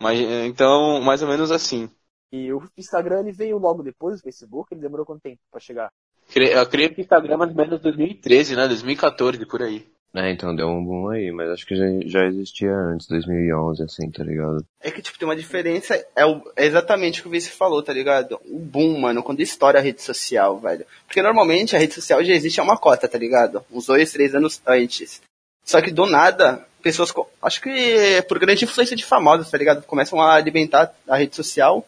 Mas 0.00 0.20
é, 0.20 0.46
então, 0.46 1.00
mais 1.00 1.22
ou 1.22 1.28
menos 1.28 1.50
assim. 1.50 1.90
E 2.32 2.52
o 2.52 2.62
Instagram 2.76 3.20
ele 3.20 3.32
veio 3.32 3.58
logo 3.58 3.82
depois 3.82 4.16
do 4.18 4.22
Facebook, 4.22 4.72
ele 4.72 4.80
demorou 4.82 5.06
quanto 5.06 5.22
tempo 5.22 5.38
pra 5.50 5.60
chegar? 5.60 5.88
Eu 6.34 6.66
creio 6.66 6.94
que 6.94 7.00
Instagram 7.00 7.34
é 7.34 7.36
mais 7.38 7.50
ou 7.50 7.56
menos 7.56 7.80
2013, 7.80 8.54
né? 8.54 8.68
2014, 8.68 9.46
por 9.46 9.62
aí. 9.62 9.86
É, 10.14 10.30
então 10.30 10.54
deu 10.56 10.66
um 10.68 10.82
boom 10.82 11.08
aí, 11.10 11.30
mas 11.30 11.50
acho 11.50 11.66
que 11.66 11.76
já, 11.76 11.84
já 12.06 12.26
existia 12.26 12.72
antes, 12.74 13.06
2011, 13.06 13.82
assim, 13.82 14.10
tá 14.10 14.24
ligado? 14.24 14.64
É 14.82 14.90
que, 14.90 15.02
tipo, 15.02 15.18
tem 15.18 15.28
uma 15.28 15.36
diferença. 15.36 16.02
É, 16.16 16.24
o- 16.24 16.42
é 16.56 16.64
exatamente 16.66 17.20
o 17.20 17.22
que 17.22 17.28
o 17.28 17.30
Vice 17.30 17.50
falou, 17.50 17.82
tá 17.82 17.92
ligado? 17.92 18.40
O 18.46 18.58
boom, 18.58 18.98
mano, 18.98 19.22
quando 19.22 19.40
estoura 19.40 19.78
a 19.78 19.82
rede 19.82 20.00
social, 20.02 20.58
velho. 20.58 20.84
Porque 21.06 21.22
normalmente 21.22 21.76
a 21.76 21.78
rede 21.78 21.92
social 21.94 22.24
já 22.24 22.32
existe 22.34 22.58
há 22.58 22.62
uma 22.62 22.78
cota, 22.78 23.06
tá 23.06 23.18
ligado? 23.18 23.62
Uns 23.70 23.86
dois, 23.86 24.10
três 24.10 24.34
anos 24.34 24.60
antes. 24.66 25.20
Só 25.64 25.80
que 25.82 25.90
do 25.90 26.06
nada, 26.06 26.66
pessoas, 26.82 27.12
acho 27.42 27.60
que 27.60 28.22
por 28.26 28.38
grande 28.38 28.64
influência 28.64 28.96
de 28.96 29.04
famosos, 29.04 29.50
tá 29.50 29.58
ligado? 29.58 29.84
Começam 29.84 30.20
a 30.20 30.34
alimentar 30.34 30.94
a 31.06 31.16
rede 31.16 31.36
social. 31.36 31.86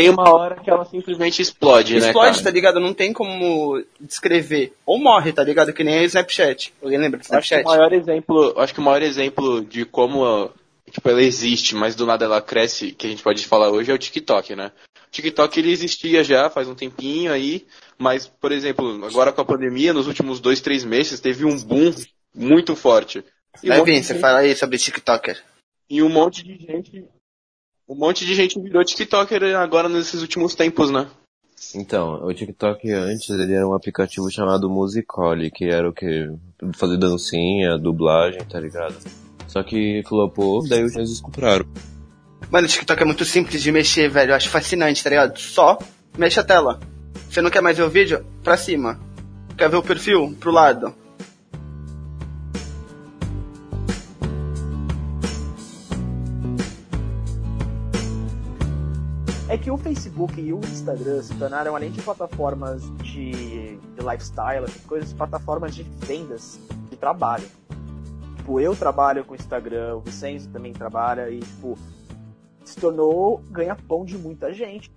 Tem 0.00 0.10
uma 0.10 0.34
hora 0.34 0.56
que 0.56 0.70
ela 0.70 0.84
simplesmente 0.84 1.42
explode, 1.42 1.98
né, 2.00 2.06
Explode, 2.08 2.42
tá 2.42 2.50
ligado? 2.50 2.80
Não 2.80 2.92
tem 2.94 3.12
como 3.12 3.82
descrever. 4.00 4.72
Ou 4.86 4.98
morre, 4.98 5.32
tá 5.32 5.42
ligado? 5.42 5.72
Que 5.72 5.84
nem 5.84 6.00
o 6.00 6.04
Snapchat. 6.04 6.72
Alguém 6.82 6.98
lembra 6.98 7.18
do 7.18 7.24
Eu 7.30 7.38
Acho 7.38 7.48
que 7.48 7.54
Snapchat? 7.54 7.64
o 7.64 7.68
maior 7.68 7.92
exemplo, 7.92 8.54
acho 8.58 8.74
que 8.74 8.80
o 8.80 8.82
maior 8.82 9.02
exemplo 9.02 9.64
de 9.64 9.84
como 9.84 10.50
tipo, 10.90 11.08
ela 11.08 11.22
existe, 11.22 11.74
mas 11.76 11.94
do 11.94 12.04
nada 12.04 12.24
ela 12.24 12.42
cresce, 12.42 12.92
que 12.92 13.06
a 13.06 13.10
gente 13.10 13.22
pode 13.22 13.46
falar 13.46 13.70
hoje, 13.70 13.90
é 13.90 13.94
o 13.94 13.98
TikTok, 13.98 14.56
né? 14.56 14.72
O 15.06 15.10
TikTok 15.10 15.58
ele 15.58 15.70
existia 15.70 16.22
já 16.24 16.50
faz 16.50 16.68
um 16.68 16.74
tempinho 16.74 17.32
aí, 17.32 17.64
mas, 17.98 18.26
por 18.26 18.50
exemplo, 18.52 19.04
agora 19.04 19.32
com 19.32 19.40
a 19.40 19.44
pandemia, 19.44 19.92
nos 19.92 20.06
últimos 20.08 20.40
dois, 20.40 20.60
três 20.60 20.84
meses, 20.84 21.20
teve 21.20 21.44
um 21.44 21.56
boom 21.56 21.94
muito 22.34 22.74
forte. 22.74 23.24
E 23.62 23.66
um 23.66 23.74
Vai 23.74 23.84
de 23.84 24.02
você 24.02 24.12
gente- 24.14 24.20
fala 24.20 24.38
aí 24.40 24.54
sobre 24.56 24.78
TikToker. 24.78 25.40
E 25.88 26.02
um 26.02 26.08
monte 26.08 26.44
de 26.44 26.56
gente. 26.64 27.04
Um 27.90 27.96
monte 27.96 28.24
de 28.24 28.36
gente 28.36 28.56
virou 28.60 28.84
TikToker 28.84 29.56
agora 29.56 29.88
nesses 29.88 30.22
últimos 30.22 30.54
tempos, 30.54 30.92
né? 30.92 31.08
Então, 31.74 32.24
o 32.24 32.32
TikTok 32.32 32.88
antes 32.92 33.28
ele 33.28 33.52
era 33.52 33.66
um 33.66 33.74
aplicativo 33.74 34.30
chamado 34.30 34.70
Musically, 34.70 35.50
que 35.50 35.64
era 35.64 35.90
o 35.90 35.92
que? 35.92 36.30
Fazer 36.74 36.96
dancinha, 36.96 37.76
dublagem, 37.76 38.44
tá 38.44 38.60
ligado? 38.60 38.94
Só 39.48 39.64
que 39.64 40.04
flopou, 40.06 40.66
daí 40.68 40.84
os 40.84 40.92
chineses 40.92 41.20
compraram. 41.20 41.66
Mano, 42.48 42.68
o 42.68 42.70
TikTok 42.70 43.02
é 43.02 43.04
muito 43.04 43.24
simples 43.24 43.60
de 43.60 43.72
mexer, 43.72 44.08
velho. 44.08 44.30
Eu 44.30 44.36
acho 44.36 44.48
fascinante, 44.48 45.02
tá 45.02 45.10
ligado? 45.10 45.36
Só 45.36 45.76
mexe 46.16 46.38
a 46.38 46.44
tela. 46.44 46.78
Você 47.28 47.42
não 47.42 47.50
quer 47.50 47.60
mais 47.60 47.76
ver 47.76 47.82
o 47.82 47.90
vídeo? 47.90 48.24
Pra 48.44 48.56
cima. 48.56 49.00
Quer 49.58 49.68
ver 49.68 49.76
o 49.76 49.82
perfil? 49.82 50.36
Pro 50.38 50.52
lado. 50.52 50.94
Que 59.60 59.70
o 59.70 59.76
Facebook 59.76 60.40
e 60.40 60.54
o 60.54 60.58
Instagram 60.58 61.22
se 61.22 61.34
tornaram, 61.38 61.76
além 61.76 61.90
de 61.90 62.00
plataformas 62.00 62.82
de, 63.02 63.76
de 63.76 64.00
lifestyle, 64.00 64.64
essas 64.64 64.82
coisas, 64.86 65.12
plataformas 65.12 65.74
de 65.74 65.82
vendas 65.82 66.58
de 66.88 66.96
trabalho. 66.96 67.46
Tipo, 68.36 68.58
eu 68.58 68.74
trabalho 68.74 69.22
com 69.22 69.32
o 69.32 69.36
Instagram, 69.36 69.96
o 69.96 70.00
Vicente 70.00 70.48
também 70.48 70.72
trabalha 70.72 71.28
e, 71.28 71.40
tipo, 71.40 71.76
se 72.64 72.80
tornou 72.80 73.38
ganha-pão 73.50 74.02
de 74.02 74.16
muita 74.16 74.50
gente. 74.52 74.90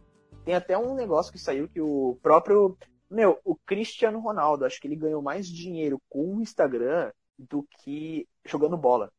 Tem 0.46 0.56
até 0.56 0.78
um 0.78 0.96
negócio 0.96 1.32
que 1.32 1.40
saiu 1.40 1.68
que 1.68 1.82
o 1.82 2.18
próprio. 2.24 2.78
Meu, 3.12 3.38
o 3.44 3.56
Cristiano 3.56 4.20
Ronaldo, 4.20 4.66
acho 4.66 4.80
que 4.80 4.88
ele 4.88 4.96
ganhou 4.96 5.22
mais 5.22 5.46
dinheiro 5.46 6.02
com 6.10 6.38
o 6.38 6.42
Instagram 6.42 7.12
do 7.38 7.68
que 7.80 8.26
jogando 8.46 8.78
bola. 8.78 9.12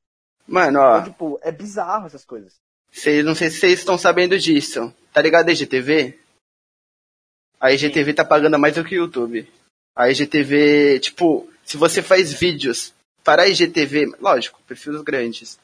Mano, 0.46 0.80
ó. 0.80 0.98
Então, 0.98 1.12
tipo, 1.12 1.38
é 1.42 1.52
bizarro 1.52 2.06
essas 2.06 2.24
coisas. 2.24 2.58
Cês, 2.94 3.24
não 3.24 3.34
sei 3.34 3.50
se 3.50 3.58
vocês 3.58 3.80
estão 3.80 3.98
sabendo 3.98 4.38
disso. 4.38 4.94
Tá 5.12 5.20
ligado 5.20 5.48
a 5.48 5.52
IGTV? 5.52 6.16
A 7.60 7.72
IGTV 7.72 8.14
tá 8.14 8.24
pagando 8.24 8.56
mais 8.58 8.74
do 8.76 8.84
que 8.84 8.94
o 8.96 9.02
YouTube. 9.02 9.48
A 9.96 10.08
IGTV, 10.10 11.00
tipo, 11.00 11.50
se 11.64 11.76
você 11.76 12.00
faz 12.02 12.32
vídeos 12.32 12.92
para 13.24 13.42
a 13.42 13.48
IGTV, 13.48 14.12
lógico, 14.20 14.60
perfis 14.66 15.00
grandes, 15.02 15.58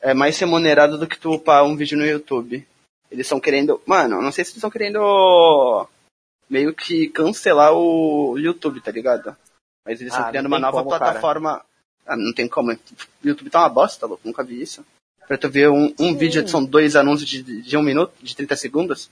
é 0.00 0.12
mais 0.12 0.38
remunerado 0.38 0.98
do 0.98 1.06
que 1.06 1.18
tu 1.18 1.32
upar 1.32 1.64
um 1.64 1.76
vídeo 1.76 1.96
no 1.96 2.04
YouTube. 2.06 2.66
Eles 3.10 3.26
estão 3.26 3.40
querendo. 3.40 3.80
Mano, 3.86 4.20
não 4.20 4.30
sei 4.30 4.44
se 4.44 4.50
eles 4.50 4.56
estão 4.58 4.70
querendo 4.70 5.88
meio 6.50 6.74
que 6.74 7.08
cancelar 7.08 7.72
o 7.72 8.36
YouTube, 8.38 8.80
tá 8.82 8.90
ligado? 8.90 9.34
Mas 9.84 10.00
eles 10.00 10.12
Ah, 10.12 10.16
estão 10.16 10.24
não 10.24 10.30
criando 10.30 10.46
uma 10.46 10.58
nova 10.58 10.78
como, 10.78 10.90
cara. 10.90 11.04
plataforma. 11.04 11.64
Ah, 12.04 12.16
não 12.16 12.34
tem 12.34 12.46
como. 12.48 12.72
O 12.72 12.78
YouTube 13.24 13.48
tá 13.50 13.60
uma 13.60 13.68
bosta, 13.68 14.06
louco. 14.06 14.26
Nunca 14.26 14.42
vi 14.44 14.60
isso. 14.60 14.84
Pra 15.26 15.36
tu 15.36 15.50
ver 15.50 15.68
um, 15.68 15.92
um 15.98 16.16
vídeo, 16.16 16.46
são 16.48 16.64
dois 16.64 16.94
anúncios 16.94 17.28
de, 17.28 17.62
de 17.62 17.76
um 17.76 17.82
minuto, 17.82 18.12
de 18.22 18.34
30 18.34 18.56
segundos. 18.56 19.10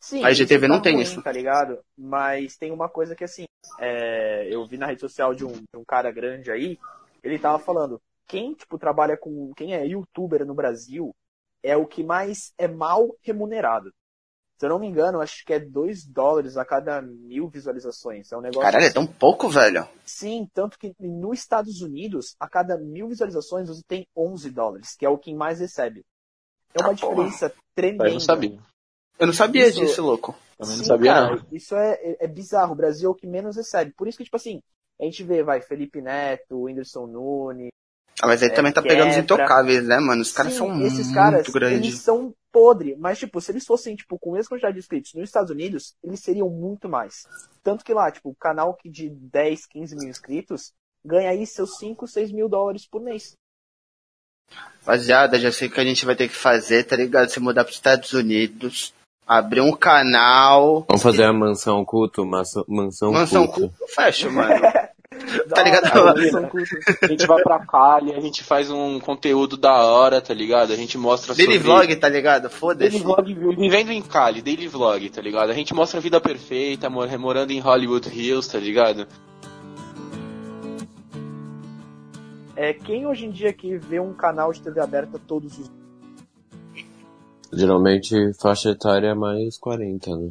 Sim, 0.00 0.24
A 0.24 0.30
IGTV 0.30 0.68
não 0.68 0.76
tá 0.76 0.84
tem 0.84 0.94
ruim, 0.94 1.02
isso. 1.02 1.20
Tá 1.20 1.32
ligado? 1.32 1.80
Mas 1.98 2.56
tem 2.56 2.70
uma 2.70 2.88
coisa 2.88 3.14
que 3.14 3.24
assim, 3.24 3.44
é, 3.78 4.46
eu 4.48 4.66
vi 4.66 4.78
na 4.78 4.86
rede 4.86 5.00
social 5.00 5.34
de 5.34 5.44
um, 5.44 5.52
de 5.52 5.76
um 5.76 5.84
cara 5.84 6.10
grande 6.10 6.50
aí, 6.50 6.78
ele 7.22 7.38
tava 7.38 7.58
falando, 7.58 8.00
quem 8.26 8.54
tipo 8.54 8.78
trabalha 8.78 9.16
com, 9.16 9.52
quem 9.54 9.74
é 9.74 9.86
youtuber 9.86 10.46
no 10.46 10.54
Brasil 10.54 11.14
é 11.62 11.76
o 11.76 11.86
que 11.86 12.02
mais 12.02 12.52
é 12.56 12.68
mal 12.68 13.16
remunerado. 13.22 13.92
Se 14.58 14.64
eu 14.64 14.70
não 14.70 14.78
me 14.78 14.86
engano, 14.86 15.20
acho 15.20 15.44
que 15.44 15.52
é 15.52 15.60
2 15.60 16.06
dólares 16.06 16.56
a 16.56 16.64
cada 16.64 17.02
mil 17.02 17.46
visualizações. 17.48 18.32
É 18.32 18.36
um 18.36 18.40
negócio. 18.40 18.62
Caralho, 18.62 18.84
é 18.86 18.90
tão 18.92 19.06
pouco, 19.06 19.48
velho. 19.50 19.86
Sim, 20.04 20.48
tanto 20.54 20.78
que 20.78 20.94
nos 20.98 21.38
Estados 21.38 21.82
Unidos, 21.82 22.34
a 22.40 22.48
cada 22.48 22.78
mil 22.78 23.06
visualizações 23.08 23.68
você 23.68 23.82
tem 23.86 24.06
11 24.16 24.50
dólares, 24.50 24.94
que 24.96 25.04
é 25.04 25.08
o 25.10 25.18
que 25.18 25.34
mais 25.34 25.60
recebe. 25.60 26.04
É 26.74 26.80
uma 26.80 26.92
Ah, 26.92 26.96
porra. 26.96 27.14
diferença 27.14 27.54
tremenda. 27.74 28.04
Mas 28.04 28.12
eu 28.12 28.14
não 28.14 28.20
sabia. 28.20 28.58
Eu 29.18 29.26
não 29.26 29.34
sabia 29.34 29.66
Isso- 29.68 29.80
disso, 29.80 30.02
louco. 30.02 30.34
Também 30.58 30.76
não 30.76 30.84
Sim, 30.84 30.88
sabia, 30.88 31.12
cara, 31.12 31.36
não. 31.36 31.46
Isso 31.52 31.74
é, 31.76 31.92
é, 31.94 32.24
é 32.24 32.26
bizarro. 32.28 32.72
O 32.72 32.76
Brasil 32.76 33.08
é 33.08 33.12
o 33.12 33.14
que 33.14 33.26
menos 33.26 33.56
recebe. 33.56 33.92
Por 33.92 34.08
isso 34.08 34.16
que, 34.16 34.24
tipo 34.24 34.36
assim, 34.36 34.62
a 34.98 35.04
gente 35.04 35.22
vê, 35.22 35.42
vai, 35.42 35.60
Felipe 35.60 36.00
Neto, 36.00 36.62
Whindersson 36.62 37.06
Nunes. 37.06 37.68
Ah, 38.22 38.26
mas 38.26 38.42
aí 38.42 38.48
É, 38.48 38.52
também 38.52 38.72
tá 38.72 38.80
pegando 38.82 39.08
os 39.10 39.14
quebra. 39.16 39.20
intocáveis, 39.22 39.84
né, 39.86 39.98
mano? 40.00 40.22
Os 40.22 40.32
caras 40.32 40.52
Sim, 40.52 40.58
são 40.58 40.82
esses 40.86 41.06
muito 41.08 41.14
caras, 41.14 41.48
grandes. 41.48 41.78
eles 41.88 42.00
são 42.00 42.34
podre. 42.50 42.96
Mas, 42.98 43.18
tipo, 43.18 43.40
se 43.40 43.52
eles 43.52 43.66
fossem, 43.66 43.94
tipo, 43.94 44.18
com 44.18 44.30
a 44.30 44.34
mesma 44.36 44.48
quantidade 44.48 44.72
de 44.74 44.78
inscritos 44.80 45.12
nos 45.14 45.24
Estados 45.24 45.50
Unidos, 45.50 45.94
eles 46.02 46.20
seriam 46.20 46.48
muito 46.48 46.88
mais. 46.88 47.26
Tanto 47.62 47.84
que 47.84 47.92
lá, 47.92 48.10
tipo, 48.10 48.30
o 48.30 48.34
canal 48.34 48.74
que 48.74 48.88
de 48.88 49.10
10, 49.10 49.66
15 49.66 49.94
mil 49.96 50.08
inscritos 50.08 50.72
ganha 51.04 51.28
aí 51.30 51.46
seus 51.46 51.76
5, 51.76 52.06
6 52.08 52.32
mil 52.32 52.48
dólares 52.48 52.86
por 52.86 53.02
mês. 53.02 53.34
Rapaziada, 54.80 55.38
já 55.38 55.50
sei 55.52 55.68
o 55.68 55.70
que 55.70 55.80
a 55.80 55.84
gente 55.84 56.06
vai 56.06 56.14
ter 56.16 56.28
que 56.28 56.34
fazer, 56.34 56.84
tá 56.84 56.96
ligado? 56.96 57.28
Se 57.28 57.40
mudar 57.40 57.64
pros 57.64 57.76
Estados 57.76 58.12
Unidos, 58.12 58.94
abrir 59.26 59.60
um 59.60 59.76
canal. 59.76 60.84
Vamos 60.88 61.02
fazer 61.02 61.24
a 61.24 61.32
mansão 61.32 61.84
culto, 61.84 62.24
maçã- 62.24 62.64
mansão, 62.68 63.12
Mansão 63.12 63.46
culto. 63.46 63.76
culto, 63.76 63.92
fecha, 63.94 64.30
mano. 64.30 64.54
Da 65.48 65.62
ligado? 65.62 65.86
A 67.02 67.06
gente 67.06 67.26
vai 67.26 67.42
pra 67.42 67.58
Cali, 67.66 68.12
a 68.14 68.20
gente 68.20 68.42
faz 68.44 68.70
um 68.70 68.98
conteúdo 69.00 69.56
da 69.56 69.84
hora, 69.84 70.20
tá 70.20 70.32
ligado? 70.34 70.72
A 70.72 70.76
gente 70.76 70.96
mostra 70.98 71.34
Daily 71.34 71.54
sobre... 71.54 71.66
vlog, 71.66 71.96
tá 71.96 72.08
ligado? 72.08 72.42
Daily 72.42 72.54
Foda-se. 72.58 72.98
vlog 72.98 73.34
vivendo 73.56 73.90
em 73.90 74.02
Cali, 74.02 74.42
daily 74.42 74.68
vlog, 74.68 75.08
tá 75.10 75.20
ligado? 75.20 75.50
A 75.50 75.54
gente 75.54 75.72
mostra 75.74 75.98
a 75.98 76.02
vida 76.02 76.20
perfeita, 76.20 76.88
mor- 76.90 77.18
morando 77.18 77.50
em 77.52 77.60
Hollywood 77.60 78.08
Hills, 78.08 78.50
tá 78.50 78.58
ligado? 78.58 79.06
É, 82.54 82.72
quem 82.72 83.06
hoje 83.06 83.26
em 83.26 83.30
dia 83.30 83.52
que 83.52 83.76
vê 83.76 84.00
um 84.00 84.14
canal 84.14 84.50
de 84.52 84.62
TV 84.62 84.80
aberta 84.80 85.18
todos 85.26 85.58
os 85.58 85.70
Geralmente 87.52 88.32
faixa 88.40 88.70
etária 88.70 89.08
é 89.08 89.14
mais 89.14 89.56
40, 89.58 90.16
né? 90.16 90.28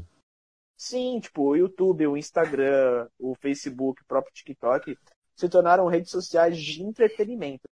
Sim, 0.86 1.20
tipo, 1.20 1.42
o 1.42 1.56
YouTube, 1.56 2.06
o 2.06 2.16
Instagram, 2.16 3.08
o 3.18 3.34
Facebook, 3.34 4.04
o 4.04 4.06
próprio 4.06 4.32
TikTok 4.32 4.96
se 5.36 5.50
tornaram 5.50 5.88
redes 5.88 6.12
sociais 6.12 6.60
de 6.60 6.84
entretenimento. 6.84 7.64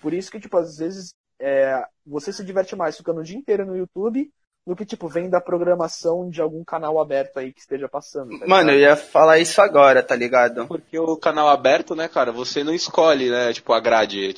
Por 0.00 0.14
isso 0.14 0.30
que, 0.30 0.38
tipo, 0.38 0.56
às 0.56 0.78
vezes 0.78 1.12
é, 1.40 1.84
você 2.06 2.32
se 2.32 2.44
diverte 2.44 2.76
mais 2.76 2.96
ficando 2.96 3.18
o 3.18 3.24
dia 3.24 3.36
inteiro 3.36 3.66
no 3.66 3.76
YouTube 3.76 4.30
do 4.64 4.76
que, 4.76 4.86
tipo, 4.86 5.08
vendo 5.08 5.34
a 5.34 5.40
programação 5.40 6.30
de 6.30 6.40
algum 6.40 6.62
canal 6.62 7.00
aberto 7.00 7.38
aí 7.38 7.52
que 7.52 7.58
esteja 7.58 7.88
passando. 7.88 8.38
tá 8.38 8.46
Mano, 8.46 8.70
eu 8.70 8.78
ia 8.78 8.94
falar 8.94 9.40
isso 9.40 9.60
agora, 9.60 10.00
tá 10.00 10.14
ligado? 10.14 10.68
Porque 10.68 10.96
o 11.00 11.16
canal 11.16 11.48
aberto, 11.48 11.96
né, 11.96 12.06
cara, 12.06 12.30
você 12.30 12.62
não 12.62 12.72
escolhe, 12.72 13.28
né, 13.28 13.52
tipo, 13.52 13.72
a 13.72 13.80
grade. 13.80 14.36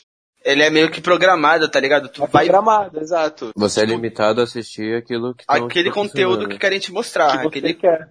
Ele 0.49 0.63
é 0.63 0.71
meio 0.71 0.91
que 0.91 0.99
programado, 1.03 1.69
tá 1.71 1.79
ligado? 1.79 2.09
Tu 2.09 2.25
É 2.25 2.27
vai 2.27 2.47
programado, 2.47 2.99
exato. 3.01 3.51
Você 3.55 3.83
é 3.83 3.85
limitado 3.85 4.41
a 4.41 4.45
assistir 4.45 4.97
aquilo 4.97 5.35
que 5.35 5.45
aquele 5.47 5.91
te 5.91 5.95
conteúdo 5.95 6.49
que 6.49 6.59
querem 6.59 6.79
te 6.79 6.91
mostrar. 6.91 7.33
Que 7.33 7.43
você 7.43 7.59
aquele... 7.59 7.75
quer. 7.75 8.09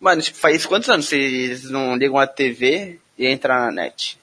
Mano, 0.00 0.22
tipo, 0.22 0.38
faz 0.38 0.64
quantos 0.64 0.88
anos 0.88 1.06
vocês 1.06 1.68
não 1.70 1.96
ligam 1.96 2.16
a 2.18 2.26
TV 2.26 2.98
e 3.18 3.30
entram 3.30 3.56
na 3.56 3.70
net? 3.72 4.18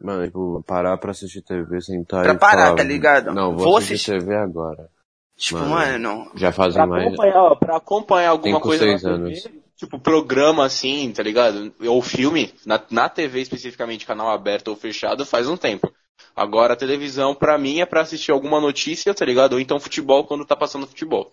Mano, 0.00 0.24
tipo, 0.24 0.64
parar 0.66 0.96
pra 0.96 1.10
assistir 1.10 1.42
TV, 1.42 1.82
sentar 1.82 2.22
Pra 2.22 2.32
e 2.32 2.38
parar, 2.38 2.62
falar, 2.62 2.76
tá 2.76 2.82
ligado? 2.82 3.34
Não, 3.34 3.54
vou, 3.54 3.64
Vou 3.64 3.76
assistir, 3.76 4.12
assistir. 4.14 4.20
TV 4.20 4.36
agora. 4.36 4.88
Tipo, 5.36 5.58
Mano. 5.60 5.70
mano, 6.08 6.32
Já 6.34 6.50
fazem 6.50 6.74
Pra 6.80 6.86
mais... 6.86 7.06
acompanhar, 7.08 7.42
ó, 7.42 7.54
pra 7.56 7.76
acompanhar 7.76 8.30
alguma 8.30 8.56
Cinco, 8.56 8.68
coisa 8.68 8.86
na 8.86 8.90
seis 8.98 9.02
TV, 9.02 9.14
anos. 9.14 9.48
Tipo, 9.80 9.98
programa 9.98 10.66
assim, 10.66 11.10
tá 11.10 11.22
ligado? 11.22 11.72
Ou 11.80 12.02
filme, 12.02 12.52
na, 12.66 12.80
na 12.90 13.08
TV 13.08 13.40
especificamente, 13.40 14.06
canal 14.06 14.28
aberto 14.28 14.68
ou 14.68 14.76
fechado, 14.76 15.24
faz 15.24 15.48
um 15.48 15.56
tempo. 15.56 15.90
Agora 16.36 16.74
a 16.74 16.76
televisão, 16.76 17.34
pra 17.34 17.56
mim, 17.56 17.80
é 17.80 17.86
pra 17.86 18.02
assistir 18.02 18.30
alguma 18.30 18.60
notícia, 18.60 19.14
tá 19.14 19.24
ligado? 19.24 19.54
Ou 19.54 19.60
então 19.60 19.80
futebol 19.80 20.24
quando 20.24 20.44
tá 20.44 20.54
passando 20.54 20.86
futebol. 20.86 21.32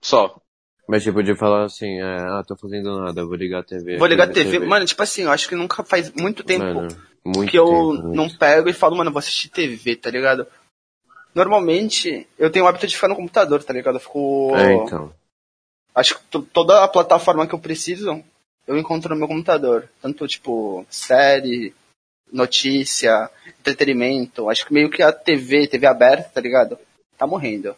Só. 0.00 0.36
Mas 0.88 1.04
tipo, 1.04 1.22
de 1.22 1.36
falar 1.36 1.64
assim, 1.64 2.00
é, 2.00 2.16
ah, 2.18 2.42
tô 2.46 2.56
fazendo 2.56 3.00
nada, 3.00 3.24
vou 3.24 3.36
ligar 3.36 3.60
a 3.60 3.64
TV. 3.64 3.96
vou 3.96 4.06
ligar 4.06 4.24
a 4.24 4.30
aqui, 4.30 4.34
TV. 4.34 4.58
Mano, 4.60 4.84
tipo 4.84 5.02
assim, 5.02 5.22
eu 5.22 5.30
acho 5.30 5.48
que 5.48 5.54
nunca 5.54 5.84
faz 5.84 6.12
muito 6.12 6.42
tempo 6.42 6.64
Mano, 6.64 6.88
muito 7.24 7.50
que 7.50 7.58
eu 7.58 7.66
tempo, 7.66 8.02
muito. 8.02 8.16
não 8.16 8.28
pego 8.28 8.68
e 8.68 8.72
falo, 8.72 8.96
mano, 8.96 9.10
eu 9.10 9.12
vou 9.12 9.20
assistir 9.20 9.48
TV, 9.48 9.96
tá 9.96 10.10
ligado? 10.10 10.46
Normalmente, 11.34 12.26
eu 12.38 12.50
tenho 12.50 12.64
o 12.64 12.68
hábito 12.68 12.86
de 12.86 12.94
ficar 12.94 13.08
no 13.08 13.16
computador, 13.16 13.62
tá 13.62 13.72
ligado? 13.72 13.96
Eu 13.96 14.00
fico. 14.00 14.52
É, 14.56 14.74
então. 14.74 15.12
Acho 15.96 16.18
que 16.18 16.24
to- 16.26 16.42
toda 16.42 16.84
a 16.84 16.88
plataforma 16.88 17.46
que 17.48 17.54
eu 17.54 17.58
preciso, 17.58 18.22
eu 18.66 18.76
encontro 18.76 19.14
no 19.14 19.18
meu 19.18 19.26
computador. 19.26 19.88
Tanto, 20.02 20.28
tipo, 20.28 20.84
série, 20.90 21.74
notícia, 22.30 23.30
entretenimento. 23.46 24.50
Acho 24.50 24.66
que 24.66 24.74
meio 24.74 24.90
que 24.90 25.02
a 25.02 25.10
TV, 25.10 25.66
TV 25.66 25.86
aberta, 25.86 26.28
tá 26.34 26.40
ligado? 26.40 26.78
Tá 27.16 27.26
morrendo. 27.26 27.74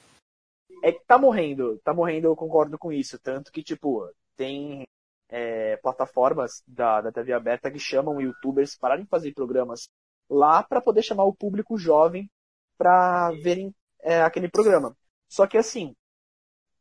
É 0.83 0.92
que 0.92 1.00
tá 1.07 1.16
morrendo, 1.16 1.78
tá 1.85 1.94
morrendo, 1.94 2.26
eu 2.26 2.37
concordo 2.37 2.76
com 2.76 2.92
isso. 2.92 3.18
Tanto 3.20 3.52
que, 3.52 3.62
tipo, 3.62 4.11
tem 4.37 4.83
é, 5.28 5.76
plataformas 5.76 6.62
da, 6.66 7.00
da 7.00 7.12
TV 7.12 7.33
aberta 7.33 7.70
que 7.70 7.78
chamam 7.78 8.20
youtubers 8.20 8.76
para 8.76 8.96
de 8.96 9.07
fazer 9.07 9.33
programas 9.33 9.88
lá 10.28 10.62
para 10.62 10.81
poder 10.81 11.02
chamar 11.02 11.24
o 11.24 11.35
público 11.35 11.78
jovem 11.78 12.28
para 12.76 13.31
verem 13.42 13.72
é, 14.02 14.22
aquele 14.22 14.48
programa. 14.48 14.96
Só 15.28 15.46
que 15.46 15.59
assim, 15.59 15.94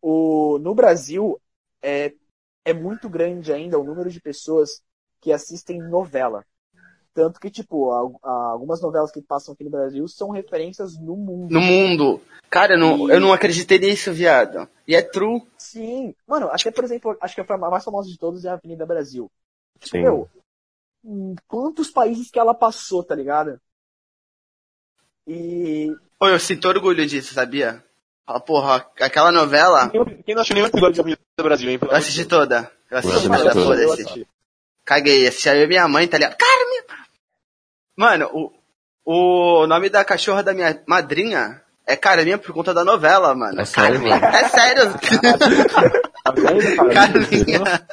o, 0.02 0.58
no 0.60 0.74
Brasil 0.76 1.40
é, 1.82 2.14
é 2.66 2.74
muito 2.74 3.10
grande 3.10 3.52
ainda 3.52 3.80
o 3.80 3.84
número 3.84 4.10
de 4.10 4.20
pessoas 4.20 4.82
que 5.22 5.32
assistem 5.32 5.82
novela. 5.82 6.46
Tanto 7.14 7.40
que, 7.40 7.50
tipo, 7.50 7.92
a, 7.92 8.30
a, 8.30 8.52
algumas 8.52 8.82
novelas 8.82 9.12
que 9.12 9.22
passam 9.22 9.54
aqui 9.54 9.64
no 9.64 9.72
Brasil 9.72 10.08
são 10.08 10.30
referências 10.30 10.98
no 10.98 11.16
mundo. 11.16 11.52
No 11.52 11.62
mundo. 11.62 12.22
Cara, 12.50 12.76
eu 12.76 12.80
não, 12.80 13.08
E- 13.08 13.12
eu 13.12 13.20
não 13.20 13.34
acreditei 13.34 13.80
nisso, 13.80 14.14
viado. 14.14 14.70
E 14.88 14.96
é 14.96 15.02
true. 15.02 15.42
Sim. 15.58 16.14
Mano, 16.28 16.50
que, 16.64 16.72
por 16.72 16.84
exemplo, 16.84 17.18
acho 17.20 17.34
que 17.36 17.42
a 17.42 17.58
mais 17.72 17.84
famosa 17.84 18.10
de 18.10 18.18
todos 18.18 18.46
é 18.46 18.50
a 18.50 18.54
Avenida 18.54 18.86
Brasil. 18.86 19.32
Tipo, 19.80 19.98
Sim. 19.98 20.04
meu, 20.04 20.30
em 21.04 21.36
quantos 21.48 21.90
países 21.90 22.30
que 22.30 22.40
ela 22.40 22.54
passou, 22.54 23.04
tá 23.04 23.16
ligado? 23.16 23.60
E 25.26 25.96
Pô, 26.20 26.28
eu 26.28 26.40
sinto 26.40 26.68
orgulho 26.68 27.06
disso, 27.06 27.34
sabia? 27.34 27.84
Ah, 28.28 28.42
porra, 28.42 28.86
aquela 29.00 29.32
novela, 29.32 29.90
Quem 29.90 30.36
não 30.36 30.42
assistiu 30.42 30.56
nenhum 30.56 30.68
episódio 30.68 30.94
de 30.96 31.00
Avenida 31.00 31.22
do 31.38 31.44
Brasil, 31.46 31.70
hein? 31.70 31.80
eu 31.82 31.92
assisti 31.96 32.26
toda. 32.26 32.70
Eu 32.92 32.98
assisti 32.98 33.28
toda, 33.30 33.52
foda-se. 33.54 34.28
Caguei, 34.84 35.28
assisti 35.28 35.50
aí 35.50 35.66
minha 35.66 35.88
mãe, 35.88 36.08
tá 36.08 36.18
ligado? 36.18 36.36
Cara, 36.36 36.70
minha... 36.70 36.84
Mano, 37.96 38.30
o, 38.34 39.64
o 39.64 39.68
nome 39.68 39.90
da 39.90 40.04
cachorra 40.04 40.44
da 40.44 40.54
minha 40.54 40.82
madrinha 40.86 41.62
é 41.86 41.96
Carminha 41.96 42.38
por 42.38 42.54
conta 42.54 42.74
da 42.74 42.84
novela, 42.84 43.34
mano. 43.34 43.62
É 43.62 43.66
sério, 43.66 43.94
Carminha. 43.94 44.20
mano? 44.20 44.36
É 44.36 44.50
sério. 44.50 44.84
Tá? 46.28 46.34
Carminha. 46.94 47.88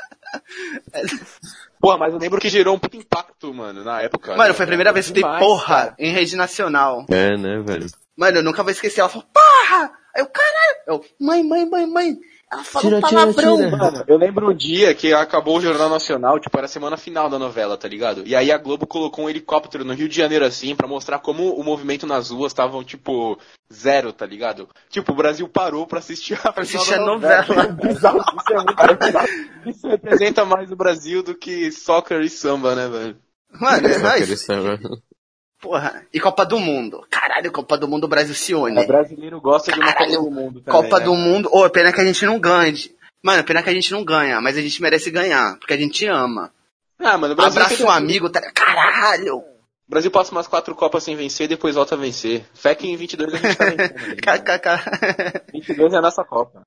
Pô, 1.80 1.96
mas 1.96 2.12
eu 2.12 2.18
lembro 2.18 2.40
que 2.40 2.48
gerou 2.48 2.74
um 2.74 2.78
puto 2.80 2.96
impacto, 2.96 3.54
mano, 3.54 3.84
na 3.84 4.02
época. 4.02 4.34
Mano, 4.34 4.52
foi 4.54 4.64
a 4.64 4.66
primeira 4.66 4.92
vez 4.92 5.06
que 5.06 5.12
dei 5.12 5.22
Demais, 5.22 5.38
porra 5.38 5.76
cara. 5.76 5.94
em 5.98 6.10
rede 6.12 6.34
nacional. 6.34 7.06
É, 7.08 7.36
né, 7.36 7.62
velho? 7.64 7.86
Mano, 8.16 8.38
eu 8.38 8.42
nunca 8.42 8.62
vou 8.62 8.72
esquecer. 8.72 9.00
Ela 9.00 9.08
falou, 9.08 9.26
porra! 9.32 9.90
Aí 10.14 10.22
eu, 10.22 10.26
caralho! 10.26 10.78
Eu, 10.86 11.04
mãe, 11.20 11.42
mãe, 11.42 11.68
mãe, 11.68 11.86
mãe. 11.86 12.18
Ela 12.52 12.62
falou 12.62 12.88
Tira, 12.88 13.08
tira, 13.08 13.20
palavrão. 13.20 13.56
tira. 13.56 13.76
Mano, 13.76 14.04
eu 14.06 14.16
lembro 14.16 14.48
um 14.48 14.54
dia 14.54 14.94
que 14.94 15.12
acabou 15.12 15.56
o 15.58 15.60
Jornal 15.60 15.88
Nacional, 15.88 16.38
tipo, 16.38 16.56
era 16.56 16.66
a 16.66 16.68
semana 16.68 16.96
final 16.96 17.28
da 17.28 17.38
novela, 17.38 17.76
tá 17.76 17.88
ligado? 17.88 18.22
E 18.24 18.36
aí 18.36 18.52
a 18.52 18.58
Globo 18.58 18.86
colocou 18.86 19.24
um 19.24 19.30
helicóptero 19.30 19.84
no 19.84 19.92
Rio 19.92 20.08
de 20.08 20.16
Janeiro, 20.16 20.44
assim, 20.44 20.76
pra 20.76 20.86
mostrar 20.86 21.18
como 21.18 21.52
o 21.54 21.64
movimento 21.64 22.06
nas 22.06 22.30
ruas 22.30 22.52
estavam, 22.52 22.84
tipo, 22.84 23.36
zero, 23.72 24.12
tá 24.12 24.24
ligado? 24.24 24.68
Tipo, 24.88 25.12
o 25.12 25.16
Brasil 25.16 25.48
parou 25.48 25.84
pra 25.84 25.98
assistir 25.98 26.38
a, 26.44 26.52
assistir 26.60 26.94
a 26.94 27.00
novela. 27.00 27.42
Isso 27.44 27.52
é 27.52 27.66
muito 27.66 27.86
bizarro. 27.86 28.20
Isso 29.66 29.88
representa 29.88 30.44
mais 30.44 30.70
o 30.70 30.76
Brasil 30.76 31.24
do 31.24 31.34
que 31.34 31.72
soccer 31.72 32.20
e 32.20 32.30
samba, 32.30 32.76
né, 32.76 32.88
velho? 32.88 33.16
Mano, 33.60 33.88
é 33.88 33.92
Só 33.94 34.00
nóis. 34.00 34.46
Porra. 35.64 36.06
E 36.12 36.20
Copa 36.20 36.44
do 36.44 36.60
Mundo. 36.60 37.06
Caralho, 37.08 37.50
Copa 37.50 37.78
do 37.78 37.88
Mundo, 37.88 38.04
o 38.04 38.08
Brasil 38.08 38.34
se 38.34 38.54
une. 38.54 38.78
O 38.82 38.86
brasileiro 38.86 39.40
gosta 39.40 39.72
de 39.72 39.80
uma 39.80 39.86
Copa 39.86 39.98
Caralho, 39.98 40.22
do 40.22 40.30
Mundo 40.30 40.60
também, 40.60 40.82
Copa 40.82 40.98
né? 40.98 41.04
do 41.06 41.14
Mundo. 41.14 41.48
Ô, 41.50 41.70
pena 41.70 41.90
que 41.90 42.00
a 42.02 42.04
gente 42.04 42.26
não 42.26 42.38
ganhe. 42.38 42.94
Mano, 43.22 43.42
pena 43.44 43.62
que 43.62 43.70
a 43.70 43.72
gente 43.72 43.90
não 43.90 44.04
ganha, 44.04 44.42
mas 44.42 44.58
a 44.58 44.60
gente 44.60 44.82
merece 44.82 45.10
ganhar, 45.10 45.56
porque 45.58 45.72
a 45.72 45.78
gente 45.78 46.06
ama. 46.06 46.52
Ah, 46.98 47.16
mano, 47.16 47.32
o 47.32 47.36
Brasil, 47.36 47.62
Abraça 47.62 47.82
um 47.82 47.90
amigo, 47.90 48.28
tá... 48.28 48.42
Caralho! 48.52 49.38
o 49.38 49.90
Brasil 49.90 50.10
passa 50.10 50.32
umas 50.32 50.46
quatro 50.46 50.74
Copas 50.74 51.02
sem 51.02 51.16
vencer, 51.16 51.48
depois 51.48 51.74
volta 51.74 51.94
a 51.94 51.98
vencer. 51.98 52.44
Fé 52.52 52.74
que 52.74 52.86
em 52.86 52.94
22 52.94 53.32
a 53.32 53.36
gente 53.38 53.56
tá 53.56 53.64
vencendo. 53.64 53.94
né? 54.04 54.16
KKK. 54.16 55.50
22 55.50 55.94
é 55.94 55.96
a 55.96 56.02
nossa 56.02 56.22
Copa. 56.24 56.60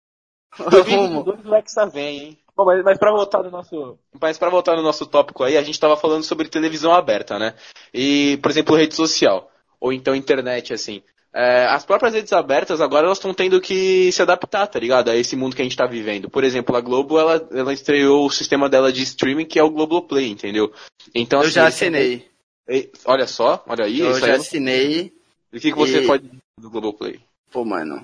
Rumo. 0.57 1.23
2022 1.23 1.45
o 1.45 1.55
Hexa 1.55 1.85
vem, 1.85 2.19
hein? 2.19 2.39
Bom, 2.57 2.65
mas, 2.65 2.83
mas 2.83 2.97
pra 2.97 3.11
voltar 3.11 3.43
no 3.43 3.51
nosso. 3.51 3.99
Mas 4.19 4.37
pra 4.39 4.49
voltar 4.49 4.75
no 4.75 4.81
nosso 4.81 5.05
tópico 5.05 5.43
aí, 5.43 5.55
a 5.55 5.61
gente 5.61 5.79
tava 5.79 5.95
falando 5.95 6.23
sobre 6.23 6.49
televisão 6.49 6.91
aberta, 6.91 7.37
né? 7.37 7.53
E, 7.93 8.37
por 8.41 8.49
exemplo, 8.49 8.75
rede 8.75 8.95
social. 8.95 9.51
Ou 9.79 9.93
então 9.93 10.15
internet, 10.15 10.73
assim. 10.73 11.03
É, 11.31 11.67
as 11.67 11.85
próprias 11.85 12.15
redes 12.15 12.33
abertas 12.33 12.81
agora 12.81 13.05
elas 13.05 13.19
estão 13.19 13.31
tendo 13.31 13.61
que 13.61 14.11
se 14.11 14.23
adaptar, 14.23 14.65
tá 14.65 14.79
ligado? 14.79 15.11
A 15.11 15.15
esse 15.15 15.35
mundo 15.35 15.55
que 15.55 15.61
a 15.61 15.65
gente 15.65 15.77
tá 15.77 15.85
vivendo. 15.85 16.31
Por 16.31 16.43
exemplo, 16.43 16.75
a 16.75 16.81
Globo, 16.81 17.19
ela, 17.19 17.47
ela 17.51 17.71
estreou 17.71 18.25
o 18.25 18.29
sistema 18.31 18.67
dela 18.67 18.91
de 18.91 19.03
streaming, 19.03 19.45
que 19.45 19.59
é 19.59 19.63
o 19.63 19.69
Globoplay, 19.69 20.27
entendeu? 20.31 20.73
Então, 21.13 21.39
Eu 21.41 21.45
assim, 21.45 21.53
já 21.53 21.67
assinei. 21.67 22.27
Ei, 22.67 22.91
Olha 23.05 23.27
só, 23.27 23.63
olha 23.67 23.85
aí. 23.85 23.99
Eu 23.99 24.15
aí 24.15 24.19
já 24.19 24.27
eu 24.29 24.33
não- 24.33 24.41
assinei. 24.41 25.13
O 25.53 25.59
que, 25.59 25.71
que 25.71 25.77
você 25.77 26.01
E- 26.01 26.07
pode 26.07 26.27
do 26.59 26.69
Globoplay? 26.71 27.19
Pô, 27.51 27.63
mano. 27.63 28.03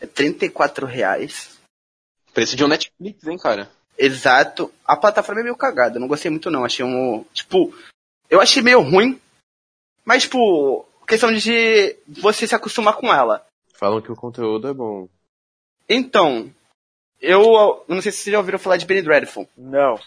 É 0.00 0.06
34 0.06 0.86
reais. 0.86 1.58
Preço 2.32 2.56
de 2.56 2.64
um 2.64 2.68
Netflix, 2.68 3.26
hein, 3.26 3.36
cara? 3.36 3.70
Exato. 3.98 4.72
A 4.84 4.96
plataforma 4.96 5.40
é 5.40 5.44
meio 5.44 5.56
cagada. 5.56 5.96
eu 5.96 6.00
Não 6.00 6.08
gostei 6.08 6.30
muito, 6.30 6.50
não. 6.50 6.64
Achei 6.64 6.84
um. 6.84 7.24
Tipo. 7.32 7.74
Eu 8.28 8.40
achei 8.40 8.62
meio 8.62 8.80
ruim. 8.80 9.20
Mas, 10.04 10.22
tipo. 10.22 10.86
Questão 11.06 11.32
de 11.32 11.96
você 12.08 12.46
se 12.46 12.54
acostumar 12.54 12.94
com 12.96 13.12
ela. 13.12 13.44
Falam 13.74 14.00
que 14.00 14.10
o 14.10 14.16
conteúdo 14.16 14.68
é 14.68 14.72
bom. 14.72 15.08
Então. 15.88 16.50
Eu, 17.20 17.42
eu 17.88 17.94
não 17.94 18.02
sei 18.02 18.10
se 18.10 18.18
vocês 18.18 18.32
já 18.32 18.38
ouviram 18.38 18.58
falar 18.58 18.76
de 18.76 18.86
Benny 18.86 19.02
Dreadful. 19.02 19.48
Não. 19.56 19.98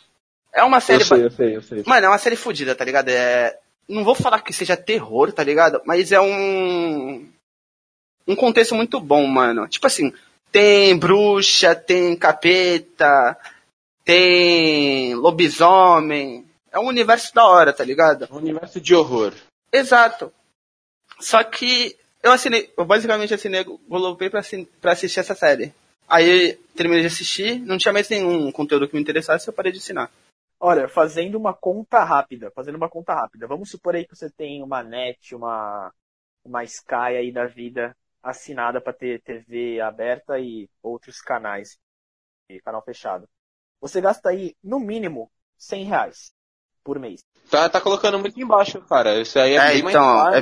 É 0.53 0.63
uma 0.63 0.79
série. 0.79 1.03
ba- 1.05 1.17
eu 1.17 1.29
sei, 1.31 1.55
eu 1.55 1.61
sei. 1.61 1.83
Mano, 1.85 2.05
é 2.05 2.09
uma 2.09 2.17
série 2.17 2.35
fodida, 2.35 2.75
tá 2.75 2.83
ligado? 2.83 3.09
É. 3.09 3.57
Não 3.87 4.03
vou 4.03 4.15
falar 4.15 4.41
que 4.41 4.51
seja 4.51 4.75
terror, 4.75 5.31
tá 5.31 5.43
ligado? 5.43 5.81
Mas 5.85 6.11
é 6.11 6.19
um. 6.19 7.29
Um 8.27 8.35
contexto 8.35 8.73
muito 8.73 8.99
bom, 8.99 9.25
mano. 9.27 9.67
Tipo 9.67 9.85
assim, 9.85 10.11
tem 10.51 10.97
bruxa, 10.97 11.75
tem 11.75 12.15
capeta, 12.15 13.37
tem 14.05 15.15
lobisomem. 15.15 16.45
É 16.71 16.79
um 16.79 16.87
universo 16.87 17.33
da 17.33 17.45
hora, 17.45 17.73
tá 17.73 17.83
ligado? 17.83 18.27
Um 18.31 18.37
universo 18.37 18.79
de 18.79 18.93
horror. 18.93 19.33
Exato. 19.73 20.31
Só 21.19 21.43
que 21.43 21.97
eu 22.21 22.31
assinei, 22.31 22.71
eu 22.77 22.85
basicamente 22.85 23.33
assinei 23.33 23.61
o 23.61 23.77
Globoplay 23.79 24.29
pra, 24.29 24.39
assin- 24.41 24.65
pra 24.79 24.91
assistir 24.91 25.19
essa 25.19 25.33
série. 25.35 25.73
Aí 26.07 26.53
terminei 26.75 27.01
de 27.01 27.07
assistir, 27.07 27.59
não 27.59 27.77
tinha 27.77 27.93
mais 27.93 28.07
nenhum 28.09 28.51
conteúdo 28.51 28.87
que 28.87 28.93
me 28.95 29.01
interessasse, 29.01 29.47
eu 29.47 29.53
parei 29.53 29.71
de 29.71 29.79
assinar. 29.79 30.11
Olha, 30.59 30.87
fazendo 30.87 31.35
uma 31.37 31.53
conta 31.53 32.03
rápida, 32.03 32.51
fazendo 32.51 32.75
uma 32.75 32.89
conta 32.89 33.13
rápida. 33.13 33.47
Vamos 33.47 33.69
supor 33.69 33.95
aí 33.95 34.05
que 34.05 34.15
você 34.15 34.29
tem 34.29 34.61
uma 34.61 34.83
net, 34.83 35.33
uma, 35.33 35.91
uma 36.43 36.63
Sky 36.63 37.17
aí 37.17 37.31
da 37.31 37.45
vida 37.45 37.95
assinada 38.21 38.79
para 38.79 38.93
ter 38.93 39.21
TV 39.21 39.79
aberta 39.81 40.39
e 40.39 40.69
outros 40.81 41.21
canais, 41.21 41.77
e 42.49 42.59
canal 42.61 42.81
fechado. 42.83 43.27
Você 43.85 44.01
gasta 44.01 44.29
aí, 44.29 44.55
no 44.63 44.79
mínimo, 44.79 45.29
100 45.59 45.85
reais 45.85 46.31
por 46.83 46.97
mês. 46.97 47.23
Tá, 47.51 47.69
tá 47.69 47.79
colocando 47.79 48.17
muito 48.17 48.41
embaixo, 48.41 48.81
cara. 48.81 49.21
Isso 49.21 49.37
aí 49.37 49.53
é, 49.53 49.57
É, 49.57 49.71
bem 49.73 49.83
mais 49.83 49.95
então, 49.95 50.03
caro, 50.03 50.35
é- 50.35 50.41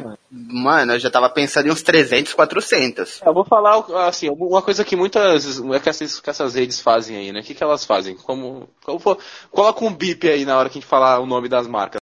mano. 0.54 0.94
Eu 0.94 1.00
já 1.00 1.12
tava 1.12 1.30
pensando 1.30 1.68
em 1.68 1.72
uns 1.72 1.82
300, 1.82 2.34
400. 2.34 3.22
Eu 3.22 3.34
vou 3.34 3.44
falar, 3.44 3.84
assim, 4.08 4.30
uma 4.30 4.62
coisa 4.62 4.86
que 4.86 4.96
muitas, 4.96 5.60
é 5.60 5.80
que 5.82 5.90
essas, 5.90 6.22
que 6.22 6.30
essas 6.30 6.56
redes 6.56 6.80
fazem 6.80 7.18
aí, 7.18 7.34
né? 7.34 7.42
O 7.42 7.44
que, 7.44 7.54
que 7.54 7.62
elas 7.62 7.84
fazem? 7.84 8.16
Como, 8.16 8.70
como 8.82 9.18
coloca 9.52 9.84
um 9.84 9.94
bip 9.94 10.26
aí 10.26 10.46
na 10.46 10.58
hora 10.58 10.70
que 10.70 10.78
a 10.78 10.82
gente 10.82 10.90
falar 10.90 11.20
o 11.20 11.26
nome 11.26 11.50
das 11.50 11.68
marcas. 11.68 12.00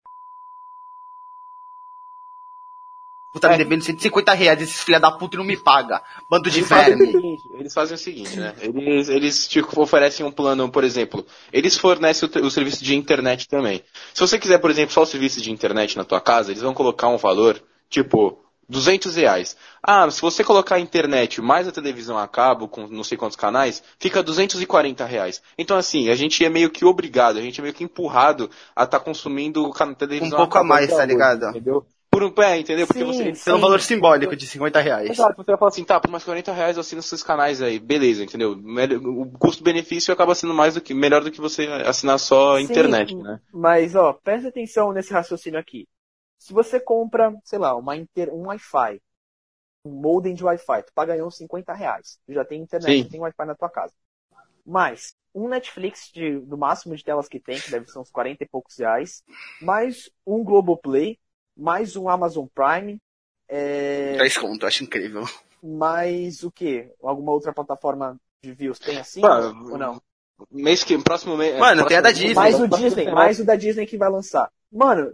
Puta, 3.33 3.49
me 3.49 3.55
É. 3.55 3.59
devendo 3.59 3.83
150 3.85 4.33
reais, 4.35 4.61
esses 4.61 4.83
filha 4.83 4.99
da 4.99 5.11
puta 5.13 5.37
não 5.37 5.45
me 5.45 5.57
paga. 5.57 6.03
Bando 6.29 6.51
de 6.51 6.59
Eles 6.59 6.69
verme. 6.69 7.13
eles 7.61 7.73
fazem 7.73 7.95
o 7.95 7.99
seguinte, 7.99 8.37
né? 8.39 8.55
Eles, 8.61 9.09
eles 9.09 9.47
tipo, 9.49 9.81
oferecem 9.81 10.27
um 10.27 10.33
plano, 10.33 10.69
por 10.71 10.83
exemplo, 10.83 11.25
eles 11.53 11.77
fornecem 11.79 12.29
o, 12.29 12.47
o 12.47 12.51
serviço 12.51 12.83
de 12.83 12.97
internet 12.97 13.47
também. 13.49 13.83
Se 14.13 14.21
você 14.21 14.39
quiser, 14.39 14.59
por 14.59 14.71
exemplo, 14.71 14.93
só 14.93 15.03
o 15.03 15.07
serviço 15.07 15.41
de 15.41 15.51
internet 15.53 15.97
na 15.97 16.05
tua 16.05 16.21
casa, 16.21 16.51
eles 16.51 16.63
vão 16.63 16.75
colocar 16.75 17.07
um 17.09 17.17
valor, 17.17 17.63
tipo, 17.89 18.39
200 18.69 19.15
reais. 19.17 19.57
Ah, 19.83 20.09
se 20.11 20.21
você 20.21 20.43
colocar 20.45 20.77
a 20.77 20.81
internet 20.81 21.41
mais 21.41 21.67
a 21.69 21.73
televisão 21.73 22.19
a 22.19 22.27
cabo, 22.29 22.67
com 22.69 22.87
não 22.89 23.03
sei 23.05 23.17
quantos 23.19 23.37
canais, 23.37 23.83
fica 23.99 24.23
240 24.23 25.05
reais. 25.05 25.41
Então, 25.59 25.77
assim, 25.77 26.09
a 26.09 26.15
gente 26.17 26.45
é 26.45 26.49
meio 26.49 26.71
que 26.71 26.85
obrigado, 26.85 27.37
a 27.39 27.43
gente 27.43 27.61
é 27.61 27.63
meio 27.63 27.75
que 27.75 27.85
empurrado 27.85 28.51
a 28.75 28.85
estar 28.85 29.01
consumindo 29.01 29.69
can- 29.71 29.95
televisão 29.95 30.35
Um 30.35 30.37
pouco 30.37 30.53
cabo 30.55 30.65
a 30.67 30.69
mais, 30.69 30.89
tá 30.91 31.05
ligado? 31.05 31.49
Entendeu? 31.51 31.85
Por 32.11 32.25
um 32.25 32.31
pé, 32.31 32.59
entendeu? 32.59 32.87
Porque 32.87 33.01
Sim, 33.01 33.07
você, 33.07 33.35
sim. 33.35 33.45
Pelo 33.45 33.61
valor 33.61 33.81
simbólico 33.81 34.35
de 34.35 34.47
50 34.47 34.81
reais. 34.81 35.11
Exato, 35.11 35.37
você 35.37 35.53
vai 35.53 35.59
falar 35.59 35.69
assim, 35.69 35.85
tá, 35.85 36.01
por 36.01 36.11
mais 36.11 36.25
40 36.25 36.53
reais 36.53 36.77
eu 36.77 36.81
assino 36.81 36.99
esses 36.99 37.23
canais 37.23 37.63
aí, 37.63 37.79
beleza, 37.79 38.25
entendeu? 38.25 38.53
O 38.53 39.31
custo-benefício 39.39 40.13
acaba 40.13 40.35
sendo 40.35 40.53
mais 40.53 40.75
do 40.75 40.81
que, 40.81 40.93
melhor 40.93 41.23
do 41.23 41.31
que 41.31 41.41
você 41.41 41.67
assinar 41.87 42.19
só 42.19 42.57
a 42.57 42.61
Sim, 42.61 42.73
internet, 42.73 43.15
né? 43.15 43.41
Mas, 43.53 43.95
ó, 43.95 44.13
presta 44.13 44.49
atenção 44.49 44.93
nesse 44.93 45.13
raciocínio 45.13 45.61
aqui. 45.61 45.87
Se 46.37 46.53
você 46.53 46.81
compra, 46.81 47.33
sei 47.45 47.59
lá, 47.59 47.77
uma 47.77 47.97
inter... 47.97 48.29
um 48.33 48.49
Wi-Fi, 48.49 49.01
um 49.85 49.93
modem 49.93 50.35
de 50.35 50.43
Wi-Fi, 50.43 50.83
tu 50.83 50.93
paga 50.93 51.13
aí 51.13 51.23
uns 51.23 51.37
50 51.37 51.73
reais. 51.73 52.19
Tu 52.27 52.33
já 52.33 52.45
tem 52.45 52.61
internet, 52.61 53.05
já 53.05 53.09
tem 53.09 53.21
Wi-Fi 53.21 53.45
na 53.47 53.55
tua 53.55 53.71
casa. 53.71 53.93
Mas, 54.67 55.15
um 55.35 55.49
Netflix 55.49 56.11
de, 56.13 56.41
do 56.41 56.59
máximo 56.59 56.97
de 56.97 57.05
telas 57.05 57.29
que 57.29 57.39
tem, 57.39 57.61
que 57.61 57.71
deve 57.71 57.87
ser 57.87 57.99
uns 57.99 58.11
40 58.11 58.43
e 58.43 58.49
poucos 58.49 58.77
reais, 58.79 59.23
mais 59.63 60.11
um 60.27 60.43
Globoplay, 60.43 61.19
mais 61.57 61.97
um 61.97 62.09
Amazon 62.09 62.47
Prime, 62.55 62.99
é, 63.49 64.17
10 64.17 64.39
conto, 64.39 64.67
acho 64.67 64.85
incrível. 64.85 65.25
mais 65.63 66.43
o 66.43 66.51
quê? 66.51 66.93
Alguma 67.03 67.33
outra 67.33 67.53
plataforma 67.53 68.17
de 68.43 68.53
views 68.53 68.79
tem 68.79 68.99
assim? 68.99 69.21
Mano, 69.21 69.73
ou 69.73 69.79
não? 69.79 70.03
Mês 70.51 70.83
que, 70.85 70.97
próximo 71.03 71.37
mês. 71.37 71.59
Mano, 71.59 71.87
tem 71.87 71.99
a 71.99 72.01
da 72.01 72.09
próximo- 72.09 72.27
Disney. 72.29 72.35
Mais 72.35 72.55
o 72.55 72.59
próximo 72.69 72.89
Disney, 72.89 73.11
mais 73.13 73.41
o 73.41 73.45
da 73.45 73.57
Disney 73.57 73.87
que 73.87 73.99
vai 73.99 74.09
lançar. 74.09 74.51
Mano, 74.73 75.13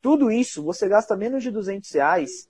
tudo 0.00 0.30
isso, 0.30 0.62
você 0.64 0.88
gasta 0.88 1.16
menos 1.16 1.42
de 1.42 1.50
200 1.50 1.90
reais 1.92 2.48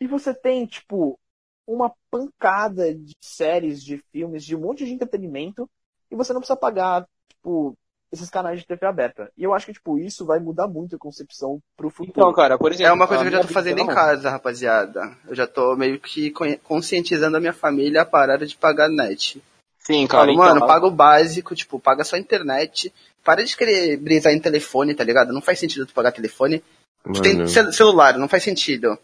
e 0.00 0.06
você 0.06 0.32
tem, 0.32 0.64
tipo, 0.64 1.18
uma 1.66 1.92
pancada 2.10 2.94
de 2.94 3.12
séries, 3.20 3.82
de 3.84 3.98
filmes, 4.10 4.44
de 4.44 4.56
um 4.56 4.60
monte 4.60 4.84
de 4.86 4.92
entretenimento 4.92 5.68
e 6.10 6.16
você 6.16 6.32
não 6.32 6.40
precisa 6.40 6.56
pagar, 6.56 7.06
tipo, 7.28 7.76
esses 8.12 8.28
canais 8.28 8.60
de 8.60 8.66
TV 8.66 8.86
aberta. 8.86 9.30
E 9.38 9.44
eu 9.44 9.54
acho 9.54 9.66
que, 9.66 9.72
tipo, 9.72 9.98
isso 9.98 10.26
vai 10.26 10.40
mudar 10.40 10.66
muito 10.66 10.96
a 10.96 10.98
concepção 10.98 11.60
pro 11.76 11.90
futuro. 11.90 12.10
Então, 12.10 12.32
cara, 12.32 12.58
por 12.58 12.72
exemplo. 12.72 12.90
É 12.90 12.92
uma 12.92 13.06
coisa 13.06 13.22
que 13.22 13.28
eu 13.28 13.32
já 13.32 13.40
tô 13.40 13.48
fazendo 13.48 13.78
em 13.78 13.82
visão- 13.82 13.94
casa, 13.94 14.30
rapaziada. 14.30 15.16
Eu 15.28 15.34
já 15.34 15.46
tô 15.46 15.76
meio 15.76 15.98
que 16.00 16.32
conscientizando 16.64 17.36
a 17.36 17.40
minha 17.40 17.52
família 17.52 18.02
a 18.02 18.06
parar 18.06 18.38
de 18.38 18.56
pagar 18.56 18.88
net. 18.88 19.42
Sim, 19.78 20.06
cara. 20.06 20.24
Falo, 20.24 20.32
então, 20.32 20.54
mano, 20.54 20.66
paga 20.66 20.86
o 20.86 20.90
básico, 20.90 21.54
tipo, 21.54 21.78
paga 21.78 22.04
só 22.04 22.16
a 22.16 22.18
internet. 22.18 22.92
Para 23.24 23.44
de 23.44 23.56
querer 23.56 23.96
brisar 23.96 24.32
em 24.32 24.40
telefone, 24.40 24.94
tá 24.94 25.04
ligado? 25.04 25.32
Não 25.32 25.40
faz 25.42 25.58
sentido 25.58 25.86
tu 25.86 25.94
pagar 25.94 26.10
telefone. 26.12 26.62
Tu 27.04 27.22
tem 27.22 27.34
Mano, 27.36 27.48
celular, 27.72 28.18
não 28.18 28.28
faz 28.28 28.42
sentido. 28.42 28.98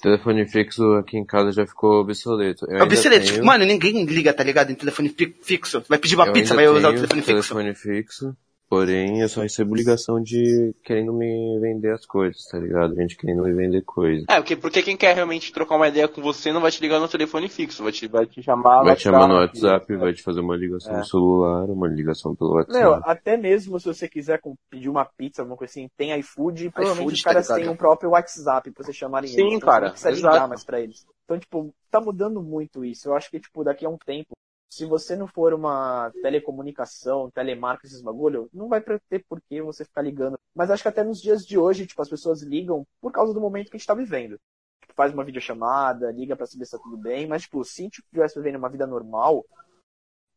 Telefone 0.00 0.46
fixo 0.46 0.82
aqui 0.94 1.16
em 1.16 1.24
casa 1.24 1.52
já 1.52 1.66
ficou 1.66 2.00
obsoleto. 2.00 2.66
Eu 2.70 2.82
obsoleto. 2.82 3.26
tenho- 3.26 3.44
Mano, 3.44 3.64
ninguém 3.64 4.04
liga, 4.04 4.32
tá 4.32 4.42
ligado? 4.44 4.70
Em 4.70 4.74
telefone 4.74 5.08
fi- 5.08 5.34
fixo. 5.42 5.82
Vai 5.88 5.98
pedir 5.98 6.14
uma 6.14 6.26
eu 6.26 6.32
pizza, 6.32 6.54
vai 6.54 6.68
usar 6.68 6.90
o 6.90 6.94
telefone 6.94 7.22
fixo. 7.22 7.26
telefone 7.54 7.74
fixo, 7.74 8.36
porém 8.68 9.20
eu 9.20 9.28
só 9.28 9.42
recebo 9.42 9.74
ligação 9.74 10.20
de 10.20 10.74
querendo 10.84 11.12
me 11.12 11.58
vender 11.60 11.92
as 11.92 12.04
coisas, 12.06 12.44
tá 12.50 12.58
ligado? 12.58 12.94
Gente 12.94 13.16
querendo 13.16 13.42
me 13.42 13.52
vender 13.52 13.82
coisa. 13.82 14.24
É, 14.28 14.36
porque, 14.36 14.56
porque 14.56 14.82
quem 14.82 14.96
quer 14.96 15.14
realmente 15.14 15.52
trocar 15.52 15.76
uma 15.76 15.88
ideia 15.88 16.08
com 16.08 16.20
você 16.22 16.52
não 16.52 16.60
vai 16.60 16.70
te 16.70 16.80
ligar 16.80 16.98
no 17.00 17.08
telefone 17.08 17.48
fixo, 17.48 17.82
vai 17.82 17.92
te, 17.92 18.06
vai 18.08 18.26
te 18.26 18.42
chamar. 18.42 18.82
Vai 18.82 18.96
te 18.96 19.02
chamar 19.02 19.28
no 19.28 19.34
WhatsApp. 19.34 19.96
Vai 19.96 20.12
te 20.12 20.22
fazer 20.22 20.40
uma 20.40 20.56
ligação 20.56 20.94
É. 20.94 20.98
no 20.98 21.04
celular, 21.04 21.64
uma 21.70 21.88
ligação 21.88 22.34
pelo 22.34 22.54
WhatsApp. 22.54 22.78
Meu, 22.78 22.94
até 23.04 23.36
mesmo 23.36 23.78
se 23.78 23.86
você 23.86 24.08
quiser 24.08 24.40
com- 24.40 24.54
pedir 24.70 24.88
uma 24.88 25.04
pizza, 25.04 25.42
alguma 25.42 25.56
coisa 25.56 25.70
assim, 25.70 25.88
tem 25.96 26.18
iFood 26.18 26.66
e 26.66 26.70
provavelmente 26.70 27.00
iFood, 27.06 27.14
os 27.14 27.22
caras 27.22 27.46
tá 27.48 27.54
têm 27.56 27.68
um 27.68 27.76
próprio 27.76 28.10
WhatsApp 28.10 28.70
pra 28.70 28.84
vocês 28.84 28.96
chamarem 28.96 29.28
Sim, 29.30 29.40
eles. 29.42 29.54
Então 29.54 29.68
cara, 29.68 29.80
Você 29.80 29.84
não 29.86 29.90
precisa 29.92 30.10
exato. 30.10 30.34
ligar 30.34 30.48
mais 30.48 30.64
pra 30.64 30.80
eles. 30.80 31.06
Então, 31.24 31.38
tipo, 31.38 31.74
tá 31.90 32.00
mudando 32.00 32.42
muito 32.42 32.84
isso. 32.84 33.08
Eu 33.08 33.14
acho 33.14 33.30
que, 33.30 33.40
tipo, 33.40 33.64
daqui 33.64 33.86
a 33.86 33.88
um 33.88 33.96
tempo, 33.96 34.32
se 34.70 34.84
você 34.84 35.14
não 35.14 35.26
for 35.26 35.54
uma 35.54 36.10
telecomunicação, 36.22 37.30
telemarketing, 37.30 37.86
esses 37.86 38.02
bagulho, 38.02 38.48
não 38.52 38.68
vai 38.68 38.80
ter 38.80 39.24
por 39.28 39.40
que 39.40 39.62
você 39.62 39.84
ficar 39.84 40.02
ligando. 40.02 40.38
Mas 40.54 40.70
acho 40.70 40.82
que 40.82 40.88
até 40.88 41.04
nos 41.04 41.20
dias 41.20 41.46
de 41.46 41.58
hoje, 41.58 41.86
tipo, 41.86 42.02
as 42.02 42.08
pessoas 42.08 42.42
ligam 42.42 42.86
por 43.00 43.12
causa 43.12 43.32
do 43.32 43.40
momento 43.40 43.70
que 43.70 43.76
a 43.76 43.78
gente 43.78 43.86
tá 43.86 43.94
vivendo. 43.94 44.38
Tipo, 44.80 44.94
faz 44.94 45.12
uma 45.12 45.24
videochamada, 45.24 46.10
liga 46.10 46.36
pra 46.36 46.46
saber 46.46 46.64
se 46.64 46.72
tá 46.72 46.78
tudo 46.78 46.96
bem, 46.96 47.26
mas, 47.26 47.42
tipo, 47.42 47.62
se 47.64 47.82
a 47.82 47.84
gente 47.84 48.00
estivesse 48.00 48.36
vivendo 48.36 48.56
uma 48.56 48.68
vida 48.68 48.86
normal, 48.86 49.44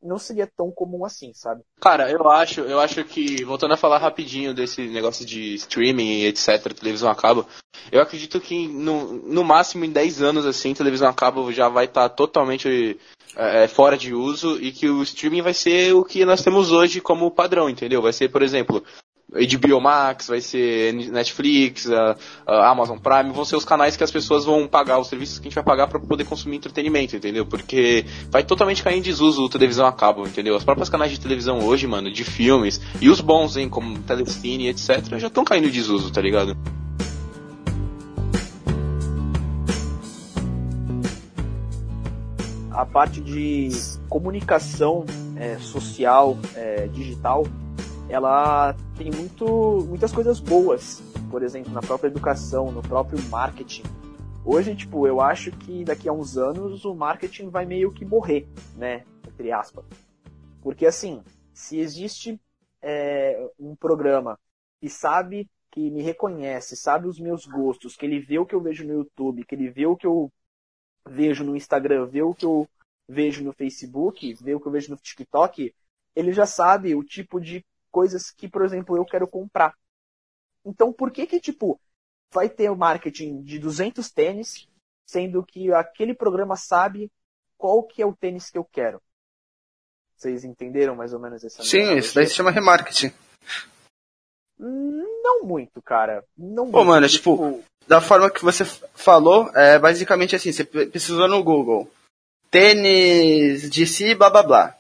não 0.01 0.17
seria 0.17 0.47
tão 0.47 0.71
comum 0.71 1.03
assim, 1.03 1.33
sabe? 1.33 1.63
Cara, 1.79 2.09
eu 2.11 2.29
acho, 2.29 2.61
eu 2.61 2.79
acho 2.79 3.03
que, 3.03 3.43
voltando 3.43 3.73
a 3.73 3.77
falar 3.77 3.97
rapidinho 3.97 4.53
desse 4.53 4.87
negócio 4.87 5.25
de 5.25 5.55
streaming 5.55 6.23
etc, 6.23 6.73
televisão 6.73 7.09
a 7.09 7.15
cabo, 7.15 7.45
eu 7.91 8.01
acredito 8.01 8.39
que 8.39 8.67
no, 8.67 9.13
no 9.13 9.43
máximo 9.43 9.85
em 9.85 9.91
10 9.91 10.21
anos, 10.21 10.45
assim, 10.45 10.73
televisão 10.73 11.09
a 11.09 11.13
cabo 11.13 11.51
já 11.51 11.67
vai 11.69 11.85
estar 11.85 12.09
totalmente 12.09 12.99
é, 13.35 13.67
fora 13.67 13.97
de 13.97 14.13
uso 14.13 14.57
e 14.61 14.71
que 14.71 14.89
o 14.89 15.03
streaming 15.03 15.41
vai 15.41 15.53
ser 15.53 15.93
o 15.93 16.03
que 16.03 16.25
nós 16.25 16.43
temos 16.43 16.71
hoje 16.71 17.01
como 17.01 17.31
padrão, 17.31 17.69
entendeu? 17.69 18.01
Vai 18.01 18.13
ser, 18.13 18.29
por 18.29 18.41
exemplo, 18.41 18.83
HBO 19.29 19.81
Max, 19.81 20.27
vai 20.27 20.39
ser 20.39 20.93
Netflix, 20.93 21.89
a, 21.91 22.15
a 22.45 22.71
Amazon 22.71 22.97
Prime, 22.97 23.33
vão 23.33 23.43
ser 23.43 23.57
os 23.57 23.65
canais 23.65 23.97
que 23.97 24.03
as 24.03 24.11
pessoas 24.11 24.45
vão 24.45 24.67
pagar, 24.67 24.99
os 24.99 25.07
serviços 25.07 25.37
que 25.37 25.47
a 25.47 25.49
gente 25.49 25.55
vai 25.55 25.63
pagar 25.63 25.87
para 25.87 25.99
poder 25.99 26.23
consumir 26.23 26.57
entretenimento, 26.57 27.15
entendeu? 27.15 27.45
Porque 27.45 28.05
vai 28.31 28.43
totalmente 28.43 28.81
cair 28.81 28.97
em 28.97 29.01
desuso 29.01 29.43
o 29.43 29.49
televisão 29.49 29.85
a 29.85 29.91
cabo, 29.91 30.25
entendeu? 30.25 30.55
As 30.55 30.63
próprias 30.63 30.89
canais 30.89 31.11
de 31.11 31.19
televisão 31.19 31.59
hoje, 31.59 31.85
mano, 31.85 32.09
de 32.09 32.23
filmes, 32.23 32.79
e 33.01 33.09
os 33.09 33.19
bons, 33.19 33.57
hein, 33.57 33.67
como 33.67 33.99
Telecine, 33.99 34.69
etc, 34.69 35.17
já 35.17 35.27
estão 35.27 35.43
caindo 35.43 35.67
em 35.67 35.71
desuso, 35.71 36.09
tá 36.09 36.21
ligado? 36.21 36.55
A 42.77 42.85
parte 42.85 43.19
de 43.19 43.69
comunicação 44.07 45.03
é, 45.35 45.57
social, 45.57 46.37
é, 46.55 46.85
digital, 46.89 47.43
ela 48.07 48.75
tem 48.95 49.09
muito, 49.09 49.83
muitas 49.89 50.11
coisas 50.11 50.39
boas. 50.39 51.01
Por 51.31 51.41
exemplo, 51.41 51.73
na 51.73 51.81
própria 51.81 52.07
educação, 52.07 52.71
no 52.71 52.83
próprio 52.83 53.19
marketing. 53.29 53.81
Hoje, 54.45 54.75
tipo, 54.75 55.07
eu 55.07 55.19
acho 55.19 55.51
que 55.51 55.83
daqui 55.83 56.07
a 56.07 56.13
uns 56.13 56.37
anos 56.37 56.85
o 56.85 56.93
marketing 56.93 57.49
vai 57.49 57.65
meio 57.65 57.91
que 57.91 58.05
morrer, 58.05 58.47
né? 58.75 59.03
Entre 59.27 59.51
aspas. 59.51 59.83
Porque 60.61 60.85
assim, 60.85 61.23
se 61.51 61.79
existe 61.79 62.39
é, 62.79 63.43
um 63.59 63.75
programa 63.75 64.37
que 64.79 64.87
sabe, 64.87 65.49
que 65.71 65.89
me 65.89 66.03
reconhece, 66.03 66.75
sabe 66.75 67.07
os 67.07 67.19
meus 67.19 67.47
gostos, 67.47 67.95
que 67.95 68.05
ele 68.05 68.19
vê 68.19 68.37
o 68.37 68.45
que 68.45 68.53
eu 68.53 68.61
vejo 68.61 68.85
no 68.85 68.93
YouTube, 68.93 69.43
que 69.45 69.55
ele 69.55 69.67
vê 69.71 69.87
o 69.87 69.97
que 69.97 70.05
eu 70.05 70.31
vejo 71.07 71.43
no 71.43 71.55
Instagram, 71.55 72.05
vê 72.05 72.21
o 72.21 72.33
que 72.33 72.45
eu 72.45 72.67
vejo 73.07 73.43
no 73.43 73.53
Facebook, 73.53 74.33
vê 74.35 74.53
o 74.53 74.59
que 74.59 74.67
eu 74.67 74.71
vejo 74.71 74.91
no 74.91 74.97
TikTok, 74.97 75.73
ele 76.15 76.33
já 76.33 76.45
sabe 76.45 76.95
o 76.95 77.03
tipo 77.03 77.39
de 77.39 77.65
coisas 77.91 78.31
que, 78.31 78.47
por 78.47 78.63
exemplo, 78.63 78.97
eu 78.97 79.05
quero 79.05 79.27
comprar. 79.27 79.75
Então, 80.65 80.91
por 80.91 81.11
que 81.11 81.25
que, 81.25 81.39
tipo, 81.39 81.79
vai 82.31 82.49
ter 82.49 82.69
o 82.69 82.75
marketing 82.75 83.41
de 83.41 83.59
200 83.59 84.09
tênis, 84.11 84.67
sendo 85.05 85.43
que 85.43 85.71
aquele 85.71 86.13
programa 86.13 86.55
sabe 86.55 87.11
qual 87.57 87.83
que 87.83 88.01
é 88.01 88.05
o 88.05 88.15
tênis 88.15 88.49
que 88.49 88.57
eu 88.57 88.65
quero? 88.65 89.01
Vocês 90.15 90.43
entenderam 90.43 90.95
mais 90.95 91.13
ou 91.13 91.19
menos 91.19 91.43
essa 91.43 91.63
Sim, 91.63 91.95
isso 91.95 92.15
daí 92.15 92.25
se 92.25 92.33
chama 92.33 92.51
remarketing. 92.51 93.13
Não 95.27 95.43
muito, 95.43 95.81
cara. 95.81 96.23
Não 96.37 96.71
Pô, 96.71 96.77
muito. 96.77 96.87
mano, 96.87 97.09
tipo, 97.09 97.61
da 97.85 97.99
forma 97.99 98.31
que 98.31 98.41
você 98.41 98.63
falou, 98.95 99.51
é 99.53 99.77
basicamente 99.77 100.37
assim, 100.37 100.53
você 100.53 100.63
precisou 100.63 101.27
no 101.27 101.43
Google. 101.43 101.91
Tênis 102.49 103.69
de 103.69 103.85
si, 103.85 104.15
blá 104.15 104.29
blá 104.29 104.41
blá. 104.41 104.77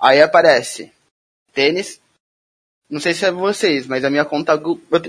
Aí 0.00 0.22
aparece. 0.22 0.90
Tênis. 1.52 2.00
Não 2.88 2.98
sei 2.98 3.12
se 3.12 3.26
é 3.26 3.30
vocês, 3.30 3.86
mas 3.86 4.02
a 4.04 4.10
minha 4.10 4.24
conta. 4.24 4.58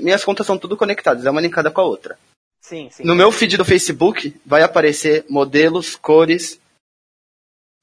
Minhas 0.01 0.25
contas 0.25 0.45
são 0.45 0.57
tudo 0.57 0.75
conectadas, 0.75 1.25
é 1.25 1.29
uma 1.31 1.39
linkada 1.39 1.71
com 1.71 1.79
a 1.79 1.85
outra. 1.85 2.19
Sim, 2.59 2.89
sim. 2.91 3.05
No 3.05 3.15
meu 3.15 3.31
feed 3.31 3.55
do 3.55 3.63
Facebook 3.63 4.37
vai 4.45 4.61
aparecer 4.61 5.25
modelos, 5.29 5.95
cores 5.95 6.59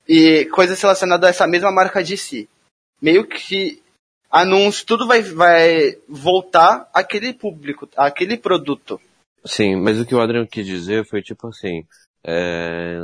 e 0.07 0.45
coisas 0.47 0.79
relacionadas 0.79 1.27
a 1.27 1.31
essa 1.31 1.47
mesma 1.47 1.73
marca 1.73 2.05
de 2.05 2.19
si. 2.19 2.47
Meio 3.01 3.27
que 3.27 3.83
anúncio, 4.37 4.87
tudo 4.87 5.07
vai, 5.07 5.23
vai 5.23 5.97
voltar 6.09 6.89
àquele 6.93 7.33
público, 7.33 7.89
àquele 7.97 8.37
produto. 8.37 9.01
Sim, 9.45 9.77
mas 9.77 10.01
o 10.01 10.05
que 10.07 10.15
o 10.15 10.21
Adriano 10.21 10.47
quis 10.47 10.67
dizer 10.67 11.07
foi 11.07 11.23
tipo 11.23 11.47
assim, 11.49 11.85
é, 12.25 12.99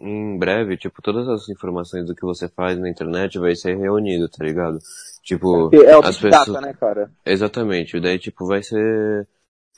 em 0.00 0.38
breve, 0.38 0.76
tipo, 0.76 1.00
todas 1.00 1.26
as 1.28 1.48
informações 1.48 2.06
do 2.06 2.14
que 2.14 2.22
você 2.22 2.48
faz 2.48 2.78
na 2.78 2.88
internet 2.88 3.38
vai 3.38 3.54
ser 3.54 3.76
reunido, 3.78 4.28
tá 4.28 4.44
ligado? 4.44 4.78
Tipo, 5.22 5.74
É 5.74 5.96
o 5.96 6.04
as 6.04 6.18
Big 6.18 6.30
Data, 6.30 6.44
pessoas... 6.44 6.62
né, 6.62 6.74
cara? 6.74 7.10
Exatamente, 7.24 7.98
daí 7.98 8.18
tipo, 8.18 8.46
vai 8.46 8.62
ser 8.62 9.26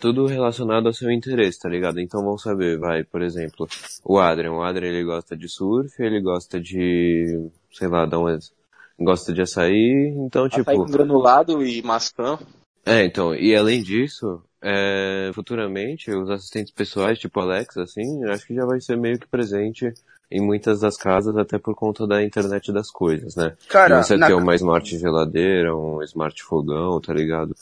tudo 0.00 0.26
relacionado 0.26 0.86
ao 0.86 0.92
seu 0.92 1.10
interesse, 1.10 1.60
tá 1.60 1.68
ligado? 1.68 2.00
Então 2.00 2.22
vamos 2.22 2.42
saber, 2.42 2.78
vai, 2.78 3.04
por 3.04 3.22
exemplo, 3.22 3.68
o 4.04 4.18
Adrian, 4.18 4.52
o 4.52 4.62
Adrian 4.62 4.90
ele 4.90 5.04
gosta 5.04 5.36
de 5.36 5.48
surf, 5.48 5.94
ele 6.02 6.20
gosta 6.20 6.60
de, 6.60 7.48
sei 7.72 7.88
lá, 7.88 8.06
dá 8.06 8.18
um 8.18 8.28
ex- 8.28 8.52
gosta 8.98 9.32
de 9.32 9.42
açaí, 9.42 10.12
então 10.16 10.46
Açaí 10.46 10.64
tipo, 10.64 10.76
com 10.76 10.90
granulado 10.90 11.64
e 11.64 11.82
maçã. 11.82 12.38
é, 12.84 13.04
então, 13.04 13.34
e 13.34 13.54
além 13.54 13.82
disso, 13.82 14.42
é, 14.61 15.30
futuramente, 15.34 16.11
os 16.11 16.28
assistentes 16.30 16.72
pessoais, 16.72 17.18
tipo 17.18 17.38
Alexa, 17.40 17.82
assim, 17.82 18.24
acho 18.24 18.46
que 18.46 18.54
já 18.54 18.64
vai 18.64 18.80
ser 18.80 18.96
meio 18.96 19.18
que 19.18 19.26
presente 19.28 19.92
em 20.30 20.40
muitas 20.40 20.80
das 20.80 20.96
casas, 20.96 21.37
até 21.37 21.58
por 21.58 21.74
conta 21.74 22.06
da 22.06 22.22
internet 22.22 22.72
das 22.72 22.90
coisas, 22.90 23.34
né? 23.34 23.56
Cara, 23.68 24.02
você 24.02 24.16
na, 24.16 24.26
ter 24.26 24.34
uma 24.34 24.54
smart 24.54 24.98
geladeira, 24.98 25.74
um 25.74 26.02
smart 26.02 26.42
fogão, 26.42 27.00
tá 27.00 27.14
ligado? 27.14 27.54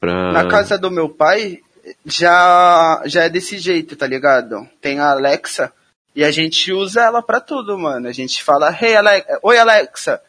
Pra... 0.00 0.32
na 0.32 0.48
casa 0.48 0.78
do 0.78 0.90
meu 0.90 1.08
pai 1.08 1.60
já, 2.04 3.02
já 3.06 3.24
é 3.24 3.28
desse 3.28 3.58
jeito, 3.58 3.96
tá 3.96 4.06
ligado? 4.06 4.66
Tem 4.80 4.98
a 4.98 5.10
Alexa 5.10 5.72
e 6.14 6.24
a 6.24 6.30
gente 6.30 6.72
usa 6.72 7.02
ela 7.02 7.22
pra 7.22 7.40
tudo, 7.40 7.78
mano. 7.78 8.08
A 8.08 8.12
gente 8.12 8.42
fala, 8.42 8.70
hey 8.80 8.96
Alexa, 8.96 9.38
oi 9.42 9.58
Alexa, 9.58 10.22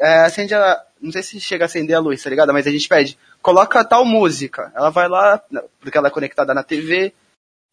é, 0.00 0.20
acende 0.24 0.54
a, 0.54 0.82
não 1.00 1.12
sei 1.12 1.22
se 1.22 1.40
chega 1.40 1.64
a 1.64 1.66
acender 1.66 1.96
a 1.96 2.00
luz, 2.00 2.22
tá 2.22 2.30
ligado? 2.30 2.52
Mas 2.52 2.66
a 2.66 2.70
gente 2.70 2.88
pede, 2.88 3.18
coloca 3.42 3.84
tal 3.84 4.04
música. 4.04 4.72
Ela 4.74 4.90
vai 4.90 5.08
lá, 5.08 5.40
porque 5.80 5.96
ela 5.98 6.08
é 6.08 6.10
conectada 6.10 6.54
na 6.54 6.62
TV, 6.62 7.12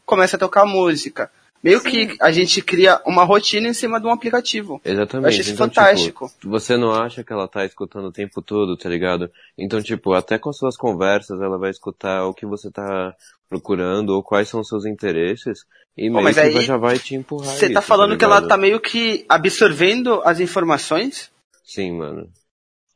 começa 0.05 0.35
a 0.35 0.39
tocar 0.39 0.65
música. 0.65 1.31
meio 1.63 1.81
que 1.81 2.17
a 2.19 2.29
gente 2.29 2.61
cria 2.61 3.01
uma 3.05 3.23
rotina 3.23 3.69
em 3.69 3.73
cima 3.73 3.99
de 3.99 4.05
um 4.05 4.11
aplicativo. 4.11 4.81
Eu 4.83 4.93
Exatamente. 4.93 5.29
acho 5.29 5.41
isso 5.41 5.53
Então, 5.53 5.67
fantástico. 5.67 6.27
tipo, 6.27 6.49
você 6.49 6.75
não 6.75 6.91
acha 6.91 7.23
que 7.23 7.31
ela 7.31 7.47
tá 7.47 7.63
escutando 7.65 8.07
o 8.07 8.11
tempo 8.11 8.41
todo, 8.41 8.75
tá 8.75 8.89
ligado? 8.89 9.31
Então, 9.57 9.81
tipo, 9.81 10.11
até 10.13 10.37
com 10.37 10.51
suas 10.51 10.75
conversas 10.75 11.39
ela 11.41 11.57
vai 11.57 11.69
escutar 11.71 12.25
o 12.25 12.33
que 12.33 12.45
você 12.45 12.69
tá 12.69 13.15
procurando 13.49 14.09
ou 14.09 14.21
quais 14.21 14.49
são 14.49 14.59
os 14.59 14.67
seus 14.67 14.85
interesses 14.85 15.63
e 15.95 16.09
meio 16.09 16.23
mas 16.23 16.35
que 16.35 16.41
aí 16.41 16.61
já 16.63 16.75
vai 16.75 16.97
te 16.99 17.15
empurrar 17.15 17.53
Você 17.53 17.69
tá 17.69 17.79
isso, 17.79 17.87
falando 17.87 18.17
que 18.17 18.25
ela 18.25 18.41
tá 18.45 18.57
meio 18.57 18.81
que 18.81 19.25
absorvendo 19.29 20.21
as 20.25 20.39
informações? 20.41 21.31
Sim, 21.63 21.93
mano. 21.97 22.32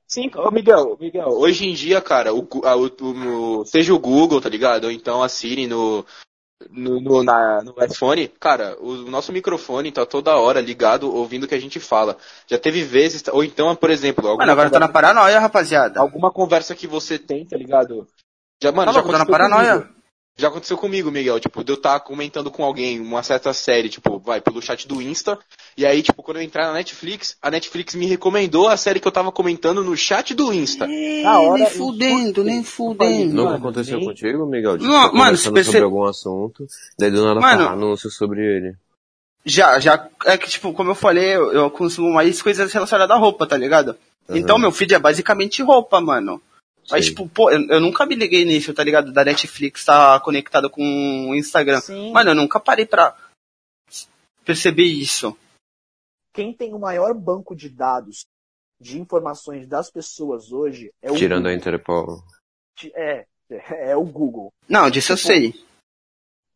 Sim, 0.08 0.30
ô 0.36 0.50
Miguel, 0.52 0.98
Miguel, 1.00 1.28
hoje 1.30 1.66
em 1.68 1.74
dia, 1.74 2.02
cara, 2.02 2.34
o, 2.34 2.48
a- 2.64 2.76
o- 2.78 3.60
o- 3.60 3.66
seja 3.66 3.94
o 3.94 4.00
Google, 4.00 4.40
tá 4.40 4.48
ligado? 4.50 4.86
Ou 4.86 4.92
então 4.92 5.22
a 5.22 5.28
Siri 5.28 5.68
no, 5.68 6.06
no, 6.70 7.02
no, 7.02 7.24
na- 7.24 7.64
no 7.64 7.76
iPhone, 7.84 8.28
cara, 8.40 8.78
o 8.82 8.96
nosso 9.10 9.34
microfone 9.34 9.92
tá 9.92 10.06
toda 10.06 10.38
hora 10.38 10.62
ligado 10.62 11.14
ouvindo 11.14 11.46
o 11.46 11.48
que 11.48 11.56
a 11.56 11.60
gente 11.60 11.80
fala. 11.80 12.18
Já 12.48 12.58
teve 12.60 12.84
vezes, 12.84 13.24
ou 13.32 13.44
então, 13.44 13.76
por 13.76 13.90
exemplo, 13.90 14.28
alguma, 14.28 14.44
Mano, 14.44 14.52
agora 14.54 14.72
tá 14.72 14.80
na 14.80 14.88
conversa, 14.88 14.94
paranoia, 14.94 15.40
rapaziada. 15.40 16.00
alguma 16.02 16.32
conversa 16.32 16.76
que 16.76 16.88
você 16.88 17.20
tem, 17.20 17.46
tá 17.48 17.58
ligado? 17.58 18.08
Já, 18.62 18.72
mano, 18.72 18.88
Tá 18.88 18.92
já 18.92 19.02
louco, 19.02 19.12
tá 19.12 19.20
na 19.20 19.26
paranoia. 19.26 19.80
comigo. 19.80 19.97
Já 20.40 20.50
aconteceu 20.50 20.78
comigo, 20.78 21.10
Miguel, 21.10 21.40
tipo, 21.40 21.64
de 21.64 21.72
eu 21.72 21.76
estar 21.78 22.00
comentando 22.02 22.52
com 22.52 22.64
alguém 22.64 23.00
uma 23.00 23.24
certa 23.24 23.52
série, 23.54 23.90
tipo, 23.90 24.20
vai, 24.20 24.40
pelo 24.40 24.62
chat 24.62 24.88
do 24.88 25.02
Insta, 25.02 25.40
e 25.76 25.84
aí, 25.84 26.04
tipo, 26.04 26.22
quando 26.22 26.38
eu 26.38 26.44
entrar 26.44 26.68
na 26.68 26.74
Netflix, 26.74 27.36
a 27.42 27.50
Netflix 27.50 27.96
me 27.96 28.06
recomendou 28.06 28.68
a 28.68 28.78
série 28.78 29.00
que 29.00 29.08
eu 29.08 29.12
tava 29.12 29.32
comentando 29.32 29.84
no 29.84 29.98
chat 29.98 30.36
do 30.36 30.54
Insta. 30.54 30.86
Na 31.24 31.40
hora, 31.40 31.54
nem 31.64 31.66
fudendo, 31.66 32.44
nem 32.44 32.64
fudendo. 32.64 33.34
Nunca 33.34 33.50
Mano, 33.52 33.58
aconteceu 33.58 33.98
nem- 33.98 34.08
contigo, 34.08 34.46
Miguel? 34.46 34.78
De 34.78 34.86
Não, 34.86 35.12
mano, 35.12 35.38
perce- 35.54 35.64
sobre 35.64 35.82
algum 35.82 36.04
assunto, 36.04 36.68
daí 37.00 37.10
do 37.10 37.26
nada 37.26 37.40
Mano- 37.40 37.66
pá, 37.66 37.72
anúncio 37.74 38.12
sobre 38.12 38.42
ele. 38.46 38.76
Já, 39.44 39.80
já, 39.80 40.08
é 40.26 40.38
que, 40.38 40.48
tipo, 40.48 40.72
como 40.72 40.92
eu 40.92 40.96
falei, 40.96 41.36
eu, 41.36 41.52
eu 41.52 41.72
consumo 41.72 42.14
mais 42.14 42.42
coisas 42.44 42.72
relacionadas 42.72 43.16
à 43.16 43.20
roupa, 43.20 43.48
tá 43.48 43.58
ligado? 43.58 43.96
Aham. 44.30 44.38
Então, 44.38 44.60
meu 44.60 44.72
feed 44.72 44.94
é 44.94 45.00
basicamente 45.00 45.64
roupa, 45.64 46.00
mano. 46.00 46.40
Mas, 46.90 47.06
Sim. 47.06 47.12
tipo, 47.12 47.28
pô, 47.30 47.52
eu, 47.52 47.68
eu 47.68 47.82
nunca 47.82 48.06
me 48.06 48.16
liguei 48.16 48.46
nisso, 48.46 48.74
tá 48.74 48.84
ligado? 48.84 49.12
Da 49.12 49.26
Netflix 49.26 49.84
tá 49.84 50.20
conectado 50.22 50.70
com 50.70 50.82
o 51.30 51.36
Instagram. 51.36 51.82
Sim. 51.82 52.12
Mano, 52.12 52.32
eu 52.32 52.36
nunca 52.36 52.60
parei 52.60 52.86
pra 52.86 53.16
perceber 54.46 54.84
isso. 54.86 55.38
Quem 56.34 56.54
tem 56.54 56.74
o 56.74 56.80
maior 56.80 57.14
banco 57.14 57.56
de 57.56 57.70
dados 57.70 58.26
de 58.80 59.00
informações 59.00 59.68
das 59.68 59.90
pessoas 59.90 60.52
hoje 60.52 60.94
é 61.02 61.12
o 61.12 61.16
Tirando 61.16 61.48
a 61.48 61.50
Google. 61.50 61.58
Interpol. 61.58 62.24
É, 62.96 63.26
é 63.50 63.96
o 63.98 64.04
Google. 64.06 64.54
Não, 64.70 64.90
disso 64.90 65.12
eu 65.12 65.18
Tipo, 65.18 65.28
sei. 65.28 65.54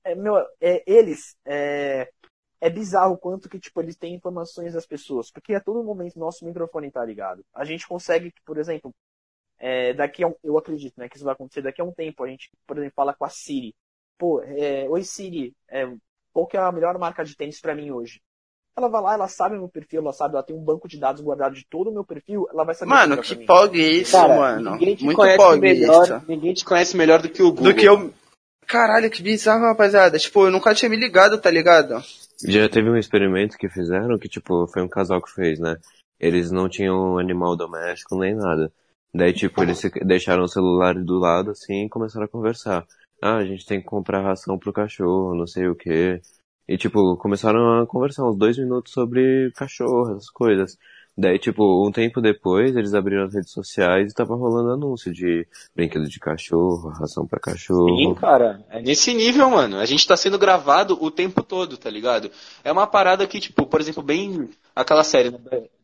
É, 0.06 0.16
meu, 0.16 0.38
é, 0.62 0.84
eles, 0.86 1.36
é, 1.46 2.10
é 2.62 2.70
bizarro 2.70 3.16
o 3.16 3.18
quanto 3.18 3.50
que, 3.50 3.60
tipo, 3.60 3.82
eles 3.82 3.98
têm 3.98 4.14
informações 4.14 4.74
das 4.74 4.86
pessoas. 4.86 5.32
Porque 5.32 5.54
a 5.54 5.60
todo 5.60 5.84
momento 5.84 6.18
nosso 6.20 6.46
microfone 6.46 6.92
tá 6.92 7.04
ligado. 7.04 7.44
A 7.54 7.66
gente 7.66 7.88
consegue, 7.88 8.32
por 8.46 8.58
exemplo, 8.58 8.92
é, 9.64 9.94
daqui 9.94 10.24
a 10.24 10.28
um, 10.28 10.34
eu 10.44 10.58
acredito, 10.58 10.96
né, 10.98 11.08
que 11.08 11.16
isso 11.18 11.24
vai 11.24 11.34
acontecer 11.36 11.62
daqui 11.62 11.80
a 11.80 11.86
um 11.86 11.92
tempo. 11.94 12.24
A 12.24 12.28
gente, 12.28 12.50
por 12.66 12.76
exemplo, 12.78 12.94
fala 12.96 13.14
com 13.14 13.24
a 13.24 13.30
Siri. 13.30 13.76
Pô, 14.18 14.42
é, 14.44 14.88
oi 14.90 15.04
Siri, 15.04 15.54
é, 15.70 15.88
qual 16.34 16.48
que 16.48 16.58
é 16.58 16.60
a 16.60 16.72
melhor 16.72 16.98
marca 16.98 17.24
de 17.24 17.36
tênis 17.36 17.62
pra 17.62 17.76
mim 17.76 17.92
hoje? 17.92 18.20
Ela 18.76 18.88
vai 18.90 19.02
lá, 19.02 19.14
ela 19.14 19.28
sabe 19.28 19.56
o 19.56 19.60
meu 19.60 19.70
perfil, 19.70 20.02
ela 20.02 20.14
sabe, 20.14 20.34
ela 20.34 20.44
tem 20.44 20.56
um 20.56 20.64
banco 20.64 20.88
de 20.88 20.98
dados 20.98 21.22
guardado 21.22 21.54
de 21.54 21.66
todo 21.70 21.90
o 21.90 21.94
meu 21.94 22.04
perfil, 22.06 22.48
ela 22.52 22.64
vai 22.64 22.74
saber 22.74 22.90
Mano, 22.90 23.22
que 23.22 23.36
mim. 23.36 23.46
pog 23.46 23.78
isso, 23.78 24.14
Cara, 24.14 24.36
mano. 24.36 24.72
ninguém 24.72 24.96
te 24.96 25.04
Muito 25.04 25.18
conhece 25.18 25.38
pog 25.38 25.60
melhor, 25.60 26.04
isso. 26.06 26.22
ninguém 26.28 26.54
te 26.54 26.66
conhece 26.66 26.98
melhor 26.98 27.22
do 27.22 27.30
que 27.30 27.44
o 27.44 27.52
Google. 27.52 27.66
Do 27.66 27.76
que 27.76 27.86
eu. 27.86 28.14
Caralho, 28.66 29.12
que 29.12 29.22
bizarro, 29.22 29.66
rapaziada. 29.66 30.18
Tipo, 30.18 30.46
eu 30.46 30.52
nunca 30.52 30.74
tinha 30.74 30.90
me 30.90 30.96
ligado, 30.96 31.40
tá 31.40 31.52
ligado? 31.52 32.02
Já 32.48 32.70
teve 32.70 32.90
um 32.90 32.98
experimento 32.98 33.58
que 33.58 33.68
fizeram 33.70 34.18
que, 34.18 34.30
tipo, 34.30 34.66
foi 34.68 34.82
um 34.82 34.88
casal 34.88 35.22
que 35.22 35.32
fez, 35.32 35.60
né? 35.60 35.78
Eles 36.18 36.50
não 36.50 36.70
tinham 36.70 37.18
animal 37.20 37.58
doméstico 37.58 38.18
nem 38.18 38.34
nada. 38.34 38.72
Daí, 39.14 39.34
tipo, 39.34 39.62
eles 39.64 39.80
se- 39.80 39.90
deixaram 40.06 40.44
o 40.44 40.48
celular 40.48 40.96
do 40.96 41.18
lado, 41.20 41.52
assim, 41.52 41.86
e 41.86 41.90
começaram 41.90 42.26
a 42.26 42.30
conversar. 42.30 42.86
Ah, 43.22 43.38
a 43.38 43.46
gente 43.46 43.66
tem 43.66 43.80
que 43.80 43.86
comprar 43.86 44.22
ração 44.24 44.58
pro 44.58 44.74
cachorro, 44.74 45.36
não 45.36 45.46
sei 45.48 45.68
o 45.68 45.76
quê. 45.76 46.22
E, 46.68 46.78
tipo, 46.78 47.18
começaram 47.18 47.82
a 47.82 47.88
conversar 47.88 48.26
uns 48.28 48.38
dois 48.38 48.58
minutos 48.58 48.94
sobre 48.94 49.52
cachorro, 49.56 50.12
essas 50.12 50.30
coisas. 50.30 50.78
Daí, 51.18 51.38
tipo, 51.38 51.86
um 51.86 51.92
tempo 51.92 52.22
depois, 52.22 52.76
eles 52.76 52.94
abriram 52.94 53.26
as 53.26 53.34
redes 53.34 53.52
sociais 53.52 54.12
e 54.12 54.16
tava 54.16 54.36
rolando 54.36 54.72
anúncio 54.72 55.14
de 55.14 55.46
brinquedo 55.76 56.08
de 56.08 56.20
cachorro, 56.20 56.90
ração 56.90 57.28
pra 57.28 57.40
cachorro. 57.40 57.96
Sim, 57.98 58.16
cara. 58.16 58.64
É 58.70 58.82
nesse 58.82 59.14
nível, 59.14 59.50
mano. 59.50 59.78
A 59.78 59.86
gente 59.86 60.08
tá 60.08 60.16
sendo 60.16 60.40
gravado 60.40 60.98
o 61.02 61.12
tempo 61.12 61.44
todo, 61.44 61.78
tá 61.78 61.90
ligado? 61.90 62.32
É 62.64 62.72
uma 62.72 62.88
parada 62.88 63.28
que, 63.28 63.40
tipo, 63.40 63.66
por 63.66 63.82
exemplo, 63.82 64.02
bem 64.02 64.50
aquela 64.76 65.04
série, 65.04 65.32
né? 65.32 65.38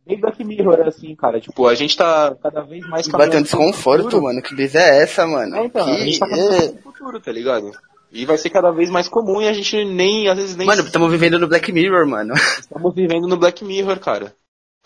Bem 0.05 0.19
Black 0.19 0.41
Mirror, 0.41 0.87
assim, 0.87 1.13
cara. 1.15 1.41
Tipo, 1.41 1.67
a 1.67 1.75
gente 1.75 1.97
tá 1.97 2.33
cada 2.41 2.61
vez 2.61 2.87
mais 2.87 3.07
Bateu 3.09 3.29
pro 3.29 3.43
desconforto, 3.43 4.03
futuro. 4.03 4.23
mano. 4.23 4.41
Que 4.41 4.55
brisa 4.55 4.79
é 4.79 5.03
essa, 5.03 5.27
mano? 5.27 5.57
É, 5.57 5.65
então, 5.65 5.85
a 5.85 5.95
que... 5.97 6.05
gente 6.05 6.19
tá 6.19 6.27
pro 6.27 6.81
futuro, 6.93 7.19
tá 7.19 7.31
ligado? 7.31 7.71
E 8.09 8.25
vai 8.25 8.37
ser 8.37 8.49
cada 8.49 8.71
vez 8.71 8.89
mais 8.89 9.09
comum 9.09 9.41
e 9.41 9.49
a 9.49 9.53
gente 9.53 9.83
nem, 9.83 10.29
às 10.29 10.37
vezes, 10.37 10.55
nem 10.55 10.65
Mano, 10.65 10.81
estamos 10.81 11.11
vivendo 11.11 11.37
no 11.37 11.47
Black 11.47 11.69
Mirror, 11.73 12.07
mano. 12.07 12.33
estamos 12.57 12.95
vivendo 12.95 13.27
no 13.27 13.35
Black 13.35 13.65
Mirror, 13.65 13.99
cara. 13.99 14.33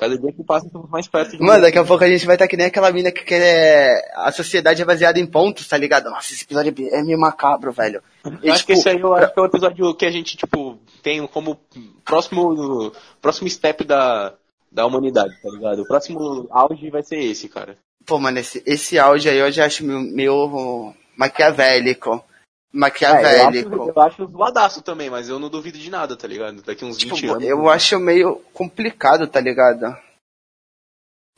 Cada 0.02 0.18
dia 0.18 0.34
que 0.34 0.44
passa, 0.44 0.66
estamos 0.66 0.90
mais 0.90 1.08
perto 1.08 1.38
de 1.38 1.44
Mano, 1.44 1.62
daqui 1.62 1.78
a 1.78 1.84
pouco 1.84 2.04
a 2.04 2.08
gente 2.08 2.26
vai 2.26 2.34
estar 2.34 2.48
que 2.48 2.58
nem 2.58 2.66
aquela 2.66 2.92
mina 2.92 3.12
que 3.12 3.24
quer. 3.24 4.12
A 4.16 4.32
sociedade 4.32 4.82
é 4.82 4.86
baseada 4.86 5.20
em 5.20 5.28
pontos, 5.28 5.68
tá 5.68 5.78
ligado? 5.78 6.10
Nossa, 6.10 6.34
esse 6.34 6.44
episódio 6.44 6.74
é 6.90 7.04
meio 7.04 7.20
macabro, 7.20 7.72
velho. 7.72 8.02
E, 8.42 8.48
Eu 8.48 8.54
acho 8.54 8.66
que 8.66 8.74
tipo, 8.74 8.80
esse 8.80 8.90
aí 8.90 9.00
eu 9.00 9.14
acho 9.14 9.32
que 9.32 9.40
é 9.40 9.44
o 9.44 9.46
episódio 9.46 9.94
que 9.94 10.04
a 10.08 10.10
gente, 10.10 10.36
tipo, 10.36 10.80
tem 11.04 11.28
como 11.28 11.56
próximo, 12.04 12.92
próximo 13.22 13.48
step 13.48 13.84
da, 13.84 14.34
da 14.72 14.88
humanidade, 14.88 15.40
tá 15.40 15.50
ligado? 15.52 15.84
O 15.84 15.88
próximo 15.88 16.48
auge 16.50 16.90
vai 16.90 17.04
ser 17.04 17.20
esse, 17.20 17.48
cara. 17.48 17.78
Pô, 18.04 18.18
mano, 18.18 18.40
esse, 18.40 18.64
esse 18.66 18.98
áudio 18.98 19.30
aí 19.30 19.38
eu 19.38 19.52
já 19.52 19.68
acho 19.68 19.86
meio, 19.86 20.02
meio 20.02 20.94
maquiavélico. 21.16 22.26
É, 22.74 22.78
eu, 22.78 22.80
Maquiavélico. 22.80 23.76
acho, 23.84 23.92
eu 23.92 24.02
acho 24.02 24.28
zoadaço 24.32 24.82
também, 24.82 25.10
mas 25.10 25.28
eu 25.28 25.38
não 25.38 25.50
duvido 25.50 25.78
de 25.78 25.90
nada, 25.90 26.16
tá 26.16 26.28
ligado? 26.28 26.62
Daqui 26.62 26.86
uns 26.86 26.98
20 26.98 27.16
Tipo, 27.16 27.34
anos. 27.34 27.44
eu 27.44 27.70
acho 27.70 28.00
meio 28.00 28.38
complicado, 28.54 29.28
tá 29.28 29.40
ligado? 29.42 29.96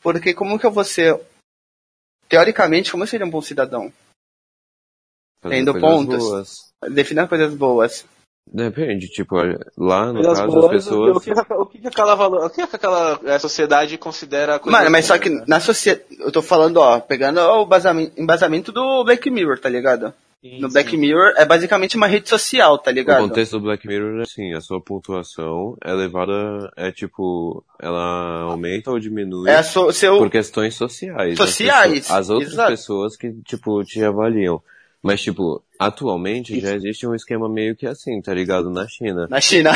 Porque 0.01 0.33
como 0.33 0.59
que 0.59 0.65
eu 0.65 0.71
vou 0.71 0.83
ser. 0.83 1.19
Teoricamente, 2.29 2.91
como 2.91 3.03
eu 3.03 3.07
seria 3.07 3.25
um 3.25 3.29
bom 3.29 3.41
cidadão? 3.41 3.91
Fazer 5.41 5.55
Tendo 5.55 5.79
pontos. 5.79 6.17
boas. 6.23 6.49
Definindo 6.91 7.27
coisas 7.27 7.53
boas. 7.55 8.05
Depende, 8.45 9.07
tipo, 9.07 9.35
lá 9.77 10.07
no 10.07 10.15
Coisas 10.15 10.39
caso 10.39 10.51
boas, 10.51 10.65
as 10.65 10.71
pessoas. 10.71 11.17
O 11.17 11.19
que, 11.21 11.31
o 11.31 11.65
que 11.65 11.87
aquela 11.87 12.13
valor, 12.13 12.45
o 12.45 12.49
que 12.49 12.61
aquela 12.61 13.19
eh, 13.23 13.39
sociedade 13.39 13.97
considera 13.97 14.59
coisa 14.59 14.77
Mano, 14.77 14.91
mas 14.91 15.05
só 15.05 15.17
que 15.17 15.29
né? 15.29 15.43
na 15.47 15.59
sociedade. 15.61 16.05
Eu 16.19 16.31
tô 16.31 16.41
falando, 16.41 16.77
ó, 16.77 16.99
pegando 16.99 17.39
o 17.39 17.65
basamento, 17.65 18.19
embasamento 18.21 18.71
do 18.71 19.03
Black 19.05 19.29
Mirror, 19.31 19.59
tá 19.59 19.69
ligado? 19.69 20.13
Sim, 20.43 20.59
No 20.59 20.67
sim. 20.67 20.73
Black 20.73 20.97
Mirror 20.97 21.33
é 21.37 21.45
basicamente 21.45 21.95
uma 21.95 22.05
rede 22.05 22.27
social, 22.27 22.77
tá 22.77 22.91
O 22.91 22.93
ligado? 22.93 23.21
contexto 23.29 23.53
do 23.53 23.61
Black 23.61 23.87
Mirror 23.87 24.19
é 24.19 24.23
assim, 24.23 24.53
a 24.53 24.59
sua 24.59 24.81
pontuação 24.81 25.77
é 25.81 25.93
levada, 25.93 26.69
é 26.75 26.91
tipo, 26.91 27.63
ela 27.81 28.41
aumenta 28.41 28.91
ou 28.91 28.99
diminui 28.99 29.49
É 29.49 29.63
so, 29.63 29.89
seu. 29.93 30.17
por 30.17 30.29
questões 30.29 30.75
sociais. 30.75 31.37
Sociais, 31.37 31.93
As, 31.93 31.99
pessoas- 32.01 32.19
as 32.19 32.29
outras 32.29 32.51
exato. 32.53 32.71
pessoas 32.71 33.15
que, 33.15 33.31
tipo, 33.45 33.81
te 33.85 34.03
avaliam. 34.03 34.61
Mas, 35.01 35.21
tipo, 35.21 35.61
atualmente 35.79 36.59
já 36.59 36.73
existe 36.75 37.05
um 37.07 37.13
esquema 37.15 37.47
meio 37.49 37.75
que 37.75 37.85
assim, 37.87 38.21
tá 38.21 38.33
ligado? 38.33 38.69
Na 38.69 38.85
China. 38.87 39.27
Na 39.29 39.39
China. 39.41 39.71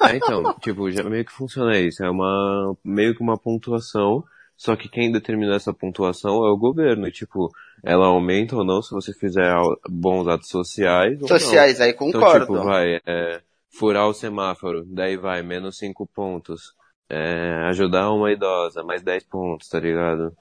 É, 0.00 0.16
então, 0.16 0.54
tipo, 0.60 0.90
já 0.90 1.04
meio 1.04 1.24
que 1.24 1.30
funciona 1.32 1.78
isso. 1.78 2.04
É 2.04 2.10
uma, 2.10 2.76
meio 2.84 3.14
que 3.14 3.20
uma 3.22 3.38
pontuação, 3.38 4.24
só 4.56 4.76
que 4.76 4.88
quem 4.88 5.10
determina 5.10 5.54
essa 5.56 5.72
pontuação 5.72 6.44
é 6.46 6.50
o 6.50 6.56
governo. 6.56 7.06
E, 7.06 7.12
tipo, 7.12 7.50
ela 7.84 8.06
aumenta 8.06 8.56
ou 8.56 8.64
não 8.64 8.80
se 8.82 8.92
você 8.92 9.12
fizer 9.12 9.52
bons 9.88 10.28
atos 10.28 10.48
sociais 10.48 11.14
ou 11.14 11.22
não. 11.22 11.28
Sociais, 11.28 11.80
aí 11.80 11.90
Então, 11.90 12.10
concordo. 12.12 12.46
tipo, 12.46 12.62
vai, 12.64 13.00
é, 13.06 13.40
furar 13.76 14.06
o 14.08 14.14
semáforo, 14.14 14.84
daí 14.86 15.16
vai, 15.16 15.42
menos 15.42 15.78
5 15.78 16.06
pontos. 16.06 16.74
É, 17.10 17.66
ajudar 17.68 18.10
uma 18.10 18.32
idosa, 18.32 18.82
mais 18.82 19.02
10 19.02 19.24
pontos, 19.24 19.68
tá 19.68 19.78
ligado? 19.78 20.32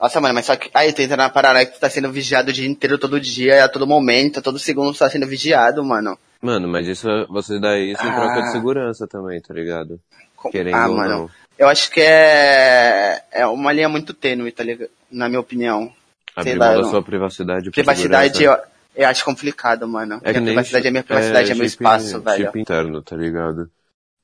Nossa, 0.00 0.20
mano, 0.20 0.34
mas 0.34 0.46
só 0.46 0.54
que. 0.54 0.70
Aí 0.74 0.92
tu 0.92 1.02
entra 1.02 1.16
na 1.16 1.30
parada 1.30 1.64
que 1.66 1.72
tu 1.72 1.80
tá 1.80 1.88
sendo 1.90 2.12
vigiado 2.12 2.50
o 2.50 2.52
dia 2.52 2.68
inteiro, 2.68 2.98
todo 2.98 3.18
dia, 3.20 3.64
a 3.64 3.68
todo 3.68 3.86
momento, 3.86 4.38
a 4.38 4.42
todo 4.42 4.58
segundo 4.58 4.92
tu 4.92 4.98
tá 4.98 5.08
sendo 5.10 5.26
vigiado, 5.26 5.82
mano. 5.84 6.16
Mano, 6.42 6.68
mas 6.68 6.86
isso, 6.86 7.08
é- 7.08 7.26
você 7.26 7.58
dá 7.58 7.78
isso 7.78 8.02
em 8.06 8.12
troca 8.12 8.34
Ah. 8.38 8.40
de 8.42 8.52
segurança 8.52 9.06
também, 9.08 9.40
tá 9.40 9.54
ligado? 9.54 9.98
Querendo 10.50 10.74
ah, 10.74 10.88
mano. 10.88 11.08
não. 11.10 11.30
Eu 11.58 11.68
acho 11.68 11.90
que 11.90 12.00
é. 12.00 13.22
É 13.32 13.46
uma 13.46 13.72
linha 13.72 13.88
muito 13.88 14.12
tênue, 14.12 14.50
tá 14.52 14.62
ligado? 14.64 14.88
Na 15.10 15.28
minha 15.28 15.40
opinião. 15.40 15.92
Abrir 16.36 16.56
mão 16.56 16.68
da 16.74 16.82
não. 16.82 16.90
sua 16.90 17.00
privacidade 17.02 17.70
Privacidade 17.70 18.42
eu, 18.42 18.56
eu 18.96 19.06
acho 19.08 19.24
complicado, 19.24 19.86
mano. 19.86 20.20
É 20.24 20.32
que 20.32 20.40
minha 20.40 20.52
privacidade 20.52 20.88
é 20.88 20.90
minha 20.90 21.04
privacidade, 21.04 21.52
é, 21.52 21.54
meu 21.54 21.68
chip- 21.68 21.82
espaço, 21.84 22.20
velho. 22.20 22.46
Chip 22.46 22.58
interno, 22.60 23.00
tá 23.02 23.14
ligado? 23.16 23.70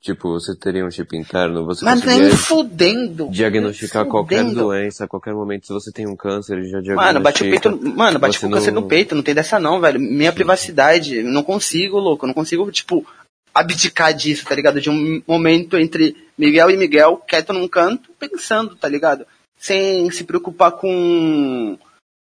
Tipo, 0.01 0.31
você 0.33 0.57
teria 0.57 0.85
um 0.85 0.91
chip 0.91 1.15
interno, 1.17 1.65
você 1.67 1.85
Mas 1.85 2.03
nem 2.03 2.31
fudendo. 2.31 3.29
diagnosticar 3.31 4.03
nem 4.03 4.11
qualquer 4.11 4.39
fudendo. 4.39 4.61
doença 4.61 5.05
a 5.05 5.07
qualquer 5.07 5.35
momento. 5.35 5.67
Se 5.67 5.73
você 5.75 5.93
tem 5.93 6.09
um 6.09 6.17
câncer, 6.17 6.55
ele 6.59 6.69
já 6.69 6.81
diagnostica. 6.81 7.07
Mano, 7.13 7.21
bate 7.21 7.43
o 7.45 7.51
peito. 7.51 7.71
Mano, 7.97 8.19
bate 8.19 8.39
Você 8.39 8.47
o 8.47 8.51
câncer 8.51 8.71
não- 8.73 8.81
no 8.81 8.89
peito, 8.89 9.15
não 9.15 9.23
tem 9.23 9.35
dessa 9.35 9.61
não, 9.61 9.79
velho. 9.79 10.01
Minha 10.01 10.33
privacidade, 10.33 11.23
não 11.23 11.43
consigo, 11.43 11.99
louco. 11.99 12.27
Não 12.27 12.33
consigo, 12.35 12.73
tipo, 12.73 13.07
abdicar 13.55 14.15
disso, 14.15 14.47
tá 14.47 14.55
ligado? 14.55 14.81
De 14.81 14.91
um 14.91 15.23
momento 15.27 15.77
entre 15.77 16.17
Miguel 16.37 16.71
e 16.71 16.77
Miguel, 16.77 17.19
quieto 17.19 17.53
num 17.53 17.69
canto, 17.69 18.11
pensando, 18.19 18.77
tá 18.77 18.89
ligado? 18.89 19.27
Sem 19.59 20.11
se 20.11 20.25
preocupar 20.25 20.73
com, 20.73 21.79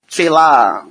sei 0.08 0.30
lá, 0.30 0.86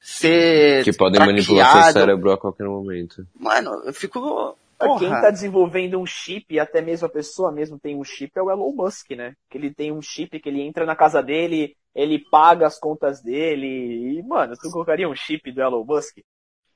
ser 0.00 0.84
Que 0.84 0.92
podem 0.92 1.20
manipular 1.20 1.84
seu 1.84 1.92
cérebro 1.92 2.32
a 2.32 2.38
qualquer 2.38 2.66
momento. 2.66 3.26
Mano, 3.38 3.82
eu 3.84 3.92
fico. 3.92 4.56
Quem 4.80 5.08
Porra. 5.08 5.22
tá 5.22 5.30
desenvolvendo 5.30 5.98
um 5.98 6.06
chip, 6.06 6.54
e 6.54 6.60
até 6.60 6.80
mesmo 6.80 7.06
a 7.08 7.10
pessoa 7.10 7.50
mesmo 7.50 7.80
tem 7.80 7.96
um 7.96 8.04
chip, 8.04 8.30
é 8.36 8.42
o 8.42 8.48
Elon 8.48 8.72
Musk, 8.72 9.10
né? 9.10 9.34
Que 9.50 9.58
ele 9.58 9.74
tem 9.74 9.90
um 9.90 10.00
chip 10.00 10.38
que 10.38 10.48
ele 10.48 10.62
entra 10.62 10.86
na 10.86 10.94
casa 10.94 11.20
dele, 11.20 11.74
ele 11.92 12.24
paga 12.30 12.68
as 12.68 12.78
contas 12.78 13.20
dele, 13.20 13.66
e, 13.66 14.22
mano, 14.22 14.54
tu 14.56 14.70
colocaria 14.70 15.08
um 15.08 15.16
chip 15.16 15.50
do 15.50 15.60
Elon 15.60 15.84
Musk? 15.84 16.18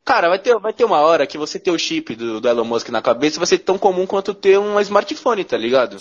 Cara, 0.05 0.29
vai 0.29 0.39
ter, 0.39 0.59
vai 0.59 0.73
ter 0.73 0.85
uma 0.85 1.01
hora 1.01 1.27
que 1.27 1.39
você 1.39 1.59
ter 1.59 1.71
o 1.71 1.79
chip 1.79 2.15
do, 2.17 2.41
do 2.41 2.49
Elon 2.49 2.65
Musk 2.65 2.89
na 2.89 3.01
cabeça 3.01 3.39
vai 3.39 3.47
ser 3.47 3.59
tão 3.59 3.79
comum 3.79 4.07
quanto 4.07 4.35
ter 4.35 4.59
um 4.59 4.79
smartphone, 4.81 5.45
tá 5.45 5.57
ligado? 5.57 5.97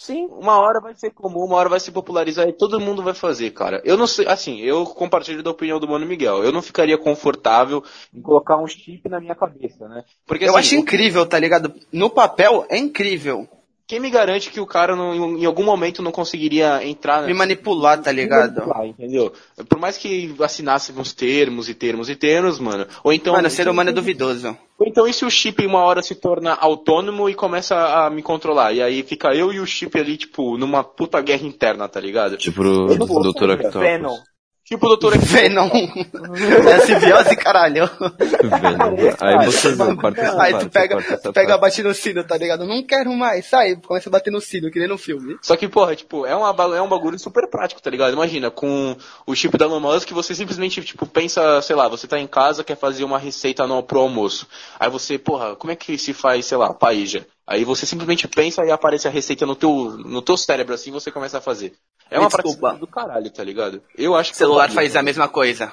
Sim. 0.00 0.28
Uma 0.30 0.58
hora 0.58 0.80
vai 0.80 0.94
ser 0.94 1.10
comum, 1.10 1.44
uma 1.44 1.56
hora 1.56 1.68
vai 1.68 1.78
se 1.78 1.92
popularizar 1.92 2.48
e 2.48 2.54
todo 2.54 2.80
mundo 2.80 3.02
vai 3.02 3.12
fazer, 3.12 3.50
cara. 3.50 3.82
Eu 3.84 3.98
não 3.98 4.06
sei, 4.06 4.26
assim, 4.26 4.58
eu 4.60 4.86
compartilho 4.86 5.42
da 5.42 5.50
opinião 5.50 5.78
do 5.78 5.86
Mano 5.86 6.06
Miguel. 6.06 6.42
Eu 6.42 6.50
não 6.50 6.62
ficaria 6.62 6.96
confortável 6.96 7.84
em 8.14 8.22
colocar 8.22 8.56
um 8.56 8.66
chip 8.66 9.06
na 9.10 9.20
minha 9.20 9.34
cabeça, 9.34 9.86
né? 9.88 10.02
Porque 10.26 10.44
Eu 10.44 10.56
assim, 10.56 10.58
acho 10.58 10.74
incrível, 10.76 11.26
tá 11.26 11.38
ligado? 11.38 11.74
No 11.92 12.08
papel 12.08 12.64
é 12.70 12.78
incrível. 12.78 13.46
Quem 13.90 13.98
me 13.98 14.08
garante 14.08 14.52
que 14.52 14.60
o 14.60 14.66
cara 14.66 14.94
não, 14.94 15.36
em 15.36 15.44
algum 15.44 15.64
momento 15.64 16.00
não 16.00 16.12
conseguiria 16.12 16.86
entrar 16.86 17.26
Me 17.26 17.34
manipular, 17.34 18.00
tá 18.00 18.12
ligado? 18.12 18.72
Ah, 18.72 18.86
entendeu? 18.86 19.32
Por 19.68 19.80
mais 19.80 19.98
que 19.98 20.32
assinasse 20.38 20.92
uns 20.92 21.12
termos 21.12 21.68
e 21.68 21.74
termos 21.74 22.08
e 22.08 22.14
termos, 22.14 22.60
mano. 22.60 22.86
Ou 23.02 23.12
então. 23.12 23.32
Mano, 23.32 23.48
o 23.48 23.50
ser 23.50 23.68
humano 23.68 23.90
é 23.90 23.92
duvidoso. 23.92 24.56
Ou 24.78 24.86
então 24.86 25.08
e 25.08 25.12
se 25.12 25.24
o 25.24 25.30
chip 25.30 25.66
uma 25.66 25.80
hora 25.80 26.02
se 26.02 26.14
torna 26.14 26.54
autônomo 26.54 27.28
e 27.28 27.34
começa 27.34 27.74
a 27.76 28.08
me 28.08 28.22
controlar? 28.22 28.72
E 28.72 28.80
aí 28.80 29.02
fica 29.02 29.34
eu 29.34 29.52
e 29.52 29.58
o 29.58 29.66
chip 29.66 29.98
ali, 29.98 30.16
tipo, 30.16 30.56
numa 30.56 30.84
puta 30.84 31.20
guerra 31.20 31.44
interna, 31.44 31.88
tá 31.88 31.98
ligado? 31.98 32.36
Tipo 32.36 32.62
o 32.62 33.32
Dr. 33.32 33.50
Octopus. 33.50 34.22
Tipo 34.70 34.86
o 34.86 34.88
doutor 34.90 35.18
Venom. 35.18 35.68
é 35.68 36.78
simbiose, 36.86 37.34
caralho. 37.34 37.90
Venom. 37.98 38.96
Aí 39.20 39.44
você 39.44 39.74
corta 39.96 40.20
essa 40.20 40.40
Aí 40.40 40.52
parte, 40.52 40.64
tu 40.64 40.70
pega, 40.70 40.96
tu 40.96 41.32
pega, 41.32 41.58
parte. 41.58 41.60
bate 41.60 41.82
no 41.82 41.92
sino, 41.92 42.22
tá 42.22 42.36
ligado? 42.36 42.64
Não 42.64 42.80
quero 42.84 43.12
mais, 43.12 43.46
sai, 43.46 43.74
começa 43.74 44.08
a 44.08 44.12
bater 44.12 44.30
no 44.30 44.40
sino, 44.40 44.70
que 44.70 44.78
nem 44.78 44.86
no 44.86 44.96
filme. 44.96 45.36
Só 45.42 45.56
que, 45.56 45.66
porra, 45.66 45.96
tipo, 45.96 46.24
é, 46.24 46.36
uma, 46.36 46.50
é 46.76 46.80
um 46.80 46.88
bagulho 46.88 47.18
super 47.18 47.50
prático, 47.50 47.82
tá 47.82 47.90
ligado? 47.90 48.12
Imagina, 48.12 48.48
com 48.48 48.96
o 49.26 49.34
chip 49.34 49.58
da 49.58 49.64
Elon 49.64 49.80
Musk, 49.80 50.12
você 50.12 50.36
simplesmente, 50.36 50.80
tipo, 50.84 51.04
pensa, 51.04 51.60
sei 51.62 51.74
lá, 51.74 51.88
você 51.88 52.06
tá 52.06 52.20
em 52.20 52.28
casa, 52.28 52.62
quer 52.62 52.76
fazer 52.76 53.02
uma 53.02 53.18
receita 53.18 53.66
no, 53.66 53.82
pro 53.82 53.98
almoço. 53.98 54.46
Aí 54.78 54.88
você, 54.88 55.18
porra, 55.18 55.56
como 55.56 55.72
é 55.72 55.74
que 55.74 55.98
se 55.98 56.12
faz, 56.12 56.46
sei 56.46 56.56
lá, 56.56 56.72
paella? 56.72 57.26
Aí 57.44 57.64
você 57.64 57.84
simplesmente 57.86 58.28
pensa 58.28 58.64
e 58.64 58.70
aparece 58.70 59.08
a 59.08 59.10
receita 59.10 59.44
no 59.44 59.56
teu, 59.56 59.96
no 59.98 60.22
teu 60.22 60.36
cérebro, 60.36 60.74
assim, 60.74 60.92
você 60.92 61.10
começa 61.10 61.38
a 61.38 61.40
fazer. 61.40 61.72
É 62.10 62.18
uma 62.18 62.28
Desculpa. 62.28 62.42
praticidade 62.42 62.78
do 62.80 62.86
caralho, 62.86 63.30
tá 63.30 63.44
ligado? 63.44 63.82
Eu 63.96 64.14
acho 64.16 64.30
O 64.30 64.32
que 64.32 64.38
celular 64.38 64.68
eu 64.68 64.74
faz 64.74 64.96
a 64.96 65.02
mesma 65.02 65.28
coisa. 65.28 65.72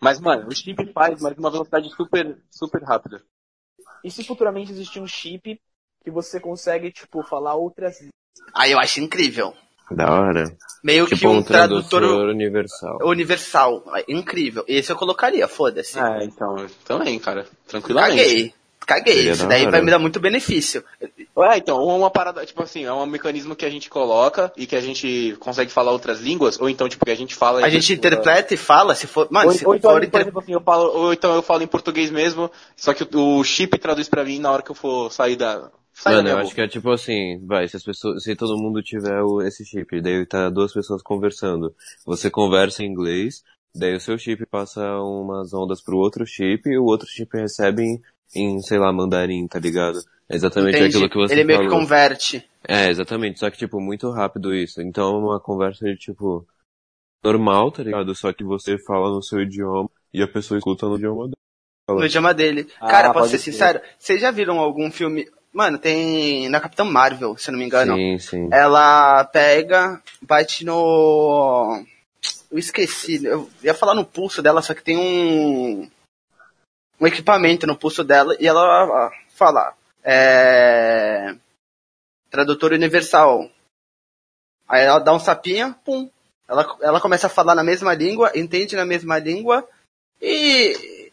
Mas, 0.00 0.20
mano, 0.20 0.48
o 0.48 0.54
chip 0.54 0.92
faz, 0.92 1.20
mas 1.20 1.36
uma 1.36 1.50
velocidade 1.50 1.90
super, 1.94 2.38
super 2.50 2.82
rápida. 2.82 3.22
E 4.04 4.10
se 4.10 4.24
futuramente 4.24 4.72
existir 4.72 5.00
um 5.00 5.06
chip 5.06 5.60
que 6.02 6.10
você 6.10 6.40
consegue, 6.40 6.90
tipo, 6.90 7.22
falar 7.22 7.54
outras 7.54 7.96
Aí 8.54 8.72
eu 8.72 8.78
acho 8.78 9.00
incrível. 9.00 9.54
Da 9.90 10.08
hora. 10.08 10.44
Meio 10.84 11.04
que 11.06 11.16
Tipo 11.16 11.30
um 11.30 11.38
um 11.38 11.42
tradutor 11.42 12.00
tradutor 12.00 12.28
universal. 12.28 12.98
universal. 13.02 13.84
Incrível. 14.08 14.64
Esse 14.68 14.92
eu 14.92 14.96
colocaria, 14.96 15.46
foda-se. 15.48 15.98
É, 15.98 16.24
então, 16.24 16.54
também, 16.84 17.18
cara, 17.18 17.44
tranquilamente. 17.66 18.16
Caguei. 18.16 18.54
Caguei. 18.90 19.30
Isso 19.30 19.44
da 19.44 19.50
daí 19.50 19.70
vai 19.70 19.80
me 19.80 19.90
dar 19.90 20.00
muito 20.00 20.18
benefício. 20.18 20.82
É, 21.00 21.56
então, 21.56 21.78
ou 21.78 21.96
uma 21.96 22.10
parada, 22.10 22.44
tipo 22.44 22.60
assim, 22.60 22.84
é 22.84 22.92
um 22.92 23.06
mecanismo 23.06 23.54
que 23.54 23.64
a 23.64 23.70
gente 23.70 23.88
coloca 23.88 24.52
e 24.56 24.66
que 24.66 24.74
a 24.74 24.80
gente 24.80 25.36
consegue 25.38 25.70
falar 25.70 25.92
outras 25.92 26.20
línguas, 26.20 26.60
ou 26.60 26.68
então, 26.68 26.88
tipo, 26.88 27.04
que 27.04 27.10
a 27.12 27.16
gente 27.16 27.36
fala... 27.36 27.64
A 27.64 27.70
gente 27.70 27.86
tipo, 27.86 27.98
interpreta 28.04 28.52
e 28.52 28.56
fala, 28.56 28.96
se 28.96 29.06
for. 29.06 29.28
Mano, 29.30 29.50
Ou, 29.50 29.54
se 29.54 29.64
ou 29.64 29.76
então, 29.76 29.92
for 29.92 30.00
por 30.00 30.06
inter... 30.06 30.20
exemplo, 30.22 30.40
assim, 30.40 30.52
eu 30.52 30.60
falo, 30.60 30.90
ou 30.92 31.12
então 31.12 31.32
eu 31.36 31.40
falo 31.42 31.62
em 31.62 31.68
português 31.68 32.10
mesmo, 32.10 32.50
só 32.76 32.92
que 32.92 33.06
o, 33.16 33.44
chip 33.44 33.78
traduz 33.78 34.08
pra 34.08 34.24
mim 34.24 34.40
na 34.40 34.50
hora 34.50 34.62
que 34.62 34.72
eu 34.72 34.74
for 34.74 35.08
sair 35.12 35.36
da... 35.36 35.70
Sair 35.94 36.16
Mano, 36.16 36.28
da 36.28 36.34
eu 36.34 36.38
acho 36.38 36.54
que 36.54 36.60
é 36.60 36.66
tipo 36.66 36.90
assim, 36.90 37.38
vai, 37.46 37.68
se 37.68 37.76
as 37.76 37.84
pessoas, 37.84 38.24
se 38.24 38.34
todo 38.34 38.58
mundo 38.58 38.82
tiver 38.82 39.22
o- 39.22 39.40
esse 39.40 39.64
chip, 39.64 40.00
daí 40.00 40.26
tá 40.26 40.50
duas 40.50 40.72
pessoas 40.72 41.00
conversando, 41.00 41.72
você 42.04 42.28
conversa 42.28 42.82
em 42.82 42.86
inglês, 42.86 43.42
daí 43.72 43.94
o 43.94 44.00
seu 44.00 44.18
chip 44.18 44.44
passa 44.46 44.82
umas 45.00 45.54
ondas 45.54 45.80
pro 45.80 45.96
outro 45.98 46.26
chip 46.26 46.68
e 46.68 46.78
o 46.78 46.84
outro 46.84 47.06
chip 47.08 47.36
recebe 47.36 48.00
em, 48.34 48.56
em, 48.56 48.60
sei 48.60 48.78
lá, 48.78 48.92
mandarim, 48.92 49.46
tá 49.46 49.58
ligado? 49.58 49.98
É 50.28 50.36
exatamente 50.36 50.76
Entendi. 50.76 50.96
aquilo 50.96 51.10
que 51.10 51.16
você 51.16 51.34
Ele 51.34 51.44
meio 51.44 51.60
que 51.60 51.64
falou. 51.66 51.80
converte. 51.80 52.48
É, 52.66 52.88
exatamente, 52.88 53.38
só 53.40 53.50
que 53.50 53.58
tipo, 53.58 53.80
muito 53.80 54.10
rápido 54.10 54.54
isso. 54.54 54.80
Então 54.82 55.14
é 55.14 55.18
uma 55.18 55.40
conversa 55.40 55.84
de 55.86 55.96
tipo, 55.96 56.46
normal, 57.24 57.70
tá 57.72 57.82
ligado? 57.82 58.14
Só 58.14 58.32
que 58.32 58.44
você 58.44 58.76
fala 58.86 59.10
no 59.10 59.22
seu 59.22 59.40
idioma 59.40 59.88
e 60.12 60.22
a 60.22 60.28
pessoa 60.28 60.58
escuta 60.58 60.86
no 60.86 60.96
idioma 60.96 61.24
dela. 61.24 62.00
No 62.00 62.06
idioma 62.06 62.32
dele. 62.32 62.68
Ah, 62.80 62.88
Cara, 62.88 63.12
posso 63.12 63.30
ser 63.30 63.38
ser. 63.38 63.50
sincero? 63.52 63.80
Vocês 63.98 64.20
já 64.20 64.30
viram 64.30 64.58
algum 64.60 64.90
filme. 64.92 65.26
Mano, 65.52 65.76
tem. 65.78 66.48
Na 66.48 66.60
Capitã 66.60 66.84
Marvel, 66.84 67.36
se 67.36 67.50
eu 67.50 67.52
não 67.52 67.58
me 67.58 67.64
engano. 67.66 67.96
Sim, 67.96 68.18
sim. 68.18 68.48
Ela 68.52 69.24
pega, 69.24 70.00
bate 70.22 70.64
no. 70.64 71.82
Eu 72.52 72.58
esqueci. 72.58 73.24
Eu 73.24 73.50
ia 73.62 73.74
falar 73.74 73.94
no 73.96 74.04
pulso 74.04 74.40
dela, 74.40 74.62
só 74.62 74.72
que 74.74 74.84
tem 74.84 74.96
um. 74.96 75.90
Um 77.00 77.06
equipamento 77.06 77.66
no 77.66 77.76
pulso 77.76 78.04
dela 78.04 78.36
e 78.38 78.46
ela 78.46 79.10
fala. 79.30 79.74
É. 80.04 81.34
Tradutor 82.30 82.72
universal. 82.72 83.50
Aí 84.68 84.84
ela 84.84 84.98
dá 84.98 85.12
um 85.12 85.18
sapinho, 85.18 85.74
pum. 85.84 86.10
Ela, 86.48 86.78
ela 86.82 87.00
começa 87.00 87.26
a 87.26 87.30
falar 87.30 87.54
na 87.54 87.64
mesma 87.64 87.94
língua, 87.94 88.32
entende 88.34 88.76
na 88.76 88.84
mesma 88.84 89.18
língua 89.18 89.66
e. 90.20 91.10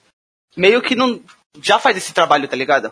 Meio 0.56 0.82
que 0.82 0.96
não. 0.96 1.22
Já 1.62 1.80
faz 1.80 1.96
esse 1.96 2.14
trabalho, 2.14 2.48
tá 2.48 2.56
ligado? 2.56 2.92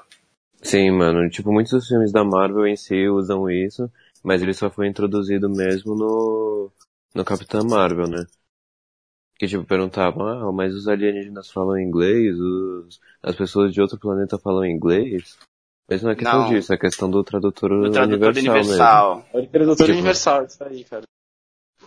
Sim, 0.61 0.91
mano. 0.91 1.29
Tipo, 1.29 1.51
muitos 1.51 1.73
dos 1.73 1.87
filmes 1.87 2.11
da 2.11 2.23
Marvel 2.23 2.65
em 2.65 2.75
si 2.75 3.07
usam 3.07 3.49
isso, 3.49 3.91
mas 4.23 4.41
ele 4.41 4.53
só 4.53 4.69
foi 4.69 4.87
introduzido 4.87 5.49
mesmo 5.49 5.95
no, 5.95 6.71
no 7.13 7.25
Capitã 7.25 7.61
Marvel, 7.63 8.07
né? 8.07 8.25
Que 9.38 9.47
tipo, 9.47 9.65
perguntavam, 9.65 10.25
ah, 10.27 10.51
mas 10.51 10.73
os 10.73 10.88
alienígenas 10.88 11.51
falam 11.51 11.77
inglês, 11.77 12.38
os, 12.39 12.99
as 13.21 13.36
pessoas 13.36 13.73
de 13.73 13.81
outro 13.81 13.99
planeta 13.99 14.38
falam 14.39 14.65
inglês? 14.65 15.38
Mas 15.89 16.01
não 16.01 16.11
é 16.11 16.15
questão 16.15 16.41
Não. 16.43 16.49
disso, 16.49 16.73
é 16.73 16.77
questão 16.77 17.09
do 17.11 17.23
tradutor, 17.23 17.69
Do 17.69 17.91
tradutor 17.91 18.29
universal, 18.29 18.55
universal. 18.55 19.25
É 19.33 19.39
o 19.39 19.47
tradutor 19.47 19.86
Tipo- 19.86 19.91
universal, 19.91 20.45
isso 20.45 20.63
aí, 20.63 20.83
cara. 20.86 21.03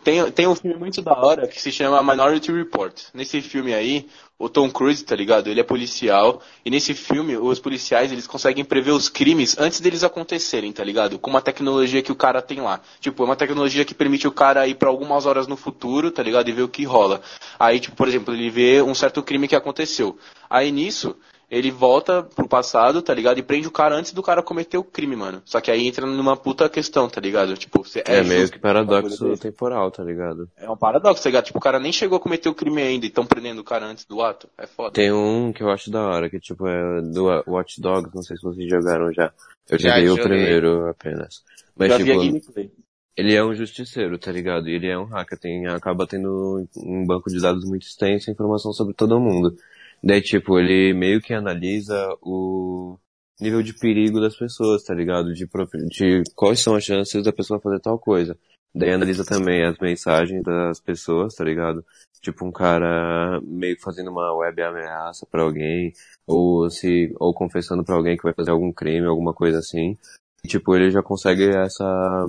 Tem, 0.05 0.31
tem 0.31 0.47
um 0.47 0.55
filme 0.55 0.77
muito 0.79 1.03
da 1.03 1.13
hora 1.13 1.49
que 1.49 1.61
se 1.61 1.73
chama 1.73 2.03
Minority 2.03 2.53
Report. 2.53 2.95
Nesse 3.13 3.43
filme 3.43 3.75
aí, 3.75 4.09
o 4.39 4.49
Tom 4.49 4.71
Cruise, 4.71 5.05
tá 5.05 5.17
ligado? 5.17 5.49
Ele 5.49 5.59
é 5.59 5.65
policial. 5.65 6.41
E 6.65 6.71
nesse 6.71 6.95
filme, 6.95 7.37
os 7.37 7.59
policiais, 7.59 8.13
eles 8.13 8.27
conseguem 8.27 8.65
prever 8.65 8.93
os 8.93 9.09
crimes 9.09 9.59
antes 9.59 9.81
deles 9.81 10.05
acontecerem, 10.05 10.73
tá 10.73 10.85
ligado? 10.85 11.19
Com 11.19 11.31
uma 11.31 11.43
tecnologia 11.43 12.03
que 12.03 12.13
o 12.13 12.17
cara 12.17 12.41
tem 12.41 12.61
lá. 12.61 12.81
Tipo, 13.01 13.25
é 13.25 13.27
uma 13.27 13.37
tecnologia 13.37 13.85
que 13.85 13.95
permite 13.95 14.29
o 14.29 14.33
cara 14.33 14.67
ir 14.69 14.77
pra 14.77 14.89
algumas 14.89 15.27
horas 15.27 15.49
no 15.49 15.57
futuro, 15.57 16.11
tá 16.13 16.23
ligado? 16.23 16.49
E 16.49 16.53
ver 16.53 16.63
o 16.63 16.69
que 16.69 16.85
rola. 16.85 17.21
Aí, 17.59 17.81
tipo, 17.81 17.97
por 17.97 18.07
exemplo, 18.07 18.33
ele 18.33 18.49
vê 18.49 18.81
um 18.81 18.95
certo 18.95 19.23
crime 19.23 19.49
que 19.49 19.57
aconteceu. 19.57 20.17
Aí 20.49 20.71
nisso, 20.71 21.17
ele 21.51 21.71
volta 21.71 22.23
pro 22.23 22.47
passado, 22.49 23.01
tá 23.01 23.15
ligado? 23.15 23.39
E 23.39 23.43
prende 23.43 23.67
o 23.67 23.71
cara 23.71 23.95
antes 23.97 24.13
do 24.13 24.23
cara 24.23 24.43
cometer 24.43 24.77
o 24.77 24.85
crime, 24.85 25.17
mano. 25.17 25.41
Só 25.45 25.61
que 25.61 25.71
aí 25.71 25.87
entra 25.87 26.05
numa 26.07 26.37
puta 26.37 26.69
questão, 26.69 27.09
tá 27.09 27.21
ligado? 27.21 27.57
Tipo, 27.57 27.83
cê- 27.87 28.03
É, 28.07 28.23
meio 28.23 28.51
que 28.51 28.59
paradoxo 28.59 29.37
temporal, 29.39 29.91
tá 29.91 30.05
ligado? 30.05 30.49
É 30.57 30.69
um 30.71 30.77
paradoxo, 30.77 31.23
tá 31.23 31.29
ligado? 31.31 31.45
Tipo, 31.47 31.59
o 31.59 31.63
cara 31.63 31.79
nem 31.81 31.93
chegou 31.93 32.17
a 32.19 32.21
cometer 32.21 32.49
o 32.49 32.55
crime 32.55 32.83
ainda 32.83 33.07
e 33.07 33.11
tão 33.11 33.25
prendendo 33.25 33.61
o 33.61 33.65
cara 33.65 33.87
antes 33.87 34.05
do 34.05 34.21
ato. 34.21 34.49
É 34.59 34.67
foda. 34.67 34.93
Tem 34.93 35.11
um 35.11 35.53
que 35.53 35.63
eu 35.63 35.71
acho 35.71 35.91
da 35.91 36.03
hora, 36.07 36.29
que 36.29 36.39
tipo 36.39 36.67
é 36.67 37.01
do 37.01 37.25
Watch 37.47 37.81
Dogs, 37.81 38.15
não 38.15 38.23
sei 38.23 38.37
se 38.37 38.43
vocês 38.43 38.69
jogaram 38.69 39.13
já. 39.13 39.33
Eu 39.71 39.79
Já 39.79 39.97
joguei 39.97 40.11
o 40.11 40.23
primeiro 40.23 40.89
apenas. 40.89 41.43
Mas 41.77 41.89
Já 41.91 41.97
vi 41.99 42.03
a 42.11 42.15
tipo, 42.15 42.25
gameplay. 42.27 42.71
ele 43.17 43.35
é 43.35 43.43
um 43.45 43.55
justiceiro, 43.55 44.19
tá 44.19 44.31
ligado? 44.33 44.69
E 44.69 44.75
ele 44.75 44.89
é 44.89 44.99
um 44.99 45.05
hacker, 45.05 45.39
tem, 45.39 45.67
acaba 45.67 46.07
tendo 46.07 46.67
um 46.77 47.07
banco 47.07 47.31
de 47.31 47.41
dados 47.41 47.65
muito 47.65 47.83
extenso, 47.87 48.31
informação 48.31 48.73
sobre 48.73 48.93
todo 48.95 49.19
mundo. 49.21 49.57
Daí, 50.03 50.21
tipo, 50.23 50.59
ele 50.59 50.95
meio 50.95 51.21
que 51.21 51.35
analisa 51.35 52.09
o 52.23 52.97
nível 53.41 53.63
de 53.63 53.75
perigo 53.75 54.21
das 54.21 54.37
pessoas, 54.37 54.83
tá 54.85 54.95
ligado? 54.95 55.33
De, 55.33 55.47
de 55.89 56.23
quais 56.35 56.61
são 56.61 56.75
as 56.75 56.85
chances 56.85 57.23
da 57.25 57.33
pessoa 57.33 57.61
fazer 57.61 57.81
tal 57.81 57.99
coisa. 57.99 58.37
Daí 58.75 58.93
analisa 58.93 59.25
também 59.25 59.65
as 59.65 59.79
mensagens 59.79 60.43
das 60.43 60.81
pessoas, 60.81 61.35
tá 61.35 61.45
ligado? 61.45 61.85
Tipo, 62.21 62.45
um 62.45 62.53
cara 62.53 63.41
meio 63.43 63.77
que 63.77 63.83
fazendo 63.83 64.11
uma 64.11 64.33
web 64.35 64.63
ameaça 64.63 65.27
pra 65.27 65.43
alguém, 65.43 65.93
ou 66.27 66.69
se, 66.71 67.13
ou 67.19 67.33
confessando 67.33 67.85
pra 67.85 67.95
alguém 67.95 68.17
que 68.17 68.23
vai 68.23 68.35
fazer 68.35 68.51
algum 68.51 68.73
crime, 68.73 69.07
alguma 69.07 69.33
coisa 69.33 69.59
assim. 69.59 69.97
E, 70.45 70.49
tipo, 70.49 70.75
ele 70.75 70.91
já 70.91 71.03
consegue 71.03 71.49
essa, 71.49 72.27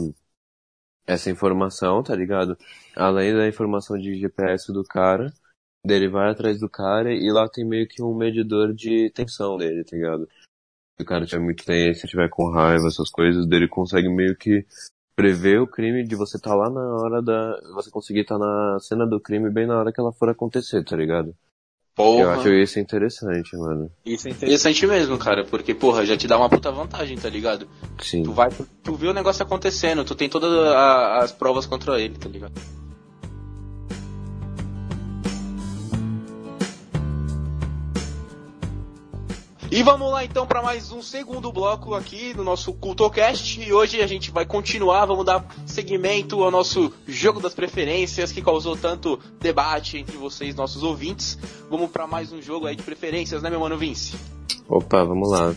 essa 1.06 1.30
informação, 1.30 2.02
tá 2.04 2.16
ligado? 2.16 2.58
Além 2.96 3.34
da 3.34 3.48
informação 3.48 3.98
de 3.98 4.16
GPS 4.20 4.72
do 4.72 4.84
cara, 4.84 5.34
dele 5.86 6.08
vai 6.08 6.30
atrás 6.30 6.60
do 6.60 6.70
cara 6.70 7.14
e 7.14 7.32
lá 7.32 7.48
tem 7.48 7.66
meio 7.66 7.88
que 7.88 8.02
um 8.02 8.14
medidor 8.14 8.74
de 8.74 9.10
tensão 9.12 9.58
dele, 9.58 9.84
tá 9.84 9.96
ligado? 9.96 10.28
se 11.00 11.04
o 11.04 11.06
cara 11.06 11.26
tiver 11.26 11.42
muito 11.42 11.64
tempo, 11.64 11.98
se 11.98 12.08
tiver 12.08 12.30
com 12.30 12.52
raiva, 12.52 12.88
essas 12.88 13.10
coisas, 13.10 13.48
dele 13.48 13.70
consegue 13.70 14.10
meio 14.10 14.36
que 14.36 14.66
prever 15.16 15.62
o 15.62 15.68
crime 15.68 16.04
de 16.06 16.16
você 16.16 16.36
estar 16.36 16.50
tá 16.50 16.56
lá 16.56 16.70
na 16.70 16.82
hora 16.82 17.22
da. 17.22 17.58
Você 17.76 17.90
conseguir 17.90 18.22
estar 18.22 18.38
tá 18.38 18.46
na 18.46 18.80
cena 18.82 19.08
do 19.08 19.20
crime 19.20 19.50
bem 19.50 19.66
na 19.66 19.80
hora 19.80 19.94
que 19.94 20.00
ela 20.00 20.12
for 20.12 20.30
acontecer, 20.30 20.84
tá 20.84 20.98
ligado? 20.98 21.34
Porra. 21.96 22.22
Eu 22.22 22.30
acho 22.32 22.50
isso 22.50 22.80
interessante, 22.80 23.56
mano. 23.56 23.90
Isso 24.06 24.28
é 24.28 24.32
interessante 24.32 24.88
mesmo, 24.88 25.18
cara, 25.18 25.46
porque, 25.46 25.74
porra, 25.74 26.06
já 26.06 26.18
te 26.18 26.28
dá 26.28 26.38
uma 26.38 26.50
puta 26.50 26.72
vantagem, 26.72 27.18
tá 27.18 27.30
ligado? 27.30 27.68
Sim. 28.02 28.24
Tu 28.24 28.32
vai, 28.32 28.50
tu 28.84 28.96
vê 28.96 29.08
o 29.08 29.14
negócio 29.14 29.44
acontecendo, 29.44 30.06
tu 30.06 30.16
tem 30.16 30.30
todas 30.30 30.52
as 30.52 31.32
provas 31.32 31.66
contra 31.66 32.00
ele, 32.00 32.18
tá 32.18 32.30
ligado? 32.30 32.54
E 39.72 39.84
vamos 39.84 40.12
lá 40.12 40.26
então 40.26 40.48
para 40.48 40.64
mais 40.64 40.92
um 40.92 41.00
segundo 41.00 41.52
bloco 41.52 41.94
aqui 41.94 42.34
no 42.36 42.44
nosso 42.44 42.74
CultoCast. 42.74 43.62
E 43.62 43.72
hoje 43.72 44.02
a 44.02 44.08
gente 44.08 44.32
vai 44.32 44.44
continuar, 44.44 45.06
vamos 45.06 45.24
dar 45.24 45.46
seguimento 45.64 46.44
ao 46.44 46.50
nosso 46.50 46.92
jogo 47.08 47.40
das 47.40 47.54
preferências 47.54 48.32
que 48.32 48.42
causou 48.42 48.76
tanto 48.76 49.20
debate 49.40 50.00
entre 50.00 50.18
vocês, 50.18 50.56
nossos 50.56 50.82
ouvintes. 50.82 51.38
Vamos 51.70 51.92
para 51.92 52.08
mais 52.08 52.34
um 52.34 52.42
jogo 52.42 52.66
aí 52.66 52.76
de 52.76 52.82
preferências, 52.82 53.44
né, 53.44 53.50
meu 53.52 53.60
mano 53.60 53.78
Vince? 53.78 54.18
Opa, 54.68 55.04
vamos 55.04 55.30
lá. 55.30 55.54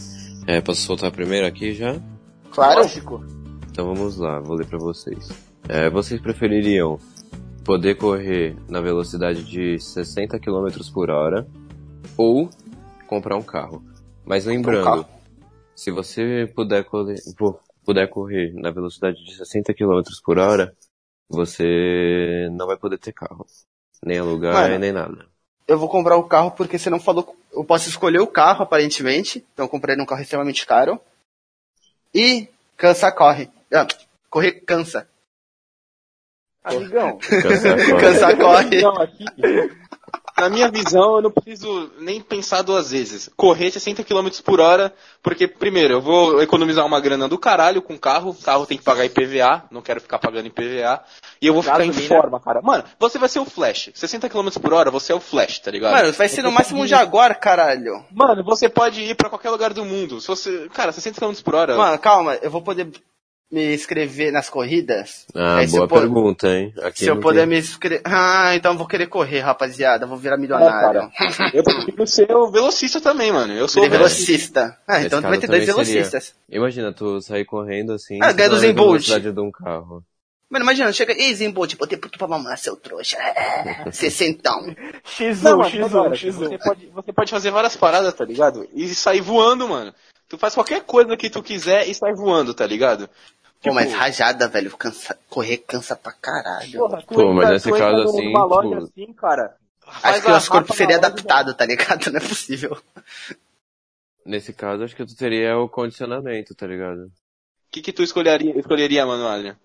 É, 0.46 0.60
posso 0.60 0.82
soltar 0.82 1.10
primeiro 1.10 1.46
aqui 1.46 1.72
já? 1.72 1.98
Claro. 2.50 2.80
Lógico. 2.80 3.24
Então 3.70 3.94
vamos 3.94 4.18
lá, 4.18 4.40
vou 4.40 4.56
ler 4.56 4.66
pra 4.66 4.78
vocês. 4.78 5.30
É, 5.66 5.88
vocês 5.88 6.20
prefeririam 6.20 6.98
poder 7.64 7.94
correr 7.94 8.56
na 8.68 8.82
velocidade 8.82 9.42
de 9.42 9.78
60 9.78 10.38
km 10.38 10.66
por 10.92 11.08
hora 11.08 11.48
ou 12.18 12.50
comprar 13.06 13.38
um 13.38 13.42
carro? 13.42 13.82
Mas 14.24 14.44
lembrando, 14.46 15.06
se 15.74 15.90
você 15.90 16.50
puder 16.54 16.84
correr, 16.84 17.16
pu- 17.36 17.58
puder 17.84 18.08
correr 18.08 18.52
na 18.54 18.70
velocidade 18.70 19.22
de 19.24 19.36
60 19.36 19.74
km 19.74 20.00
por 20.24 20.38
hora, 20.38 20.74
você 21.28 22.48
não 22.52 22.66
vai 22.66 22.76
poder 22.76 22.98
ter 22.98 23.12
carro. 23.12 23.46
Nem 24.04 24.18
alugar, 24.18 24.52
Mano. 24.54 24.78
nem 24.78 24.92
nada. 24.92 25.26
Eu 25.66 25.78
vou 25.78 25.88
comprar 25.88 26.16
o 26.16 26.24
carro 26.24 26.50
porque 26.50 26.78
você 26.78 26.90
não 26.90 27.00
falou. 27.00 27.36
Eu 27.52 27.64
posso 27.64 27.88
escolher 27.88 28.18
o 28.20 28.26
carro, 28.26 28.62
aparentemente. 28.64 29.44
Então 29.52 29.64
eu 29.66 29.68
comprei 29.68 29.96
um 30.00 30.06
carro 30.06 30.20
extremamente 30.22 30.66
caro. 30.66 31.00
E 32.14 32.48
cansa, 32.76 33.10
corre. 33.12 33.48
Ah, 33.72 33.86
correr 34.28 34.52
cansa. 34.60 35.08
Amigão, 36.64 37.18
Cansar, 37.18 37.76
corre. 37.76 38.00
Cansa, 38.00 38.36
corre. 38.36 38.80
Não, 38.82 39.02
aqui, 39.02 39.24
na 40.36 40.48
minha 40.48 40.70
visão, 40.70 41.16
eu 41.16 41.22
não 41.22 41.30
preciso 41.30 41.90
nem 41.98 42.20
pensar 42.20 42.62
duas 42.62 42.90
vezes. 42.90 43.30
Correr 43.36 43.70
60 43.70 44.02
km 44.04 44.28
por 44.44 44.60
hora, 44.60 44.92
porque, 45.22 45.46
primeiro, 45.46 45.94
eu 45.94 46.00
vou 46.00 46.42
economizar 46.42 46.86
uma 46.86 47.00
grana 47.00 47.28
do 47.28 47.38
caralho 47.38 47.82
com 47.82 47.94
o 47.94 47.98
carro. 47.98 48.30
O 48.30 48.34
carro 48.34 48.66
tem 48.66 48.78
que 48.78 48.84
pagar 48.84 49.04
IPVA, 49.04 49.64
não 49.70 49.82
quero 49.82 50.00
ficar 50.00 50.18
pagando 50.18 50.46
IPVA. 50.46 51.02
E 51.40 51.46
eu 51.46 51.54
vou 51.54 51.62
ficar 51.62 51.84
em 51.84 51.92
forma, 51.92 52.40
cara. 52.40 52.60
Mano, 52.62 52.84
você 52.98 53.18
vai 53.18 53.28
ser 53.28 53.40
o 53.40 53.44
Flash. 53.44 53.90
60 53.94 54.28
km 54.28 54.48
por 54.60 54.72
hora, 54.72 54.90
você 54.90 55.12
é 55.12 55.14
o 55.14 55.20
Flash, 55.20 55.58
tá 55.58 55.70
ligado? 55.70 55.92
Mano, 55.92 56.12
vai 56.12 56.28
ser 56.28 56.42
no 56.42 56.50
máximo 56.50 56.82
um 56.82 56.86
Jaguar, 56.86 57.38
caralho. 57.38 58.04
Mano, 58.10 58.42
você 58.44 58.68
pode 58.68 59.02
ir 59.02 59.14
pra 59.14 59.28
qualquer 59.28 59.50
lugar 59.50 59.72
do 59.72 59.84
mundo. 59.84 60.20
Se 60.20 60.28
você, 60.28 60.68
cara, 60.72 60.92
60 60.92 61.20
km 61.20 61.32
por 61.44 61.54
hora. 61.54 61.76
Mano, 61.76 61.98
calma, 61.98 62.34
eu 62.36 62.50
vou 62.50 62.62
poder 62.62 62.90
me 63.52 63.74
inscrever 63.74 64.32
nas 64.32 64.48
corridas? 64.48 65.26
Ah, 65.34 65.58
Aí 65.58 65.66
boa 65.66 65.86
pergunta, 65.86 66.48
hein? 66.48 66.72
Aqui 66.82 67.00
Se 67.00 67.06
eu 67.06 67.20
puder 67.20 67.40
tem- 67.40 67.48
me 67.50 67.58
inscrever. 67.58 68.00
Ah, 68.04 68.54
então 68.56 68.72
eu 68.72 68.78
vou 68.78 68.86
querer 68.86 69.06
correr, 69.08 69.40
rapaziada. 69.40 70.06
Vou 70.06 70.16
virar 70.16 70.38
milionário. 70.38 71.10
eu 71.52 71.62
prefiro 71.62 72.06
ser 72.06 72.34
o 72.34 72.50
velocista 72.50 73.00
também, 73.00 73.30
mano. 73.30 73.52
Eu 73.52 73.68
sou 73.68 73.84
o 73.84 73.90
velocista. 73.90 74.60
velocista. 74.60 74.78
Ah, 74.88 75.02
então 75.02 75.20
vai 75.20 75.38
ter 75.38 75.46
dois 75.46 75.66
também 75.66 75.84
seria. 75.84 76.02
velocistas. 76.02 76.34
Imagina, 76.48 76.92
tu 76.92 77.20
sair 77.20 77.44
correndo 77.44 77.92
assim, 77.92 78.18
Ah, 78.22 78.32
ganha 78.32 78.48
do 78.48 78.54
na 78.54 78.60
Zen 78.62 78.72
Bolt. 78.74 78.88
velocidade 79.06 79.30
de 79.32 79.40
um 79.40 79.50
carro. 79.50 80.02
Mano, 80.48 80.64
imagina, 80.66 80.92
chega. 80.92 81.14
Ei, 81.14 81.34
Zimbolt, 81.34 81.76
botei 81.76 81.96
pro 81.96 82.10
tu 82.10 82.18
pra 82.18 82.28
mamar, 82.28 82.58
seu 82.58 82.76
trouxa. 82.76 83.16
É, 83.18 83.88
Sessentão. 83.92 84.60
X1, 85.18 85.42
Não, 85.42 85.56
mano, 85.58 85.70
X1, 85.70 85.84
agora, 85.86 86.14
X1. 86.14 86.32
Você 86.32 86.58
pode, 86.58 86.86
você 86.88 87.12
pode 87.12 87.30
fazer 87.30 87.50
várias 87.50 87.74
paradas, 87.74 88.12
tá 88.12 88.22
ligado? 88.24 88.68
E 88.74 88.86
sair 88.94 89.22
voando, 89.22 89.66
mano. 89.66 89.94
Tu 90.28 90.36
faz 90.36 90.52
qualquer 90.54 90.82
coisa 90.82 91.16
que 91.16 91.30
tu 91.30 91.42
quiser 91.42 91.88
e 91.88 91.94
sai 91.94 92.12
voando, 92.14 92.52
tá 92.52 92.66
ligado? 92.66 93.08
Pô, 93.62 93.70
Tipo, 93.70 93.74
mas 93.76 93.92
rajada, 93.92 94.48
velho. 94.48 94.76
Cansa... 94.76 95.16
Correr 95.28 95.58
cansa 95.58 95.94
pra 95.94 96.12
caralho. 96.12 96.78
Porra, 96.80 97.02
Pô, 97.06 97.32
mas 97.32 97.48
nesse 97.50 97.70
caso, 97.70 97.96
numa 98.04 98.10
assim, 98.10 98.32
loja 98.32 98.68
tipo- 98.68 98.82
assim, 98.82 99.12
cara. 99.14 99.56
Acho 99.86 100.00
faz 100.00 100.20
que 100.20 100.26
o 100.26 100.30
a 100.30 100.32
nosso 100.34 100.50
corpo 100.50 100.74
seria 100.74 100.96
loja, 100.96 101.06
adaptado, 101.08 101.54
tá 101.54 101.64
ligado? 101.66 102.06
Não 102.10 102.18
é 102.18 102.20
possível. 102.20 102.76
Nesse 104.24 104.52
caso, 104.52 104.84
acho 104.84 104.94
que 104.96 105.04
tu 105.04 105.16
teria 105.16 105.56
o 105.58 105.68
condicionamento, 105.68 106.54
tá 106.54 106.66
ligado? 106.66 107.06
O 107.06 107.10
que, 107.70 107.82
que 107.82 107.92
tu 107.92 108.02
escolheria, 108.02 108.56
escolheria, 108.58 109.04
mano, 109.06 109.26
Adrian? 109.26 109.56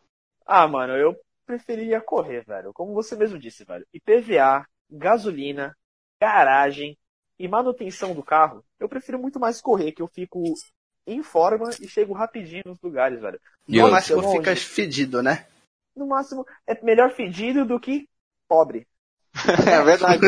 Ah, 0.45 0.67
mano, 0.67 0.93
eu 0.93 1.15
preferia 1.45 2.01
correr, 2.01 2.43
velho. 2.45 2.73
Como 2.73 2.93
você 2.93 3.15
mesmo 3.15 3.37
disse, 3.39 3.63
velho. 3.65 3.85
IPVA, 3.93 4.65
gasolina, 4.89 5.75
garagem 6.19 6.97
e 7.39 7.47
manutenção 7.47 8.13
do 8.15 8.23
carro. 8.23 8.63
Eu 8.79 8.89
prefiro 8.89 9.19
muito 9.19 9.39
mais 9.39 9.61
correr, 9.61 9.91
que 9.91 10.01
eu 10.01 10.07
fico 10.07 10.41
em 11.07 11.23
forma 11.23 11.69
e 11.81 11.87
chego 11.87 12.13
rapidinho 12.13 12.63
nos 12.65 12.81
lugares, 12.81 13.21
velho. 13.21 13.39
E 13.67 13.77
No 13.79 13.89
máximo 13.89 14.21
longe. 14.21 14.37
fica 14.37 14.55
fedido, 14.55 15.23
né? 15.23 15.47
No 15.95 16.05
máximo, 16.05 16.45
é 16.67 16.79
melhor 16.83 17.11
fedido 17.11 17.65
do 17.65 17.79
que 17.79 18.07
pobre. 18.47 18.85
É 19.67 19.83
verdade. 19.83 20.21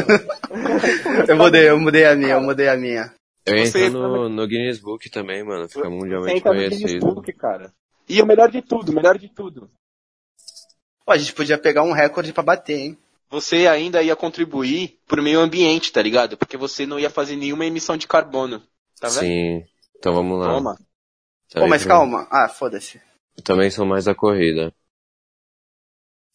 Eu 1.27 1.36
mudei, 1.36 1.69
eu 1.69 1.80
mudei 1.80 2.05
a 2.05 2.15
minha, 2.15 2.34
eu 2.34 2.41
mudei 2.41 2.67
a 2.69 2.77
minha. 2.77 3.13
Eu 3.45 3.55
entro 3.57 3.89
no, 3.89 4.30
no 4.30 4.47
Guinness 4.47 4.80
Book 4.80 5.09
também, 5.09 5.43
mano. 5.43 5.67
Fica 5.67 5.89
mundialmente 5.89 6.38
Entra 6.38 6.53
no 6.53 6.59
Guinness 6.59 6.82
conhecido. 6.82 7.05
Book, 7.05 7.34
cara. 7.34 7.73
E 8.07 8.21
o 8.21 8.25
melhor 8.25 8.49
de 8.49 8.61
tudo, 8.61 8.91
o 8.91 8.95
melhor 8.95 9.17
de 9.17 9.27
tudo. 9.30 9.69
Pô, 11.05 11.11
a 11.11 11.17
gente 11.17 11.34
podia 11.34 11.57
pegar 11.57 11.84
um 11.84 11.91
recorde 11.91 12.32
pra 12.32 12.43
bater, 12.43 12.77
hein? 12.77 12.97
Você 13.32 13.67
ainda 13.67 14.01
ia 14.01 14.15
contribuir 14.15 14.97
pro 15.07 15.21
meio 15.23 15.39
ambiente, 15.39 15.91
tá 15.91 16.01
ligado? 16.01 16.38
Porque 16.38 16.57
você 16.57 16.86
não 16.86 16.99
ia 16.99 17.09
fazer 17.09 17.36
nenhuma 17.36 17.65
emissão 17.65 17.97
de 17.97 18.07
carbono. 18.07 18.61
Tá 18.99 19.07
vendo? 19.07 19.19
Sim. 19.21 19.65
Então 20.00 20.14
vamos 20.14 20.39
lá. 20.39 20.54
Toma. 20.54 20.76
Tá 20.76 21.60
Pô, 21.60 21.64
aí, 21.66 21.70
mas 21.70 21.86
calma. 21.86 22.28
Ah, 22.32 22.47
foda-se. 22.47 23.02
Também 23.43 23.70
sou 23.70 23.86
mais 23.86 24.06
da 24.06 24.16
corrida. 24.16 24.74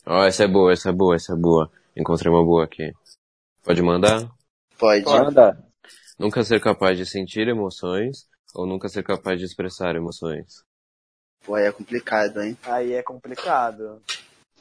Ó, 0.06 0.24
essa 0.24 0.44
é 0.44 0.46
boa, 0.46 0.72
essa 0.72 0.90
é 0.90 0.92
boa, 0.92 1.16
essa 1.16 1.32
é 1.32 1.36
boa. 1.36 1.70
Encontrei 1.96 2.30
uma 2.30 2.44
boa 2.44 2.64
aqui. 2.64 2.92
Pode 3.62 3.80
mandar? 3.80 4.30
Pode. 4.78 5.04
Manda. 5.04 5.58
Nunca 6.18 6.44
ser 6.44 6.60
capaz 6.60 6.98
de 6.98 7.06
sentir 7.06 7.48
emoções 7.48 8.28
ou 8.54 8.66
nunca 8.66 8.88
ser 8.88 9.02
capaz 9.02 9.38
de 9.38 9.46
expressar 9.46 9.96
emoções? 9.96 10.62
Pô, 11.44 11.54
aí 11.54 11.64
é 11.64 11.72
complicado, 11.72 12.42
hein? 12.42 12.56
Aí 12.64 12.92
é 12.92 13.02
complicado. 13.02 14.02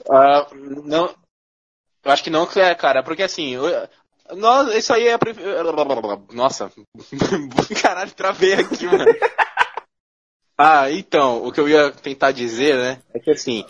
Ah, 0.10 0.48
não. 0.84 1.14
Eu 2.04 2.12
acho 2.12 2.24
que 2.24 2.30
não, 2.30 2.48
é, 2.56 2.76
cara, 2.76 3.04
porque 3.04 3.24
assim. 3.24 3.56
Nós, 4.36 4.74
isso 4.76 4.94
aí 4.94 5.08
é. 5.08 5.18
pre- 5.18 5.36
Nossa. 6.34 6.72
Caralho, 7.82 8.12
travei 8.12 8.54
aqui, 8.54 8.86
mano. 8.86 9.06
Ah, 10.58 10.92
então, 10.92 11.46
o 11.46 11.52
que 11.52 11.60
eu 11.60 11.68
ia 11.68 11.92
tentar 11.92 12.32
dizer, 12.32 12.76
né, 12.76 13.02
é 13.14 13.20
que 13.20 13.32
assim, 13.32 13.66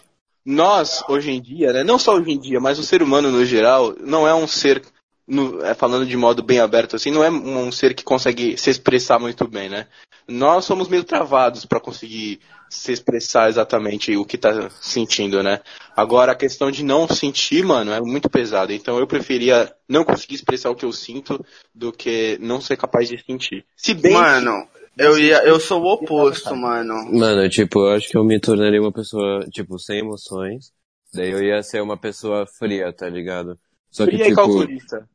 nós, 0.46 1.02
hoje 1.08 1.32
em 1.32 1.42
dia, 1.42 1.72
né, 1.72 1.84
não 1.84 1.98
só 1.98 2.16
hoje 2.16 2.32
em 2.32 2.40
dia, 2.40 2.60
mas 2.60 2.78
o 2.78 2.84
ser 2.84 3.02
humano 3.02 3.32
no 3.32 3.46
geral, 3.46 3.96
não 4.02 4.28
é 4.28 4.36
um 4.36 4.48
ser, 4.48 4.82
no- 5.26 5.64
é, 5.64 5.74
falando 5.74 6.06
de 6.06 6.18
modo 6.18 6.44
bem 6.44 6.60
aberto 6.60 6.96
assim, 6.98 7.10
não 7.10 7.24
é 7.24 7.30
um 7.32 7.72
ser 7.72 7.94
que 7.96 8.04
consegue 8.04 8.58
se 8.58 8.70
expressar 8.70 9.18
muito 9.18 9.48
bem, 9.48 9.70
né? 9.70 9.88
Nós 10.28 10.66
somos 10.66 10.88
meio 10.88 11.04
travados 11.04 11.66
para 11.66 11.80
conseguir 11.80 12.40
se 12.70 12.92
expressar 12.92 13.50
exatamente 13.50 14.16
o 14.18 14.26
que 14.26 14.38
tá 14.38 14.70
sentindo, 14.82 15.44
né? 15.44 15.60
Agora, 15.96 16.32
a 16.32 16.36
questão 16.36 16.72
de 16.72 16.84
não 16.84 17.08
sentir, 17.08 17.64
mano, 17.64 17.92
é 17.92 18.02
muito 18.02 18.30
pesada. 18.30 18.74
Então, 18.74 18.98
eu 18.98 19.06
preferia 19.06 19.72
não 19.88 20.04
conseguir 20.04 20.36
expressar 20.36 20.70
o 20.72 20.76
que 20.76 20.86
eu 20.86 20.92
sinto 20.92 21.44
do 21.74 21.92
que 21.92 22.38
não 22.42 22.60
ser 22.60 22.78
capaz 22.78 23.08
de 23.10 23.24
sentir. 23.24 23.66
Se 23.76 23.94
bem 23.94 24.14
que- 24.14 24.18
Mano, 24.18 24.68
eu 24.98 25.20
ia. 25.20 25.44
Eu 25.44 25.60
sou 25.60 25.82
o 25.84 25.94
oposto, 25.94 26.56
mano. 26.56 26.96
Mano, 27.12 27.48
tipo, 27.50 27.80
eu 27.82 27.92
acho 27.96 28.10
que 28.10 28.18
eu 28.18 28.24
me 28.24 28.40
tornaria 28.40 28.82
uma 28.82 28.92
pessoa, 28.92 29.42
tipo, 29.52 29.78
sem 29.78 30.00
emoções. 30.00 30.72
Daí 31.14 31.30
eu 31.30 31.44
ia 31.44 31.62
ser 31.62 31.82
uma 31.82 31.96
pessoa 31.98 32.48
fria, 32.48 32.92
tá 32.92 33.08
ligado? 33.08 33.58
Só 33.92 34.06
que, 34.06 34.12
Fria 34.12 34.26
e 34.26 34.30
tipo, 34.30 34.36
calculista. 34.36 35.08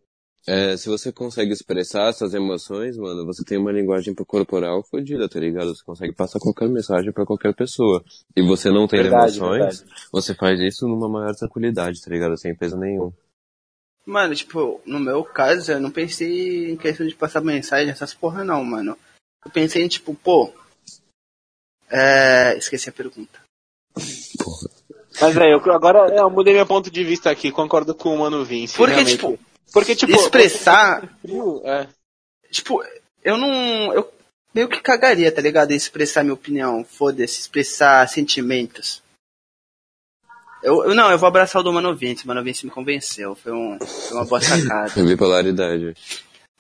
É, 0.47 0.77
se 0.77 0.89
você 0.89 1.13
consegue 1.13 1.53
expressar 1.53 2.13
suas 2.13 2.33
emoções, 2.33 2.97
mano, 2.97 3.27
você 3.27 3.45
tem 3.45 3.59
uma 3.59 3.73
linguagem 3.73 4.15
corporal 4.15 4.83
fodida, 4.83 5.29
tá 5.29 5.39
ligado? 5.39 5.75
Você 5.75 5.85
consegue 5.85 6.15
passar 6.15 6.39
qualquer 6.39 6.69
mensagem 6.69 7.13
pra 7.13 7.27
qualquer 7.27 7.55
pessoa. 7.55 8.03
E 8.35 8.43
você 8.43 8.71
não 8.71 8.87
tem 8.87 9.01
emoções, 9.01 9.81
verdade. 9.81 9.85
você 10.11 10.35
faz 10.35 10.59
isso 10.61 10.87
numa 10.87 11.09
maior 11.09 11.35
tranquilidade, 11.35 12.01
tá 12.01 12.11
ligado? 12.11 12.39
Sem 12.39 12.55
peso 12.55 12.79
nenhum. 12.79 13.13
Mano, 14.07 14.35
tipo, 14.35 14.81
no 14.87 14.99
meu 14.99 15.23
caso, 15.23 15.73
eu 15.73 15.81
não 15.81 15.91
pensei 15.91 16.71
em 16.71 16.77
questão 16.77 17.07
de 17.07 17.15
passar 17.15 17.43
mensagem, 17.43 17.91
essas 17.91 18.15
porra 18.15 18.43
não, 18.43 18.65
mano. 18.65 18.97
Eu 19.45 19.51
pensei 19.51 19.83
em, 19.83 19.89
tipo, 19.89 20.15
pô. 20.15 20.51
É. 21.91 22.57
Esqueci 22.57 22.89
a 22.89 22.93
pergunta. 22.93 23.39
Mas 25.21 25.37
é, 25.37 25.53
eu 25.53 25.59
agora 25.73 26.15
eu 26.15 26.31
mudei 26.31 26.55
meu 26.55 26.67
ponto 26.67 26.91
de 26.91 27.05
vista 27.05 27.31
aqui, 27.31 27.51
concordo 27.51 27.95
com 27.95 28.15
o 28.15 28.19
Mano 28.19 28.45
Vince. 28.45 28.77
Porque, 28.77 28.95
realmente. 28.95 29.17
tipo, 29.17 29.39
porque, 29.73 29.95
tipo, 29.97 30.13
expressar. 30.13 31.09
frio, 31.23 31.63
é. 31.65 31.87
Tipo, 32.51 32.83
eu 33.25 33.37
não. 33.37 33.93
Eu 33.93 34.11
meio 34.55 34.69
que 34.69 34.81
cagaria, 34.81 35.31
tá 35.31 35.41
ligado? 35.43 35.71
Em 35.73 35.77
expressar 35.77 36.23
minha 36.23 36.35
opinião. 36.35 36.85
Foda-se, 36.85 37.41
expressar 37.41 38.09
sentimentos. 38.09 39.03
Eu, 40.63 40.85
eu- 40.87 40.95
não, 40.95 41.11
eu 41.11 41.19
vou 41.19 41.29
abraçar 41.29 41.61
o 41.61 41.63
do 41.63 41.73
Mano 41.73 41.95
Vince. 41.95 42.25
O 42.25 42.29
Mano 42.29 42.43
Vince 42.43 42.65
me 42.67 42.73
convenceu. 42.73 43.35
Foi, 43.37 43.53
um, 43.53 43.79
foi 43.79 44.17
uma 44.17 44.25
boa 44.25 44.41
sacada. 44.43 44.91
Bipolaridade. 45.05 45.97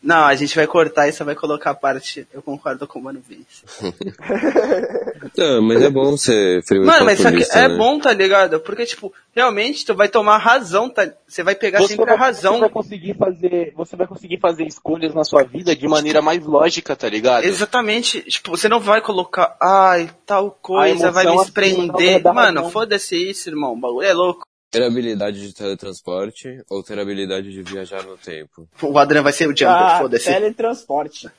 Não, 0.01 0.25
a 0.25 0.35
gente 0.37 0.55
vai 0.55 0.67
cortar 0.67 1.09
e 1.09 1.13
só 1.13 1.25
vai 1.25 1.35
colocar 1.35 1.71
a 1.71 1.75
parte. 1.75 2.27
Eu 2.33 2.41
concordo 2.41 2.87
com 2.87 3.01
o 3.01 3.03
Mano 3.03 3.21
Vince. 3.21 3.65
Não, 5.37 5.61
mas 5.61 5.83
é 5.83 5.91
bom 5.91 6.17
ser 6.17 6.63
frio 6.65 6.85
Mano, 6.87 7.05
mas 7.05 7.15
aqui 7.15 7.23
calculista, 7.25 7.59
é 7.59 7.69
né? 7.69 7.77
bom, 7.77 7.99
tá 7.99 8.13
ligado? 8.13 8.61
Porque, 8.61 8.87
tipo, 8.87 9.13
realmente 9.35 9.85
tu 9.85 9.97
vai 9.97 10.09
tomar 10.09 10.39
razão, 10.39 10.89
tá? 10.89 11.11
Você 11.27 11.43
vai 11.43 11.57
pegar 11.57 11.81
Você 11.81 11.89
sempre 11.89 12.07
vai, 12.07 12.15
a 12.15 12.19
razão. 12.19 12.55
você 12.55 12.61
vai 12.61 12.71
conseguir 12.71 13.15
fazer, 13.15 13.73
você 13.77 13.97
vai 13.97 14.07
conseguir 14.07 14.39
fazer 14.39 14.65
escolhas 14.65 15.13
na 15.13 15.25
sua 15.25 15.43
vida 15.43 15.75
de 15.75 15.89
maneira 15.89 16.23
mais 16.23 16.45
lógica, 16.47 16.95
tá 16.95 17.09
ligado? 17.09 17.45
Exatamente. 17.45 18.23
Tipo, 18.23 18.53
você 18.53 18.69
não 18.69 18.79
vai 18.79 19.01
colocar, 19.01 19.57
ai, 19.61 20.09
tal 20.25 20.53
coisa 20.63 21.11
vai 21.11 21.27
me 21.27 21.51
prender. 21.51 22.23
Mano, 22.23 22.59
razão. 22.59 22.71
foda-se 22.71 23.17
isso, 23.17 23.49
irmão. 23.49 23.73
O 23.73 23.81
bagulho 23.81 24.07
é 24.07 24.13
louco. 24.13 24.47
Ter 24.71 24.83
habilidade 24.83 25.41
de 25.41 25.55
teletransporte 25.55 26.62
ou 26.69 26.83
ter 26.83 26.99
habilidade 26.99 27.51
de 27.51 27.62
viajar 27.62 28.03
no 28.05 28.19
tempo? 28.19 28.69
O 28.83 28.99
Adrian 28.99 29.23
vai 29.23 29.33
ser 29.33 29.47
o 29.47 29.57
Jumper, 29.57 29.69
Ah, 29.69 29.99
foda-se. 29.99 30.27
teletransporte. 30.27 31.31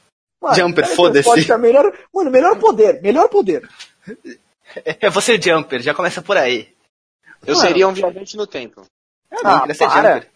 Mano, 0.41 0.55
Jumper, 0.55 0.87
foda-se. 0.95 1.51
É 1.51 1.57
melhor, 1.57 1.95
mano, 2.13 2.31
melhor 2.31 2.57
poder, 2.59 3.01
melhor 3.01 3.27
poder. 3.29 3.67
É 4.85 5.09
você 5.09 5.33
o 5.35 5.41
Jumper, 5.41 5.81
já 5.81 5.95
começa 5.95 6.21
por 6.21 6.37
aí. 6.37 6.71
Eu 7.45 7.55
Mano. 7.55 7.67
seria 7.67 7.87
um 7.87 7.93
viajante 7.93 8.37
no 8.37 8.45
tempo. 8.45 8.83
Eu 9.31 9.41
não, 9.43 9.51
Ah, 9.51 9.59
queria 9.61 9.73
ser 9.73 9.87
para. 9.87 10.13
Jumper. 10.15 10.31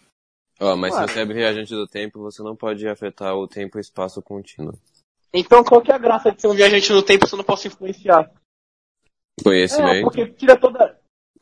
Ó, 0.60 0.76
mas 0.76 0.92
Mano. 0.94 1.06
se 1.08 1.14
você 1.14 1.20
é 1.20 1.24
viajante 1.24 1.72
do 1.72 1.86
tempo, 1.86 2.20
você 2.20 2.42
não 2.42 2.56
pode 2.56 2.86
afetar 2.88 3.32
o 3.36 3.46
tempo 3.46 3.78
e 3.78 3.80
espaço 3.80 4.20
contínuo. 4.20 4.76
Então 5.32 5.62
qual 5.62 5.80
que 5.80 5.92
é 5.92 5.94
a 5.94 5.98
graça 5.98 6.32
de 6.32 6.40
ser 6.40 6.48
um 6.48 6.54
viajante 6.54 6.92
no 6.92 7.02
tempo 7.02 7.28
se 7.28 7.34
eu 7.34 7.36
não 7.36 7.44
posso 7.44 7.68
influenciar? 7.68 8.28
É, 9.40 9.42
Conhecimento. 9.44 10.02
porque 10.04 10.26
tira 10.32 10.56
toda, 10.56 10.98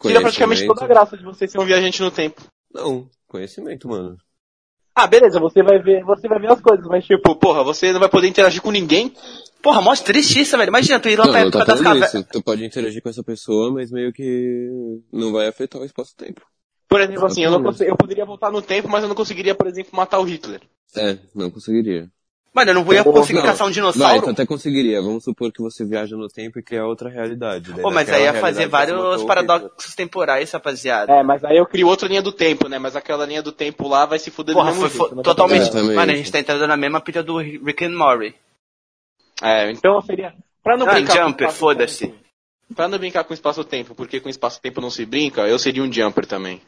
tira 0.09 0.21
praticamente 0.21 0.67
toda 0.67 0.85
a 0.85 0.89
graça 0.89 1.17
de 1.17 1.25
você 1.25 1.47
ser 1.49 1.59
um 1.59 1.65
viajante 1.65 2.03
no 2.03 2.11
tempo. 2.11 2.43
Não, 2.73 3.09
conhecimento, 3.27 3.89
mano. 3.89 4.17
Ah, 4.95 5.07
beleza, 5.07 5.41
você 5.41 5.63
vai 5.63 5.79
ver, 5.79 6.05
você 6.05 6.29
vai 6.29 6.39
ver 6.39 6.53
as 6.53 6.61
coisas, 6.61 6.87
mas 6.87 7.05
tipo, 7.05 7.35
porra, 7.37 7.65
você 7.65 7.93
não 7.93 8.01
vai 8.01 8.11
poder 8.11 8.29
interagir 8.29 8.61
com 8.61 8.71
ninguém. 8.71 9.15
Porra, 9.63 9.81
mó 9.81 9.95
triste 9.95 10.41
isso, 10.41 10.57
velho. 10.57 10.69
Imagina, 10.69 11.01
tu 11.01 11.09
ir 11.09 11.19
lá 11.19 11.25
Não, 11.25 11.33
pra 11.33 11.41
não 11.41 11.49
época 11.49 11.65
tá 11.65 11.73
das 11.73 11.81
cavernas. 11.81 12.27
Tu 12.31 12.43
pode 12.43 12.65
interagir 12.65 13.03
com 13.03 13.09
essa 13.09 13.23
pessoa, 13.23 13.73
mas 13.73 13.91
meio 13.91 14.13
que 14.13 14.69
não 15.11 15.33
vai 15.33 15.49
afetar 15.49 15.81
o 15.81 15.85
espaço-tempo. 15.85 16.43
Por 16.89 17.01
exemplo, 17.01 17.25
assim, 17.25 17.43
eu, 17.43 17.51
não 17.51 17.73
eu 17.81 17.97
poderia 17.97 18.27
voltar 18.27 18.51
no 18.51 18.61
tempo, 18.61 18.87
mas 18.87 19.03
eu 19.03 19.09
não 19.09 19.17
conseguiria, 19.17 19.55
por 19.55 19.67
exemplo, 19.67 19.93
matar 19.95 20.19
o 20.19 20.25
Hitler. 20.25 20.61
É, 20.95 21.17
não 21.35 21.51
conseguiria. 21.51 22.11
Mano, 22.55 22.71
eu 22.71 22.75
não 22.75 22.93
ia 22.93 23.03
Não, 23.03 23.13
conseguir 23.13 23.39
Não. 23.39 23.47
caçar 23.47 23.67
um 23.67 23.71
dinossauro. 23.71 24.25
tu 24.25 24.31
até 24.31 24.45
conseguiria. 24.45 25.01
Vamos 25.01 25.25
supor 25.25 25.51
que 25.51 25.63
você 25.63 25.87
viaja 25.87 26.15
no 26.17 26.29
tempo 26.29 26.59
e 26.59 26.63
cria 26.63 26.85
outra 26.85 27.09
realidade. 27.09 27.73
Daí 27.73 27.81
Pô, 27.81 27.91
mas 27.91 28.07
naquela 28.07 28.17
aí 28.31 28.35
ia 28.35 28.41
fazer 28.43 28.67
vários 28.69 29.23
paradoxos 29.25 29.95
temporais, 29.95 30.51
rapaziada. 30.53 31.11
É, 31.11 31.23
mas 31.23 31.43
aí 31.45 31.57
eu 31.57 31.65
crio 31.65 31.89
outra 31.89 32.07
linha 32.09 32.21
do 32.21 32.31
tempo, 32.31 32.69
né? 32.69 32.79
Mas 32.79 32.95
aquela 32.95 33.25
linha 33.25 33.43
do 33.43 33.53
tempo 33.53 33.89
lá 33.89 34.05
vai 34.05 34.19
se 34.19 34.31
fuder 34.31 34.55
Porra, 34.55 34.71
do 34.71 34.75
mesmo 34.77 34.91
foi, 34.91 34.99
jeito. 34.99 35.09
foi 35.09 35.17
né? 35.17 35.23
totalmente. 35.23 35.63
Exatamente. 35.63 35.95
Mano, 35.95 36.13
a 36.13 36.15
gente 36.15 36.31
tá 36.33 36.39
entrando 36.41 36.67
na 36.67 36.77
mesma 36.77 37.01
pilha 37.01 37.23
do 37.23 37.39
Rick 37.39 37.85
and 37.87 37.97
Morty. 37.97 38.35
É, 39.43 39.71
então 39.71 40.01
seria... 40.03 40.35
Pra 40.63 40.77
não 40.77 40.87
Ah, 40.89 40.93
brincar 40.93 41.17
com 41.19 41.29
Jumper, 41.29 41.51
foda-se. 41.51 42.15
Pra 42.77 42.87
não 42.87 42.99
brincar 42.99 43.25
com 43.25 43.35
espaço-tempo, 43.35 43.95
porque 43.95 44.21
com 44.21 44.29
espaço-tempo 44.29 44.81
não 44.81 44.91
se 44.91 45.05
brinca, 45.05 45.49
eu 45.49 45.59
seria 45.59 45.83
um 45.83 45.91
Jumper 45.93 46.25
também. 46.27 46.61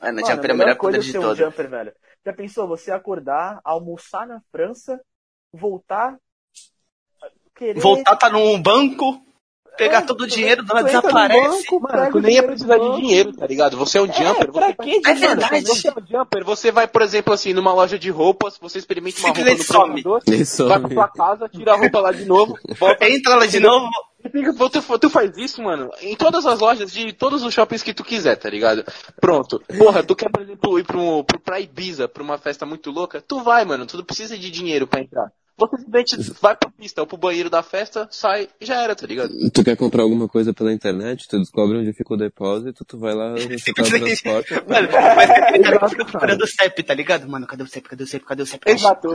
Mano, 0.00 0.20
Mano, 0.22 0.26
Jumper 0.26 0.50
é 0.50 0.52
a 0.52 0.56
melhor 0.56 0.76
coisa 0.76 0.98
é 0.98 1.00
de 1.00 1.12
ser 1.12 1.18
um 1.18 1.22
todos. 1.22 1.38
jumper, 1.38 1.68
velho. 1.68 1.92
Já 2.26 2.32
pensou 2.32 2.66
você 2.66 2.90
acordar, 2.90 3.60
almoçar 3.64 4.26
na 4.26 4.40
França, 4.50 5.00
voltar, 5.52 6.18
querer... 7.54 7.80
Voltar 7.80 8.16
tá 8.16 8.30
num 8.30 8.60
banco, 8.60 9.20
pegar 9.78 9.98
É, 9.98 10.00
todo 10.02 10.22
o 10.22 10.26
dinheiro, 10.26 10.62
no 10.62 10.82
desaparece. 10.84 11.40
banco, 11.48 11.80
Mano, 11.80 12.10
tu 12.12 12.20
nem 12.20 12.34
ia 12.34 12.42
dinheiro 12.42 12.46
precisar 12.48 12.78
de 12.78 12.96
dinheiro, 12.96 13.32
tá 13.32 13.46
ligado? 13.46 13.76
Você 13.78 13.98
é 13.98 14.02
um 14.02 14.12
Jumper. 14.12 14.52
pra 14.52 14.66
você 14.66 14.74
quê 14.74 15.00
É 15.06 15.14
de 15.14 15.20
verdade. 15.20 15.60
Você 15.66 15.88
é 15.88 15.92
um 15.92 16.06
Jumper, 16.06 16.44
você 16.44 16.70
vai, 16.72 16.86
por 16.88 17.00
exemplo, 17.02 17.32
assim, 17.32 17.54
numa 17.54 17.72
loja 17.72 17.98
de 17.98 18.10
roupas, 18.10 18.58
você 18.60 18.78
experimenta 18.78 19.20
uma 19.20 19.28
roupa 19.28 19.40
no 19.50 19.62
some. 19.64 20.02
provador, 20.02 20.22
Ele 20.26 20.44
some. 20.44 20.68
vai 20.68 20.80
pra 20.80 20.90
sua 20.90 21.08
casa, 21.08 21.48
tira 21.48 21.72
a 21.72 21.76
roupa 21.76 22.00
lá 22.00 22.12
de 22.12 22.24
novo, 22.24 22.58
volta 22.78 22.98
Entra 23.08 23.36
lá 23.36 23.46
de 23.46 23.60
novo. 23.60 23.88
Tu, 24.20 24.98
tu 24.98 25.08
faz 25.08 25.38
isso, 25.38 25.62
mano, 25.62 25.90
em 26.02 26.16
todas 26.16 26.44
as 26.44 26.58
lojas 26.58 26.92
de 26.92 27.12
todos 27.12 27.44
os 27.44 27.54
shoppings 27.54 27.84
que 27.84 27.94
tu 27.94 28.02
quiser, 28.02 28.34
tá 28.36 28.50
ligado? 28.50 28.84
Pronto. 29.20 29.62
Porra, 29.78 30.02
tu 30.02 30.14
quer, 30.16 30.28
por 30.28 30.42
exemplo, 30.42 30.78
ir 30.78 30.84
pro, 30.84 31.22
pro, 31.24 31.38
pra 31.38 31.60
Ibiza, 31.60 32.08
pra 32.08 32.22
uma 32.22 32.36
festa 32.36 32.66
muito 32.66 32.90
louca? 32.90 33.22
Tu 33.26 33.40
vai, 33.40 33.64
mano. 33.64 33.86
Tu 33.86 33.96
não 33.96 34.04
precisa 34.04 34.36
de 34.36 34.50
dinheiro 34.50 34.86
pra 34.88 35.00
entrar. 35.00 35.30
Você 35.58 35.76
simplesmente 35.78 36.32
vai 36.40 36.56
pra 36.56 36.70
pista 36.70 37.00
ou 37.00 37.06
pro 37.06 37.16
banheiro 37.16 37.50
da 37.50 37.62
festa, 37.62 38.06
sai 38.10 38.48
e 38.60 38.64
já 38.64 38.80
era, 38.82 38.94
tá 38.94 39.06
ligado? 39.06 39.30
Tu 39.50 39.64
quer 39.64 39.76
comprar 39.76 40.02
alguma 40.02 40.28
coisa 40.28 40.54
pela 40.54 40.72
internet, 40.72 41.26
tu 41.28 41.38
descobre 41.38 41.78
onde 41.78 41.92
fica 41.92 42.14
o 42.14 42.16
depósito, 42.16 42.84
tu 42.84 42.96
vai 42.98 43.14
lá, 43.14 43.32
você 43.32 43.72
transporte. 43.72 44.54
Mano, 44.68 44.88
mas 45.16 45.30
aquele 45.30 45.64
cara 45.64 45.78
que 45.80 45.88
fica 45.88 46.04
procurando 46.04 46.42
o 46.42 46.46
CEP, 46.46 46.82
tá 46.82 46.94
ligado? 46.94 47.28
Mano, 47.28 47.46
cadê 47.46 47.62
o 47.62 47.66
CEP? 47.66 47.88
Cadê 47.88 48.04
o 48.04 48.06
CEP? 48.06 48.24
Cadê 48.24 48.42
o 48.42 48.46
CEP? 48.46 48.70
Exato. 48.70 49.08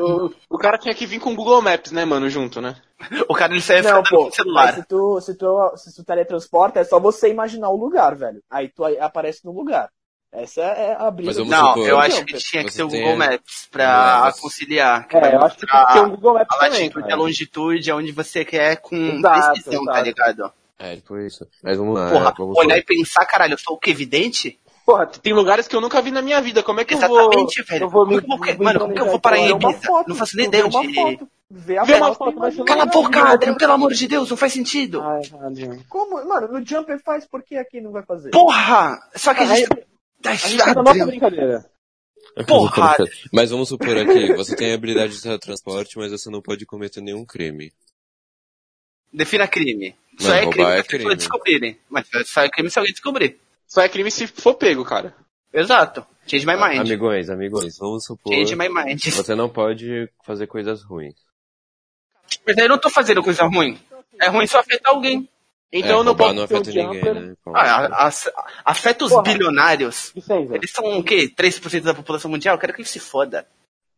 O, 0.50 0.56
o 0.56 0.58
cara 0.58 0.78
tinha 0.78 0.94
que 0.94 1.06
vir 1.06 1.20
com 1.20 1.32
o 1.32 1.36
Google 1.36 1.62
Maps, 1.62 1.92
né, 1.92 2.04
mano, 2.04 2.30
junto, 2.30 2.60
né? 2.60 2.76
O 3.28 3.34
cara 3.34 3.54
ele 3.54 3.62
ficar 3.62 3.82
Não, 3.82 4.04
pô, 4.04 4.28
o 4.28 4.32
celular. 4.32 4.74
se 4.76 4.84
tu, 4.88 5.22
se, 5.22 5.36
tu, 5.36 5.74
se 5.78 5.96
tu 5.96 6.04
teletransporta, 6.04 6.80
é 6.80 6.84
só 6.84 7.00
você 7.00 7.30
imaginar 7.30 7.70
o 7.70 7.78
lugar, 7.78 8.16
velho. 8.16 8.42
Aí 8.50 8.70
tu 8.70 8.84
aparece 8.86 9.46
no 9.46 9.52
lugar. 9.52 9.90
Essa 10.34 10.62
é 10.62 10.94
a 10.96 11.10
vamos 11.12 11.48
Não, 11.48 11.68
supor, 11.70 11.88
eu 11.88 12.00
acho 12.00 12.26
que 12.26 12.34
tinha 12.38 12.64
que 12.66 12.74
ter 12.74 12.84
o 12.84 12.88
tem- 12.88 13.02
Google 13.02 13.18
Maps 13.18 13.68
pra 13.72 14.22
mas- 14.26 14.40
conciliar. 14.40 15.08
Que 15.08 15.16
É, 15.18 15.36
eu 15.36 15.42
acho 15.44 15.58
que 15.58 15.68
tem 15.68 15.86
que 15.86 15.94
ter 15.94 16.00
um 16.02 16.10
Google 16.10 16.34
Maps 16.34 16.48
a 16.50 16.60
também, 16.60 16.80
latitude 16.82 17.08
e 17.08 17.12
a 17.12 17.16
longitude 17.16 17.92
aonde 17.92 18.12
você 18.12 18.44
quer 18.44 18.78
com 18.78 18.96
Exato, 18.96 19.52
precisão, 19.54 19.86
tá 19.86 20.02
ligado? 20.02 20.52
É, 20.80 20.96
tipo 20.96 21.18
isso. 21.20 21.48
Mas 21.64 21.78
vamos 21.78 21.94
lá, 22.00 22.10
Porra, 22.10 22.30
é, 22.30 22.34
vamos 22.36 22.58
olhar 22.58 22.78
e 22.78 22.84
pensar, 22.84 23.26
caralho, 23.26 23.54
eu 23.54 23.58
sou 23.60 23.76
o 23.76 23.80
que, 23.80 23.94
vidente? 23.94 24.60
Porra, 24.86 25.06
tem 25.06 25.34
lugares 25.34 25.68
que 25.68 25.76
eu 25.76 25.80
nunca 25.80 26.02
vi 26.02 26.10
na 26.12 26.22
minha 26.22 26.42
vida. 26.42 26.62
Como 26.64 26.82
é 26.82 26.84
que 26.84 26.94
Exatamente, 26.96 27.60
eu 27.60 27.66
vou... 27.66 27.68
velho. 27.68 27.84
Eu 27.86 27.90
vou 27.90 28.06
me, 28.08 28.22
Como 28.22 28.44
me 28.44 28.58
mano, 28.58 28.80
como 28.80 28.94
que 28.94 29.02
eu 29.02 29.06
vou 29.06 29.20
parar 29.20 29.38
em 29.38 29.52
Ibiza? 29.52 29.80
foto, 29.86 30.10
Não 30.10 30.16
faço 30.16 30.36
nem 30.36 30.50
vê 30.50 30.58
ideia 30.58 30.66
onde... 30.66 30.94
foto, 30.96 31.28
Vê 31.56 31.78
a 31.78 31.84
Vê 31.84 31.94
uma 31.98 32.16
foto, 32.16 32.34
foto, 32.36 32.66
Cala 32.66 32.84
a 32.84 32.86
boca, 32.88 33.22
Adrian, 33.24 33.54
pelo 33.54 33.74
amor 33.74 33.94
de 33.94 34.08
Deus, 34.08 34.28
não 34.32 34.36
faz 34.36 34.52
sentido. 34.52 35.02
Ai. 35.04 35.22
Como? 35.88 36.28
Mano, 36.28 36.48
no 36.48 36.66
Jumper 36.66 37.00
faz, 37.06 37.28
por 37.28 37.44
que 37.44 37.56
aqui 37.56 37.80
não 37.80 37.92
vai 37.92 38.02
fazer? 38.02 38.32
Porra! 38.32 38.98
Só 39.16 39.36
que 39.36 39.42
a 39.42 39.44
A 39.44 39.56
gente... 39.56 39.70
tá 40.24 40.68
na 40.68 40.74
nossa 40.76 40.90
Adrian, 40.92 41.06
brincadeira. 41.08 41.72
Porra! 42.48 42.96
Mas 43.32 43.52
vamos 43.52 43.70
supor 43.70 43.96
aqui, 43.98 44.34
você 44.34 44.56
tem 44.56 44.72
a 44.72 44.76
habilidade 44.76 45.14
de 45.14 45.22
teletransporte, 45.22 45.98
mas 45.98 46.12
você 46.12 46.30
não 46.30 46.42
pode 46.42 46.66
cometer 46.66 47.02
nenhum 47.02 47.26
crime. 47.26 47.72
Defina 49.12 49.48
crime. 49.48 49.96
Só 50.20 50.30
Não, 50.30 50.36
é 50.36 50.50
crime 50.50 50.72
é 50.72 50.82
se 50.82 50.88
crime. 50.88 51.16
descobrirem. 51.16 51.80
Mas 51.90 52.08
só 52.26 52.42
é 52.42 52.50
crime 52.50 52.70
se 52.70 52.80
alguém 52.80 52.94
descobrir. 52.94 53.40
Só 53.68 53.82
é 53.82 53.90
crime 53.90 54.10
se 54.10 54.26
for 54.28 54.56
pego, 54.56 54.84
cara. 54.84 55.16
Exato. 55.54 56.06
Change 56.26 56.46
my 56.46 56.56
mind. 56.56 56.80
Amigões, 56.80 57.30
amigões, 57.30 57.78
vamos 57.78 58.06
supor. 58.06 58.34
Change 58.34 58.56
my 58.56 58.70
mind. 58.70 59.00
Você 59.04 59.36
não 59.36 59.50
pode 59.50 60.10
fazer 60.26 60.48
coisas 60.48 60.82
ruins. 60.84 61.16
Mas 62.48 62.58
aí 62.58 62.64
eu 62.66 62.70
não 62.70 62.80
tô 62.80 62.90
fazendo 62.90 63.22
coisa 63.22 63.44
ruim. 63.44 63.78
É 64.20 64.30
ruim 64.30 64.48
só 64.48 64.60
afetar 64.60 64.94
alguém. 64.94 65.30
Então 65.76 65.90
é, 65.90 66.00
eu 66.00 66.04
não 66.04 66.16
posso 66.16 66.34
não 66.36 66.48
ser 66.48 66.54
um 66.54 66.58
afeta 66.60 66.70
ninguém, 66.72 66.94
jumper. 67.02 67.16
né? 67.16 67.34
Ah, 67.56 68.10
afeta 68.64 69.06
os 69.06 69.12
Porra. 69.12 69.24
bilionários. 69.24 70.14
Eles 70.52 70.72
são 70.72 71.00
o 71.00 71.04
quê? 71.04 71.28
3% 71.36 71.82
da 71.82 71.96
população 71.96 72.30
mundial? 72.30 72.54
Eu 72.56 72.60
quero 72.60 72.74
que 72.74 72.82
eles 72.82 72.92
se 72.92 73.00
foda. 73.00 73.48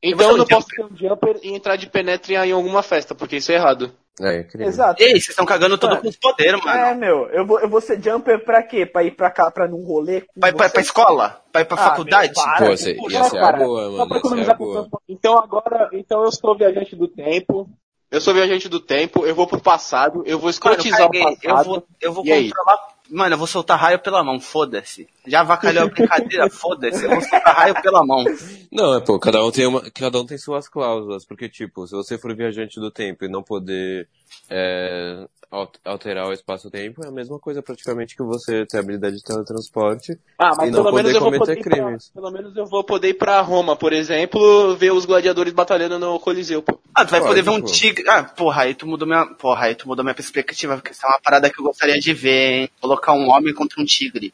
Então 0.02 0.32
eu 0.32 0.38
não 0.38 0.46
é 0.46 0.48
posso 0.48 0.68
ser 0.70 0.84
um 0.86 0.96
jumper 0.96 1.40
e 1.44 1.54
entrar 1.54 1.76
de 1.76 1.88
penetra 1.88 2.46
em 2.46 2.52
alguma 2.52 2.82
festa, 2.84 3.14
porque 3.16 3.38
isso 3.38 3.52
é 3.52 3.56
errado. 3.56 3.92
É, 4.22 4.38
é 4.40 4.44
crime. 4.44 4.66
Exato. 4.68 5.02
Ei, 5.04 5.10
vocês 5.12 5.30
estão 5.30 5.46
cagando 5.46 5.78
tudo 5.78 5.90
Mano. 5.90 6.02
com 6.04 6.08
os 6.08 6.16
poderes, 6.16 6.64
mano. 6.64 6.80
É, 6.80 6.94
meu, 6.96 7.28
eu 7.32 7.46
vou, 7.46 7.60
eu 7.60 7.68
vou 7.68 7.82
ser 7.82 8.02
Jumper 8.02 8.46
pra 8.46 8.64
quê? 8.64 8.86
Pra 8.86 9.04
ir 9.04 9.12
pra 9.12 9.30
cá, 9.30 9.52
pra 9.52 9.68
num 9.68 9.84
rolê? 9.84 10.22
pra, 10.40 10.52
você? 10.52 10.70
pra 10.70 10.82
escola? 10.82 11.42
Vai 11.54 11.66
pra 11.66 11.76
Ah, 11.76 11.90
faculdade? 11.90 12.32
meu, 12.34 12.44
para. 12.46 12.66
Pô, 12.66 12.78
você, 12.78 12.96
ia 13.10 13.24
ser 13.26 13.38
a 13.38 13.42
cara, 13.42 13.58
boa, 13.58 13.84
Só 13.84 13.92
mano, 13.92 14.08
pra 14.08 14.08
ia 14.08 14.08
ser 14.08 14.16
a 14.16 14.20
economizar 14.20 14.58
boa. 14.58 14.88
com 14.90 14.98
Então 15.10 15.38
agora, 15.38 15.90
então 15.92 16.24
eu 16.24 16.32
sou 16.32 16.56
viajante 16.58 16.96
do 16.96 17.08
tempo. 17.10 17.70
Eu 18.16 18.22
sou 18.22 18.34
viajante 18.34 18.70
do 18.70 18.80
tempo, 18.80 19.26
eu 19.26 19.36
vou 19.36 19.46
pro 19.46 19.60
passado, 19.60 20.24
eu 20.26 20.40
vou 20.40 20.48
Mano, 20.48 20.52
escrotizar 20.52 21.02
caguei. 21.02 21.22
o 21.22 21.24
eu 21.44 21.54
passado. 21.54 21.66
vou, 21.66 21.88
eu 22.02 22.14
vou 22.14 22.24
E 22.24 22.32
aí? 22.32 22.48
controlar. 22.48 22.78
Mano, 23.10 23.34
eu 23.36 23.38
vou 23.38 23.46
soltar 23.46 23.78
raio 23.78 24.00
pela 24.00 24.24
mão, 24.24 24.40
foda-se. 24.40 25.06
Já 25.28 25.42
avacalhou 25.42 25.84
a 25.84 25.88
brincadeira, 25.88 26.48
foda-se. 26.50 27.04
Eu 27.04 27.12
vou 27.12 27.22
soltar 27.22 27.54
raio 27.54 27.76
pela 27.82 28.06
mão. 28.06 28.24
Não, 28.72 28.96
é, 28.96 29.02
pô, 29.02 29.20
cada 29.20 29.44
um 29.44 29.52
tem 29.52 29.68
uma, 29.68 29.82
cada 29.92 30.18
um 30.20 30.26
tem 30.26 30.38
suas 30.38 30.70
cláusulas, 30.70 31.26
porque 31.26 31.50
tipo, 31.50 31.86
se 31.86 31.94
você 31.94 32.18
for 32.18 32.34
viajante 32.34 32.80
do 32.80 32.90
tempo 32.90 33.26
e 33.26 33.30
não 33.30 33.44
poder 33.44 34.08
é, 34.50 35.28
al- 35.52 35.72
alterar 35.84 36.28
o 36.28 36.34
espaço-tempo, 36.34 37.04
é 37.04 37.10
a 37.10 37.12
mesma 37.12 37.38
coisa 37.38 37.62
praticamente 37.62 38.16
que 38.16 38.24
você 38.24 38.66
ter 38.66 38.78
a 38.78 38.80
habilidade 38.80 39.18
de 39.18 39.24
teletransporte. 39.24 40.18
Ah, 40.40 40.54
mas 40.58 40.70
E 40.70 40.72
não 40.72 40.84
pelo 40.84 40.92
menos 40.94 41.12
poder 41.12 41.16
eu 41.16 41.22
vou 41.22 41.32
cometer 41.32 41.46
poder 41.48 41.60
ir 41.60 41.64
pra, 41.64 41.78
crimes. 41.78 42.12
pelo 42.14 42.32
menos 42.32 42.56
eu 42.58 42.66
vou 42.66 42.84
poder 42.84 43.10
ir 43.10 43.14
pra 43.16 43.42
Roma, 43.42 43.76
por 43.76 43.94
exemplo, 43.94 44.76
ver 44.76 44.92
os 44.94 45.06
gladiadores 45.06 45.54
batalhando 45.54 46.00
no 46.00 46.20
Coliseu, 46.20 46.64
pô. 46.64 46.80
Ah, 46.96 47.04
tu 47.04 47.12
vai 47.12 47.20
Pode, 47.20 47.32
poder 47.32 47.42
ver 47.42 47.50
um 47.50 47.60
pô. 47.60 47.68
tigre. 47.68 48.08
Ah, 48.08 48.24
porra, 48.24 48.62
aí 48.64 48.74
tu 48.74 48.88
mudou 48.88 49.06
minha. 49.06 49.26
Porra, 49.26 49.66
aí 49.66 49.76
tu 49.76 49.86
mudou 49.88 50.04
minha 50.04 50.16
perspectiva, 50.16 50.76
porque 50.76 50.92
isso 50.94 51.06
é 51.06 51.10
uma 51.10 51.20
parada 51.20 51.50
que 51.50 51.60
eu 51.60 51.66
gostaria 51.66 52.00
de 52.00 52.14
ver, 52.14 52.52
hein? 52.54 52.70
Colocar 52.80 53.12
um 53.12 53.30
homem 53.30 53.54
contra 53.54 53.82
um 53.82 53.86
tigre. 53.86 54.34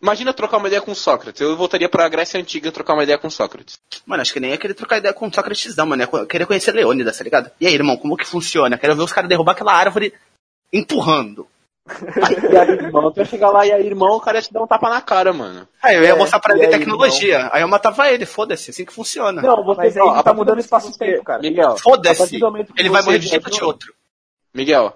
Imagina 0.00 0.32
trocar 0.32 0.56
uma 0.56 0.66
ideia 0.66 0.80
com 0.82 0.94
Sócrates. 0.94 1.40
Eu 1.40 1.56
voltaria 1.56 1.88
pra 1.88 2.08
Grécia 2.08 2.40
Antiga 2.40 2.72
trocar 2.72 2.94
uma 2.94 3.04
ideia 3.04 3.18
com 3.18 3.30
Sócrates. 3.30 3.78
Mano, 4.06 4.22
acho 4.22 4.32
que 4.32 4.40
nem 4.40 4.50
ia 4.50 4.58
querer 4.58 4.74
trocar 4.74 4.98
ideia 4.98 5.14
com 5.14 5.30
Sócrates, 5.32 5.76
não, 5.76 5.86
mano. 5.86 6.02
Eu 6.02 6.26
queria 6.26 6.46
conhecer 6.46 6.72
Leônidas, 6.72 7.16
tá 7.18 7.22
ligado? 7.22 7.50
E 7.60 7.66
aí, 7.66 7.74
irmão, 7.74 7.96
como 7.96 8.16
que 8.16 8.26
funciona? 8.26 8.78
Quero 8.78 8.96
ver 8.96 9.02
os 9.02 9.12
caras 9.12 9.28
derrubar 9.28 9.52
aquela 9.52 9.74
árvore 9.74 10.14
empurrando. 10.72 11.46
E 11.86 12.56
aí, 12.56 12.68
irmão, 12.70 13.10
tu 13.12 13.18
ia 13.18 13.24
chegar 13.24 13.50
lá 13.50 13.66
e 13.66 13.72
aí, 13.72 13.84
irmão, 13.86 14.16
o 14.16 14.20
cara 14.20 14.38
ia 14.38 14.42
te 14.42 14.52
dar 14.52 14.62
um 14.62 14.66
tapa 14.66 14.88
na 14.88 15.00
cara, 15.00 15.32
mano. 15.32 15.66
Aí 15.82 15.96
eu 15.96 16.02
ia 16.04 16.10
É, 16.10 16.14
mostrar 16.14 16.38
pra 16.38 16.54
ele 16.56 16.66
aí, 16.66 16.70
tecnologia. 16.70 17.50
Aí 17.52 17.62
eu 17.62 17.68
matava 17.68 18.08
ele, 18.10 18.24
foda-se, 18.24 18.70
assim 18.70 18.84
que 18.84 18.92
funciona. 18.92 19.42
Não, 19.42 19.64
você 19.64 19.78
Mas 19.78 19.96
aí 19.96 20.02
ó, 20.02 20.22
tá 20.22 20.30
do 20.32 20.36
mudando 20.38 20.60
espaço-tempo, 20.60 21.16
você- 21.18 21.22
cara. 21.24 21.42
Miguel, 21.42 21.76
Foda-se. 21.78 22.36
Ele 22.36 22.88
vai 22.88 23.02
você 23.02 23.06
morrer 23.06 23.18
de 23.18 23.28
tipo 23.28 23.44
viajou- 23.48 23.58
de 23.58 23.64
outro. 23.64 23.94
Miguel. 24.54 24.94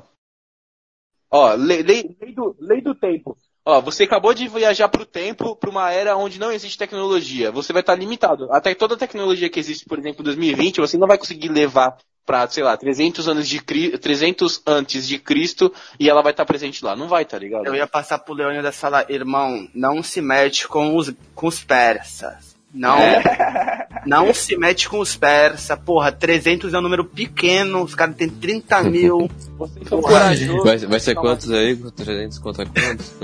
Ó, 1.30 1.54
lei, 1.54 1.82
lei, 1.82 2.16
lei 2.20 2.32
do, 2.34 2.56
lei 2.60 2.80
do 2.80 2.94
tempo. 2.94 3.36
Ó, 3.64 3.80
você 3.80 4.04
acabou 4.04 4.32
de 4.32 4.46
viajar 4.46 4.88
pro 4.88 5.04
tempo, 5.04 5.56
pra 5.56 5.68
uma 5.68 5.90
era 5.90 6.16
onde 6.16 6.38
não 6.38 6.52
existe 6.52 6.78
tecnologia. 6.78 7.50
Você 7.50 7.72
vai 7.72 7.80
estar 7.80 7.96
limitado. 7.96 8.46
Até 8.52 8.72
toda 8.76 8.94
a 8.94 8.98
tecnologia 8.98 9.50
que 9.50 9.58
existe, 9.58 9.84
por 9.86 9.98
exemplo, 9.98 10.20
em 10.22 10.24
2020, 10.24 10.80
você 10.80 10.96
não 10.96 11.08
vai 11.08 11.18
conseguir 11.18 11.48
levar 11.48 11.96
pra, 12.26 12.46
sei 12.48 12.64
lá, 12.64 12.76
300 12.76 13.28
anos 13.28 13.48
de 13.48 13.60
Cri- 13.62 13.96
300 13.96 14.60
antes 14.66 15.06
de 15.06 15.18
Cristo 15.18 15.72
e 15.98 16.10
ela 16.10 16.20
vai 16.22 16.32
estar 16.32 16.44
presente 16.44 16.84
lá. 16.84 16.96
Não 16.96 17.06
vai, 17.08 17.24
tá 17.24 17.38
ligado? 17.38 17.64
Eu 17.66 17.74
ia 17.76 17.86
passar 17.86 18.18
pro 18.18 18.34
Leônidas 18.34 18.74
e 18.74 18.78
falar, 18.78 19.08
irmão, 19.10 19.68
não 19.72 20.02
se 20.02 20.20
mete 20.20 20.66
com 20.66 20.96
os, 20.96 21.12
com 21.34 21.46
os 21.46 21.62
persas. 21.62 22.56
Não, 22.74 22.98
não 24.04 24.34
se 24.34 24.56
mete 24.56 24.88
com 24.88 24.98
os 24.98 25.16
persas. 25.16 25.78
Porra, 25.78 26.10
300 26.12 26.74
é 26.74 26.78
um 26.78 26.82
número 26.82 27.04
pequeno, 27.04 27.82
os 27.84 27.94
caras 27.94 28.16
têm 28.16 28.28
30 28.28 28.82
mil. 28.82 29.30
Vocês 29.56 29.88
são 29.88 30.00
Porra. 30.00 30.12
corajosos. 30.20 30.64
Vai, 30.64 30.78
vai 30.78 31.00
ser 31.00 31.14
quantos 31.14 31.50
aí? 31.50 31.76
300 31.76 32.38
contra 32.40 32.66
quantos? 32.66 33.14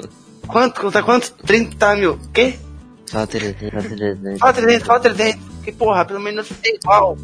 Quanto, 0.47 0.81
conta 0.81 1.03
quantos? 1.03 1.31
30 1.31 1.97
mil. 1.97 2.19
Quê? 2.33 2.55
Só 3.07 3.27
300, 3.27 3.61
só 3.83 3.89
300. 3.89 4.39
Fala 4.39 4.53
300, 4.55 4.87
fala 4.87 5.01
300. 5.01 5.41
Que 5.65 5.73
porra, 5.73 6.05
pelo 6.05 6.21
menos 6.21 6.49
é 6.65 6.75
igual. 6.77 7.17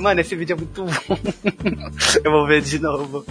Mano, 0.00 0.20
esse 0.20 0.36
vídeo 0.36 0.54
é 0.54 0.56
muito 0.56 0.84
bom. 0.84 0.90
Eu 2.24 2.30
vou 2.30 2.46
ver 2.46 2.62
de 2.62 2.78
novo. 2.78 3.24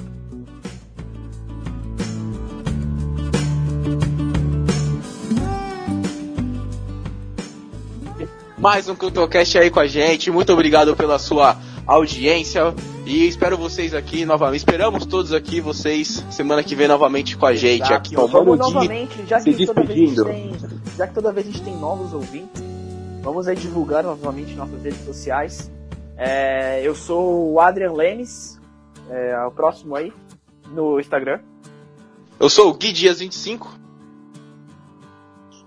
mais 8.68 8.90
um 8.90 8.96
CultoCast 8.96 9.58
aí 9.58 9.70
com 9.70 9.80
a 9.80 9.88
gente. 9.88 10.30
Muito 10.30 10.52
obrigado 10.52 10.94
pela 10.94 11.18
sua 11.18 11.56
audiência. 11.86 12.76
E 13.06 13.26
espero 13.26 13.58
vocês 13.58 13.94
aqui 13.94 14.26
novamente. 14.26 14.60
Esperamos 14.60 15.06
todos 15.06 15.32
aqui, 15.32 15.62
vocês, 15.62 16.22
semana 16.30 16.62
que 16.62 16.76
vem 16.76 16.86
novamente 16.86 17.38
com 17.38 17.46
a 17.46 17.56
gente. 17.56 17.84
Exato. 17.84 17.94
Aqui, 17.94 18.18
ó, 18.18 18.28
vamos 18.28 18.58
novamente, 18.58 19.26
já 19.26 19.40
se 19.40 19.54
que, 19.54 19.66
toda 19.66 19.84
vez 19.84 19.92
a 19.92 19.94
gente 19.94 20.16
despedindo. 20.16 20.60
tem, 20.60 20.72
já 20.98 21.08
que 21.08 21.14
toda 21.14 21.32
vez 21.32 21.48
a 21.48 21.50
gente 21.50 21.64
tem 21.64 21.78
novos 21.78 22.14
ouvintes, 22.14 22.62
vamos 23.24 23.48
aí 23.48 23.56
divulgar 23.56 24.04
novamente 24.04 24.54
nossas 24.54 24.84
redes 24.84 25.06
sociais. 25.06 25.72
É, 26.18 26.82
eu 26.84 26.96
sou 26.96 27.54
o 27.54 27.60
Adrian 27.60 27.94
Lemes, 27.94 28.60
é, 29.08 29.40
o 29.46 29.52
próximo 29.52 29.96
aí, 29.96 30.12
no 30.72 31.00
Instagram. 31.00 31.40
Eu 32.40 32.50
sou 32.50 32.72
o 32.72 32.74
Gui 32.74 32.92
Dias 32.92 33.20
25. 33.20 33.78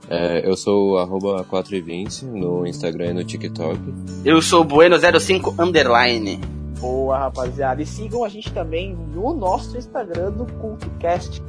É, 0.09 0.45
eu 0.45 0.57
sou 0.57 0.95
o 0.95 0.99
arroba 0.99 1.45
420 1.45 2.25
no 2.25 2.67
Instagram 2.67 3.11
e 3.11 3.13
no 3.15 3.25
TikTok. 3.25 3.79
Eu 4.25 4.43
sou 4.43 4.63
o 4.63 4.65
Bueno05 4.67 5.55
Underline. 5.57 6.41
Boa, 6.81 7.17
rapaziada. 7.17 7.81
E 7.81 7.87
sigam 7.87 8.25
a 8.25 8.29
gente 8.29 8.53
também 8.53 8.93
no 8.93 9.33
nosso 9.33 9.79
Instagram 9.79 10.33
do 10.33 10.47
CultoCast, 10.55 11.41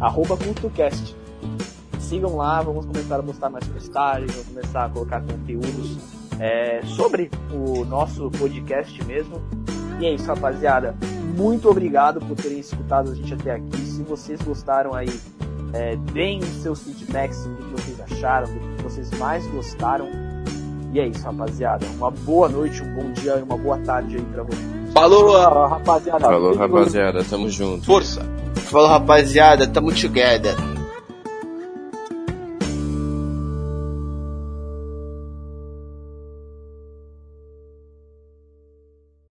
arroba 0.00 0.36
CultoCast. 0.36 1.14
Sigam 2.00 2.36
lá, 2.36 2.60
vamos 2.60 2.86
começar 2.86 3.20
a 3.20 3.22
postar 3.22 3.50
mais 3.50 3.68
postagens, 3.68 4.32
vamos 4.32 4.48
começar 4.48 4.84
a 4.86 4.88
colocar 4.88 5.20
conteúdos 5.20 6.17
é, 6.38 6.80
sobre 6.84 7.30
o 7.52 7.84
nosso 7.84 8.30
podcast 8.30 9.04
mesmo. 9.04 9.42
E 10.00 10.06
é 10.06 10.14
isso, 10.14 10.26
rapaziada. 10.26 10.94
Muito 11.36 11.68
obrigado 11.68 12.20
por 12.20 12.36
terem 12.36 12.58
escutado 12.58 13.10
a 13.10 13.14
gente 13.14 13.34
até 13.34 13.52
aqui. 13.52 13.78
Se 13.78 14.02
vocês 14.02 14.40
gostaram 14.40 14.94
aí, 14.94 15.08
é, 15.72 15.96
deem 16.12 16.38
os 16.40 16.62
seus 16.62 16.82
feedbacks, 16.82 17.46
o 17.46 17.54
que 17.56 17.82
vocês 17.82 18.00
acharam, 18.00 18.46
do 18.46 18.76
que 18.76 18.82
vocês 18.82 19.10
mais 19.18 19.46
gostaram. 19.48 20.08
E 20.92 21.00
é 21.00 21.06
isso, 21.06 21.22
rapaziada. 21.22 21.86
Uma 21.96 22.10
boa 22.10 22.48
noite, 22.48 22.82
um 22.82 22.94
bom 22.94 23.12
dia 23.12 23.36
e 23.38 23.42
uma 23.42 23.56
boa 23.56 23.78
tarde 23.78 24.16
aí 24.16 24.22
pra 24.22 24.42
vocês. 24.42 24.92
Falou, 24.92 25.68
rapaziada. 25.68 26.20
Falou, 26.20 26.56
rapaziada, 26.56 27.24
tamo 27.24 27.48
junto. 27.50 27.84
Força. 27.84 28.22
Falou, 28.54 28.88
rapaziada, 28.88 29.66
tamo 29.66 29.90
together. 29.90 30.56